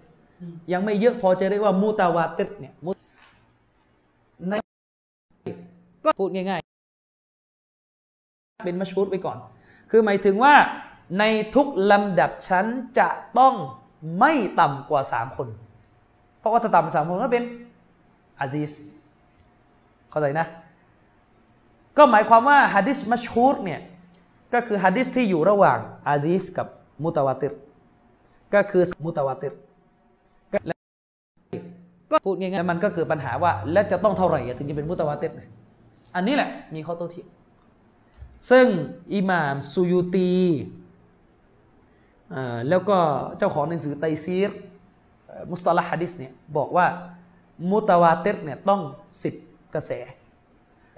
[0.72, 2.96] ยังไม่เยอะพอจะเรียกว่ามุตะวาติดเนี่ยมุต
[4.48, 4.54] ใน
[6.04, 9.38] ก็พูดง่ายๆ เป็นมัชฮูดไปก่อน
[9.90, 10.54] คือหมายถึงว่า
[11.18, 12.66] ในทุกลำดับชั้น
[12.98, 13.08] จะ
[13.38, 13.54] ต้อง
[14.18, 15.48] ไม่ต่ำกว่าสามคน
[16.38, 17.44] เพราะว่าถ้าต่ำสามคนก็เป็น
[18.40, 18.72] อาซิส
[20.10, 20.46] เข้าใจนะ
[21.98, 23.80] ก็หมายความว่าฮะดิษมัชฮูดเนี่ย
[24.54, 26.66] ก็คือฮะดิษที่อยู่ระหว่างอาซิสกับ
[27.02, 27.52] มุตะวาติร
[28.54, 29.52] ก็คือมุตวาติร
[30.52, 30.76] ก็และ
[32.12, 35.32] ก็พูดง่ายๆมันก็คือปัญหาว่า แล้วจะต้องเท่าไหร่ถึงจะเป็นมุตวาติร
[36.14, 37.28] อันนี้แหละ มีข้อโต้เถียง
[38.50, 38.66] ซึ่ง
[39.14, 40.32] อิหม่ามซูยูตี
[42.68, 42.98] แล้วก็
[43.38, 44.50] เจ้าของหนังสือไตซีร
[45.50, 46.86] มุสตาลฮะดิษเนี่ยบอกว่า
[47.70, 48.80] มุตวาติรเนี่ยต้อง
[49.22, 49.34] สิบ
[49.74, 49.90] กระแส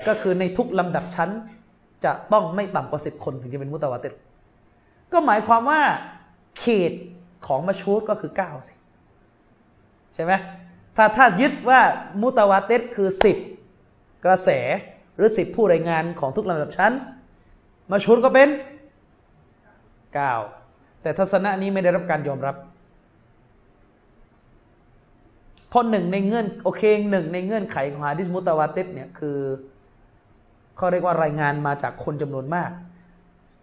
[0.07, 1.31] ก็คือในทุกลำดับชั้น
[2.05, 4.13] จะต้องไม่ต่ำกว่าสิบคนถึงจะเป็นมุตวาติร
[5.13, 5.81] ก็หมายความว่า
[6.61, 6.93] เขต
[7.47, 8.75] ของมัชูดก็คือเก้าสิ
[10.15, 10.33] ใช่ไหม
[10.97, 11.81] ถ้าถ้ายึดว่า
[12.21, 13.37] มุตวาเติรคือสิบ
[14.25, 14.51] กระแส
[15.17, 16.93] หรือสิบผู้รายงานของทุกลำดับชั้น
[17.91, 18.49] มัชูดก็เป็น
[20.15, 20.33] เก้า
[21.03, 22.57] แต่ทัศนะนี้ไม่ได้รับการยอมรับ
[25.69, 29.39] เพราะหนึ่งในเงื่อนโอเคหนึ่งในเงื่อนไขของฮะดิษมุตาวาเติดเนี่ยคือ
[30.77, 32.71] เขาเรียกว่ารายงานมาจากคนจำนวนมาก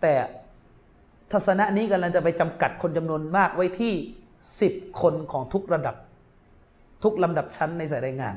[0.02, 0.14] แต่
[1.34, 3.94] ทัศนะนี้กำลังจะไปจำกัดคนจำนวนมากไว้ที่
[4.62, 5.96] สิบคนของทุกระดับ
[7.04, 8.36] ทุกลำดับชั้นในสายรายงาน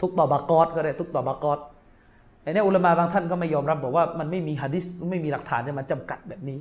[0.00, 1.58] ทุกต่อบากอสก็ได้ทุกต่อบากอส
[2.42, 6.58] ไอ้นี่อุลามะบางท่านก็ไม่ยอมรับบอกว่ามันไม่มีฮะดิษไม่มีหลักฐานจะมาจำกัดแบบนี้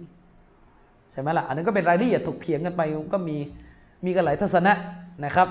[1.12, 2.82] ใช่ไหมล่ะ อันนั้นก็เป็นรายละเอียดถกเถียงกันไป
[3.14, 3.38] ก็มี
[4.06, 4.74] มีกันหลายทัศนะ
[5.26, 5.48] นะครับ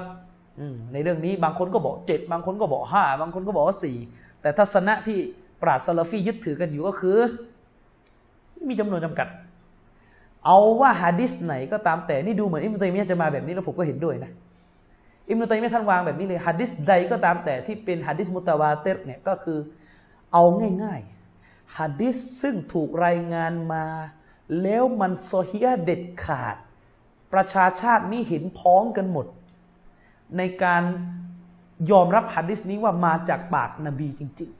[0.93, 3.97] ในเรื่องนี้บางคนก็บอกเจ็ดบางคนก็บอกห้าบางคนก็บอกว่าสี่
[4.41, 5.18] แต่ทัศนะที่
[5.62, 7.16] ปราชญ์ซาลฟียึดถือกันอยู่ก็คือ
[8.68, 9.29] มีจำนวนจำกัด
[10.45, 14.30] เอาว่าฮะดิษไหนก็ตามแต่นี่ดูเหมือนอิมตัยมียะจะมาแบบนี้แล้วผมก็เห็นด้วยนะ
[15.28, 19.59] อิมตัยมียะท่านวางแบบนี้เลยฮะดิษใดก็ตามแต่ที่เป็นฮะดิษมุตาวาเตรเนี่ยก็คือ
[20.32, 20.43] เอา
[20.82, 23.84] ง่ายๆฮะดิษซึ่งถูกรายงานมา
[24.62, 26.57] แล้วมันโซเฮียเด็ดขาด
[27.32, 29.26] ประชาชาตินี้เห็นพ้องกันหมด
[30.36, 30.82] ในการ
[31.91, 34.51] ยอมรับฮัดดิสนี้ว่ามาจากปากนบีจริง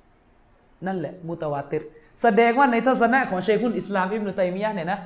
[0.00, 1.84] ๆ นั่นแหละมุตวาเตร
[2.22, 5.00] แสดงว่าในทัศนะของเชคุลอิสลามอิบนุตัยมียะเนี่ยนะ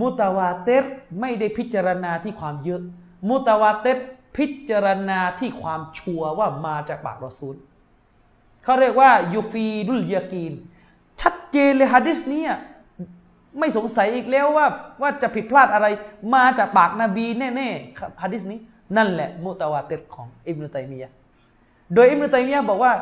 [0.00, 0.84] มุตาวาเตร
[1.20, 2.82] ไม่ได้พิจารณาที่ความเยอะ
[3.28, 3.98] มุตาวาเตร
[4.36, 7.56] พิจารณาที่ความชัวว่ามาจากปากรอซูล
[8.64, 10.52] เขาเรียกว่ายูฟีดุลยากีน
[11.20, 12.44] ชัดเจนเลยฮัดดิสนี้
[13.58, 14.66] ไม่สงสัยอีกแล้วว่า
[15.00, 15.86] ว่าจะผิดพลาดอะไร
[16.34, 18.58] มาจากปากนบีแน่ๆฮะดิษนี้
[18.96, 21.12] นั่นแหละ มุตาวาเติรของอิบนุตัยมียะ
[21.94, 22.92] โดยอิบนุตัยมียะบอกว่า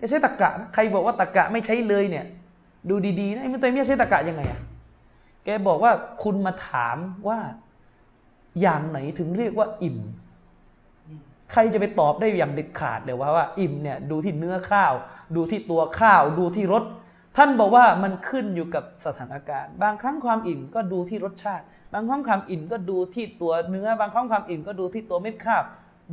[0.00, 2.24] จะใช้ตะกะ ใครบอกว่าตะกะไม่ใช้เลยเนี่ย
[2.88, 4.60] ดูดีๆนะอิบนุตัยมียะใช้ตะกะยังไงอะ
[5.44, 6.96] แกบอกว่าคุณมาถาม
[7.28, 7.38] ว่า
[8.60, 9.98] อย่างไหนถึงเรียกว่าอิ่ม
[11.52, 14.92] ใครจะไปตอบได้อย่างเด็ดขาดเลยว่าว่าอิ่มเนี่ยดูที่เนื้อข้าว
[15.36, 16.84] ดูที่ตัวข้าว ดูที่รส
[17.36, 25.62] ท่านบอกว่ามันขึ้นอยู่กับสถานการณ์ บางครั้งความอิ่มก็ดูที่รสชาติ บางครั้งความอิ่มก็ดูที่ตัวเนื้อ บางครั้งความอิ่มก็ดูที่ตัวเม็ดข้าว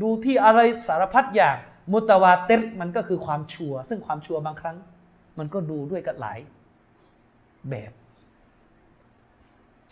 [0.01, 1.55] ดูที่อะไรสารพัดอย่าง
[1.91, 4.77] มุตวาเตมันก็คือความชัวซึ่งความชัวบางครั้ง
[5.39, 6.39] มันก็ดูด้วยกันหลาย
[7.69, 7.91] แบบ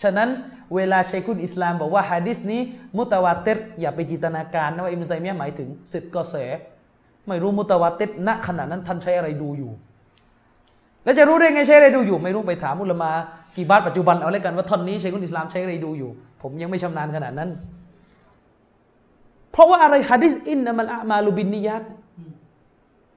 [0.01, 0.29] ฉะนั้น
[0.75, 2.61] เวลาชัยคุณอิสลามบอกว่าฮะดิษนี้
[2.97, 3.47] มุตวาเต
[3.81, 6.35] อย่าไปจินตนาการนะว่าอิมนุตัยมียะหมายถึงสิบกเส
[7.27, 9.71] ไม่รู้มุตวาเตณขณะนั้นท่านใช้อะไรดูอยู่
[11.03, 13.11] แล้วจะรู้ได้ไงใช้อะไรดูอยู่ ไม่รู้ไปถามอุลมา
[13.55, 16.09] กี่บาทปัจจุบันเอาเลยกันว่าท่อนนี้ใช้คุณอิสลามใช้อะไรดูอยู่
[16.41, 17.49] ผมยังไม่ชำนาญขนาดนั้น
[19.51, 21.83] เพราะว่าอะไรฮะดิษอินนัมัลอามาลูบินนิยัต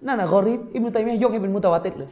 [0.06, 2.10] นั่นน่ะกอริบอิบนุตัยมียะยกให้เป็นมุตวาติดเลย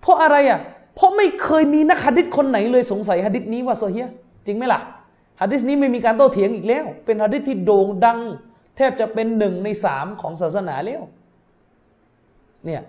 [0.00, 0.60] เพราะอะไรอะ
[0.94, 4.08] เพราะไม่เคยมีนักฮะดิษคนไหนเลยสงสัยฮะดิษนี้ว่าโซเฮีย
[4.46, 4.80] จริงไหมล่ะ
[5.40, 8.18] ฮะดิษนี้ไม่มีการโต้เถียงอีกแล้ว เป็นฮะดิษที่โด่งดัง
[8.76, 11.02] แทบจะเป็นหนึ่งในสามของศาสนาแล้ว
[12.64, 12.82] เนี่ย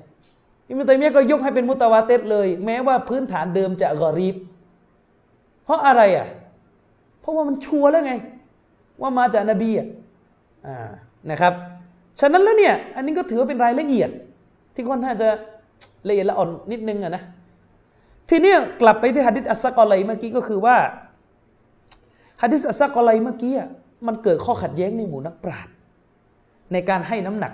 [0.68, 4.36] อิมุตัยมียก็ยกให้เป็นมุตวาเตสเลย แม้ว่าพื้นฐานเดิมจะกอรีบ
[5.64, 6.28] เพราะอะไรอะ
[7.20, 8.14] เพราะว่ามันชัวร์แล้วไง
[9.02, 9.88] ว่ามาจากนบีอะ
[11.32, 11.54] นะครับ
[12.20, 14.10] ฉะนั้นแล้วเนี่ย อันนี้ก็ถือว่าเป็นรายละเอียด
[14.74, 15.30] ที่ค่อนข้างจะ
[16.08, 17.24] ละเอียดละอ่อนนิดนึงอะนะ
[18.30, 20.78] ทีนี้กลับไปที่ฮะดิษอัสซากอไลเมื่อกี้ก็คือว่า
[22.42, 23.54] ฮะดิษอัสซากอไลเมื่อกี้
[24.08, 25.74] มันเกิดข้อขัดแย้งในหมู่นักปราชญ์
[26.72, 27.54] ในการให้น้ำหนัก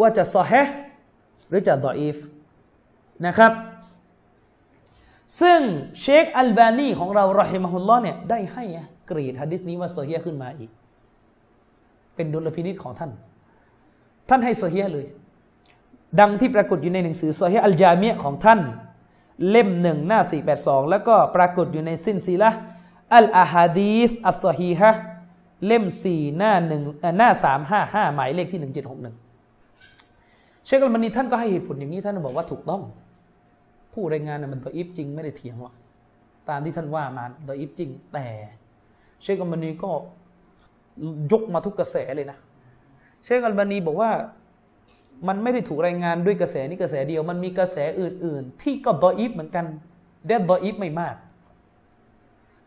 [0.00, 0.52] ว่าจะซอแฮ
[1.48, 2.16] หรือจะดออีฟ
[3.26, 3.52] นะครับ
[5.40, 5.60] ซึ่ง
[6.00, 8.64] เชคอัลบานีของเรารอฮิมะฮุลลอเนี่ยได้ให้
[9.10, 10.70] เกรดฮะดิษนี้ว่าซอฮีฮ์ขึ้นมาอีก
[12.14, 13.10] เป็นดุลพินิจของท่าน
[14.28, 15.06] ท่านให้ซอฮีฮ์เลย
[16.18, 18.60] ดังที่ปรากฏอยู่ในหนังสือซอฮีฮ์อัลญามิอ์ของท่าน
[19.50, 20.20] เล่มหนึ่งหน้า
[20.56, 22.50] 482 แล้วก็ปรากฏอยู่ในซิลซิละฮ์
[23.14, 24.90] อัลอะฮาดีษอัซซอฮีฮะฮ์
[25.66, 26.82] เล่ม 4 หน้าหนึ่ง
[27.18, 27.30] หน้า
[28.08, 28.66] 355 หมายเลขที่ 1761
[30.66, 32.82] เชคอัลบานีท่านก็ให้เหตุผลอย่างนี้ท่านบอกว่าถูกต้อง
[33.92, 35.74] ผู้รายงานมันดออิฟจริงไม่ได้เถียงหรอก
[36.48, 38.26] ตามที่ท่านว่ามาดออิฟจริง แต่
[39.22, 39.90] เชคอัลบานีก็
[41.32, 42.38] ยกมาทุกกระแสเลยนะ
[43.24, 44.10] เชคอัลบานีบอกว่า
[45.28, 49.64] มันไม่ได้ถูกรายงานด้วยกระแสนี้กระแสเดียว มันมีกระแสอื่น ๆ ที่ก็ดออิฟเหมือนกัน
[50.26, 51.14] แต่ดออิฟไม่มาก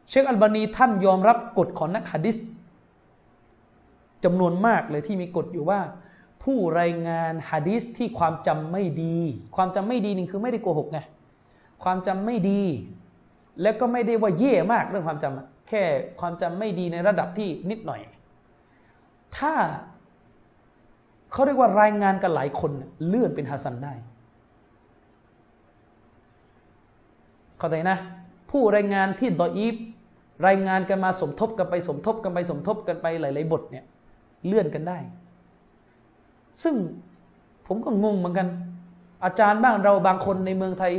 [0.10, 2.38] เชคอัลบานีท่านยอมรับกฎของนักฮะดิษ
[4.24, 5.80] จำนวนมากเลยที่มีกฎอยู่ว่า
[6.44, 9.18] ผู้รายงานฮะดิษที่ความจำไม่ดี
[9.56, 11.00] ความจำไม่ดีนี่คือไม่ได้โกหกไง
[11.84, 12.62] ความจำไม่ดี
[13.62, 15.84] แล้วก็ไม่ได้ว่าเย่มากเรื่องความจำอะแค่
[16.20, 18.02] ความจำไม่ดีในระดับที่นิดหน่อย
[19.38, 19.54] ถ้า
[21.34, 22.72] เขาเรียกว่ารายงานกันหลายคน
[23.08, 23.94] เลื่อนเป็นฮัสซันได้
[27.58, 27.98] เข้าใจนะ
[28.52, 29.76] ผู้รายงานที่ดออีฟ
[30.48, 33.86] รายงานกันมาสมทบกันไปสมทบกันไปสมทบกันไปหลาย ๆ บทเนี่ย
[34.48, 34.98] เลื่อนกันได้
[36.64, 36.76] ซึ่ง
[37.68, 38.48] ผมก็งงเหมือนกัน
[39.26, 40.94] อาจารย์บ้างเราบางคนในเมืองไทย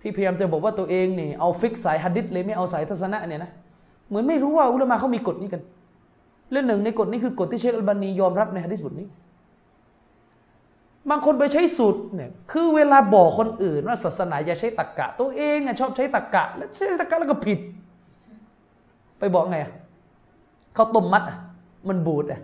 [0.00, 3.50] ที่พยายามจะบอกว่าตัวเองนี่เอาฟิกสายฮัดดิษเลยไม่เอาสายทัศนะเนี่ยนะ
[4.08, 5.62] เหมือนไม่รู้ว่าอุลามะเขามีกฎนี้กัน
[6.52, 9.08] และหนึ่งในกฎนี้คือกฎที่เชคอัลบานียอมรับในฮะดิษบทนี้
[11.08, 17.58] บางคนไปใช้สูตรเนี่ยคือเวลาบอกคนอื่นว่าศาสนาอย่าใช้ตรกกะ ตัวเองอะชอบใช้ตรกกะ แล้วใช้ตรกกะแล้วก็ผิด
[19.18, 19.72] ไปบอกไงอะ
[20.74, 21.38] เขาต้มมัดอะ
[21.88, 22.40] มันบูดอะ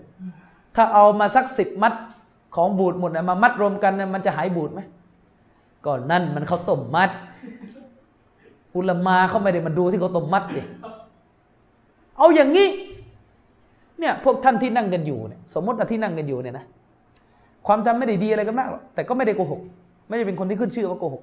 [0.76, 1.94] ถ้าเอามาสักสิบมัด
[2.56, 4.80] ของบูดหมดอะมามัดรวมกันเนี่ยมันจะหายบูดไหม
[5.86, 7.10] ก่อนนั่นมันเขาต้มมัด
[8.74, 10.62] อุลมาเขาไม่ได้มาดูที่เขาต้มมัดดิ
[12.18, 12.68] เอาอย่างนี้
[13.98, 16.66] เนี่ยพวกท่านที่นั่งกันอยู่เนี่ยสมมติว่าที่นั่งกันอยู่เนี่ยนะ
[17.66, 19.60] ความจำไม่ได้ดีอะไรกันมากหรอกแต่ก็ไม่ได้โกหก
[20.08, 21.22] ไม่ได้เป็นคนที่ขึ้นชื่อว่าโกหก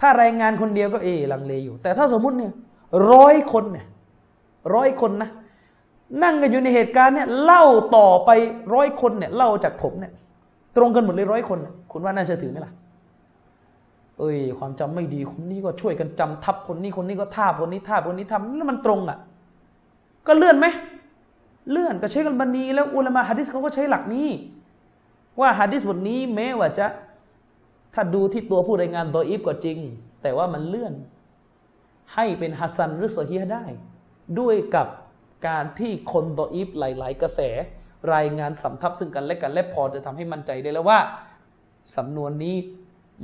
[0.00, 2.52] ถ้ารายงานคนเดียวก็เอลังเลอยู่ แต่ถ้าสมมุติเนี่ย
[3.12, 3.86] ร้อยคนเนี่ย
[4.74, 5.30] ร้อยคนนะ
[6.22, 7.64] นั่งกันอยู่ในเหตุการณ์เนี่ยเล่า
[7.96, 8.30] ต่อไป
[8.74, 10.12] ร้อยคนเนี่ยเล่าจากผมเนี่ย
[10.76, 11.58] ตรงกันหมดเลยร้อยคน
[11.92, 12.72] คุณว่าน่าเชื่อถือไหมล่ะ
[14.18, 19.18] เอ้ย ความจำไม่ดีคนนี้ก็ช่วยกันจำทับคนนี้คนนี้ก็ท่าคนนี้ท่าคนนี้ทำแล้วมันตรงอะ
[20.26, 20.66] ก็เลื่อนไหม
[21.70, 24.28] เลื่อนก็ใช้กันบันนีแล้วอุลามะฮะดิษเขาก็ใช้หลักนี้
[25.40, 26.86] ว่าฮะดิษบทนี้แม้ว่าจะ
[27.94, 29.78] ถ้าดูที่ตัวผู้รายงานดออีฟก็จริง
[30.22, 30.94] แต่ว่ามันเลื่อน
[32.14, 33.64] ให้เป็นฮัสซันหรือโซฮีได้
[34.40, 34.88] ด้วยกับ
[35.48, 37.40] การที่คนดออีฟหลาย ๆ กระแส
[38.14, 40.98] รายงานสำทับซึ่งกันและกันและพอจะทำให้มั่นใจได้แล้วว่า
[41.96, 42.56] สำนวนนี้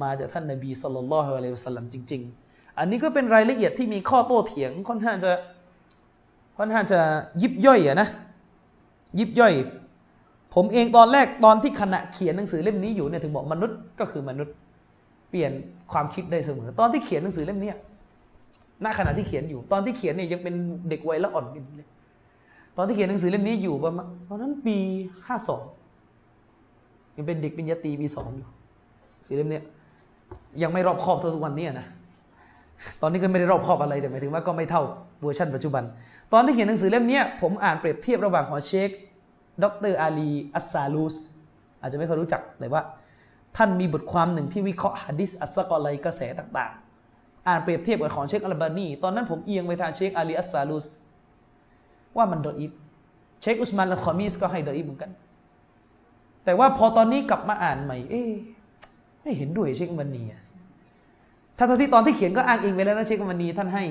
[0.03, 5.33] มาจากท่านนบีสุลต่านละฮ์อะลัยฮิวสัลลัมจริง ๆ อันนี้ก็เป็นรายละเอียดที่มีข้อโต้เถียงค่อนข้างจะ
[6.59, 7.01] ค่อนข้างจะ
[7.43, 8.09] ยิบย่อยอะนะ
[9.19, 9.55] ยิบย่อย
[10.55, 14.55] ผมเองตอนแรกตอนที่ขณะเขียนหนังสือเล่มนี้อยู่เนี่ยถึงบอกมนุษย์ก็คือมนุษย์
[15.31, 15.53] เปลี่ยน
[15.93, 17.73] ความคิดได้เสมอ ตอนที่เขียนหนังสือเล่มนี้
[18.85, 20.55] ณขณะที่เขียนอยู่ ตอนที่เขียนเนี่ยยังเป็น
[20.89, 21.89] เด็กวัยละอ่อนอยู่เลย
[22.77, 24.77] ตอนที่เขียนหนังสือเล่มนี้อยู่ประมาณตอนนั้นปี
[25.27, 25.63] ห้าสอง
[27.17, 28.49] ยังเป็นเด็กปริญญาตรีปีสองอยู่
[29.27, 29.61] สือเล่มนี้
[30.63, 31.87] ยังไม่รอบครอบเท่าทุกวันนี้นะ
[33.01, 34.83] ตอนนี้ก็ไม่ได้รอบคอบอะไรแต่หมายถึงว่าก็ไม่เท่า
[35.21, 35.85] เวอร์ชันปัจจุบัน
[36.33, 38.91] ตอนที่เขียนหนังสือเล่มนี้ผมอ่านเปรียบเทียบระหว่างของเชค
[39.65, 41.17] ดร.อาลีอัสซาลูส
[41.81, 42.83] อาจจะไม่เคยรู้จักแต่ว่า
[43.57, 50.87] ท่านมีบทความหนึ่งที่วิเคราะห์ฮะดิษอัสกอไลกระแสต่างๆ อ่านเปรียบเทียบกับของเชคอัลบานีตอนนั้นผมเอียงไปทางเชคอาลีอัสซาลูส
[52.17, 52.73] ว่ามันดออิฟ
[53.41, 55.11] เชคอุสมานอัลคอมีสก็ให้ดออิฟเหมือนกัน
[56.45, 58.23] แต่ว่าพอตอนนี้กลับมาอ่านใหม่ เอ๊
[59.23, 60.23] ไม่เห็นด้วยเชคมันนี
[61.57, 63.85] ถ้านที่ตอนที่เขียนก็อ้างอิงไปแล้วนะเชคมันนีท่านให้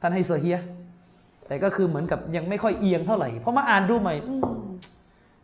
[0.00, 0.58] ท่านให้โซเฮีย
[1.48, 4.14] แต่ก็คือเหมือนกับยังไม่ค่อยเอียงเท่าไหร่เพราะมาอ่านดูใหม่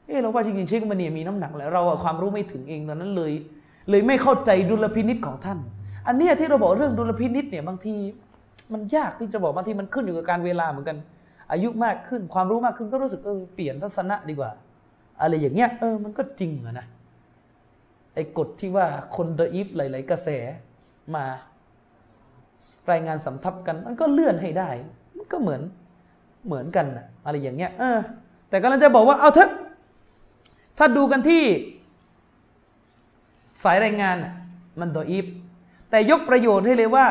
[0.06, 3.32] เออเราว่าจริงๆเชคมันเนี่ยมีน้ำหนักแล้วเราความรู้ไม่ถึงเองตอนนั้นเลย
[3.90, 5.58] เลยไม่เข้าใจดุลพินิษของท่าน
[6.06, 7.94] อันนี้ที่เราบอกเรื่องดุลพินิษเนี่ยบางที
[8.72, 10.96] มันยากที่จะบอกบางทีมันขึ้นอยู่กับการเวลาเหมือนกัน
[11.52, 14.50] อายุมากขึ้นความรู้มากขึ้นก็รู้สึกเออเปลี่ยนทัศนะดีกว่า
[15.20, 16.86] อะไรอย่างเงี้ยเออมันก็จริงอะนะ
[18.14, 20.28] ไอ้กฎที่ว่าคนเดอีฟหลาย ๆ กระแส
[21.14, 21.24] มา
[22.90, 24.70] รายงานสำทับกัน มันก็เลื่อนให้ได้
[25.16, 25.60] มันก็เหมือน
[26.46, 27.98] เหมือนกันอะอะไรอย่างเงี้ยเออ
[28.48, 29.50] แต่กำลังจะบอกว่าเอาเถอะ
[30.78, 31.42] ถ้าดูกันที่
[33.62, 34.16] สายรายงาน
[34.80, 35.26] มันดออีฟ
[35.90, 37.06] แต่ยกประโยชน์ให้เลยว่า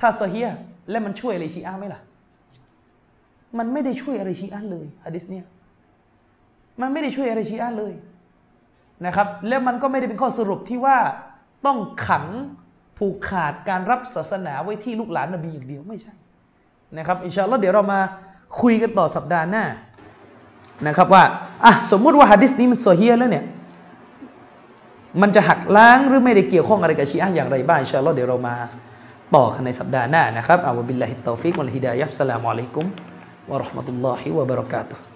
[0.00, 0.50] ถ้าโซเฮีย
[0.90, 2.00] และมันช่วยอะไรชีอะไหมล่ะ
[3.58, 5.46] มันไม่ได้ช่วยอะไรชีอะเลยฮะดิษเนี่ย
[6.80, 7.92] มันไม่ได้ช่วยอะไรชีอะเลย
[9.06, 10.98] นะครับ แล้วมันก็ไม่ได้เป็นข้อสรุปที่ว่า
[11.66, 11.78] ต้อง
[12.08, 12.26] ขัง
[12.98, 16.14] ผผูกขาดการรับศาสนาไว้ที่ลูกหลานนบีอย่างเดียวไม่ใช่
[16.98, 18.00] นะครับอินชาอัลลอฮ์เดี๋ยวเรามา
[18.60, 19.64] คุยกันต่อสัปดาห์หน้า
[20.86, 21.22] นะครับว่า
[21.64, 23.44] อะสมมุติว่าฮะดิษนี้มันโซเฮียแล้วเนี่ย
[25.22, 28.54] มันจะหักล้างหรือไม่ได้เกี่ยวข้องอะไรกับชีอะห์อย่างไรบ้างอินชาอัลลอฮ์เดี๋ยวเรามา
[29.36, 32.86] ต่อกันในสัปดาห์หน้านะครับوبالله التوفيق والهداية والسلام عليكم
[33.50, 35.11] ورحمة الله وبركاته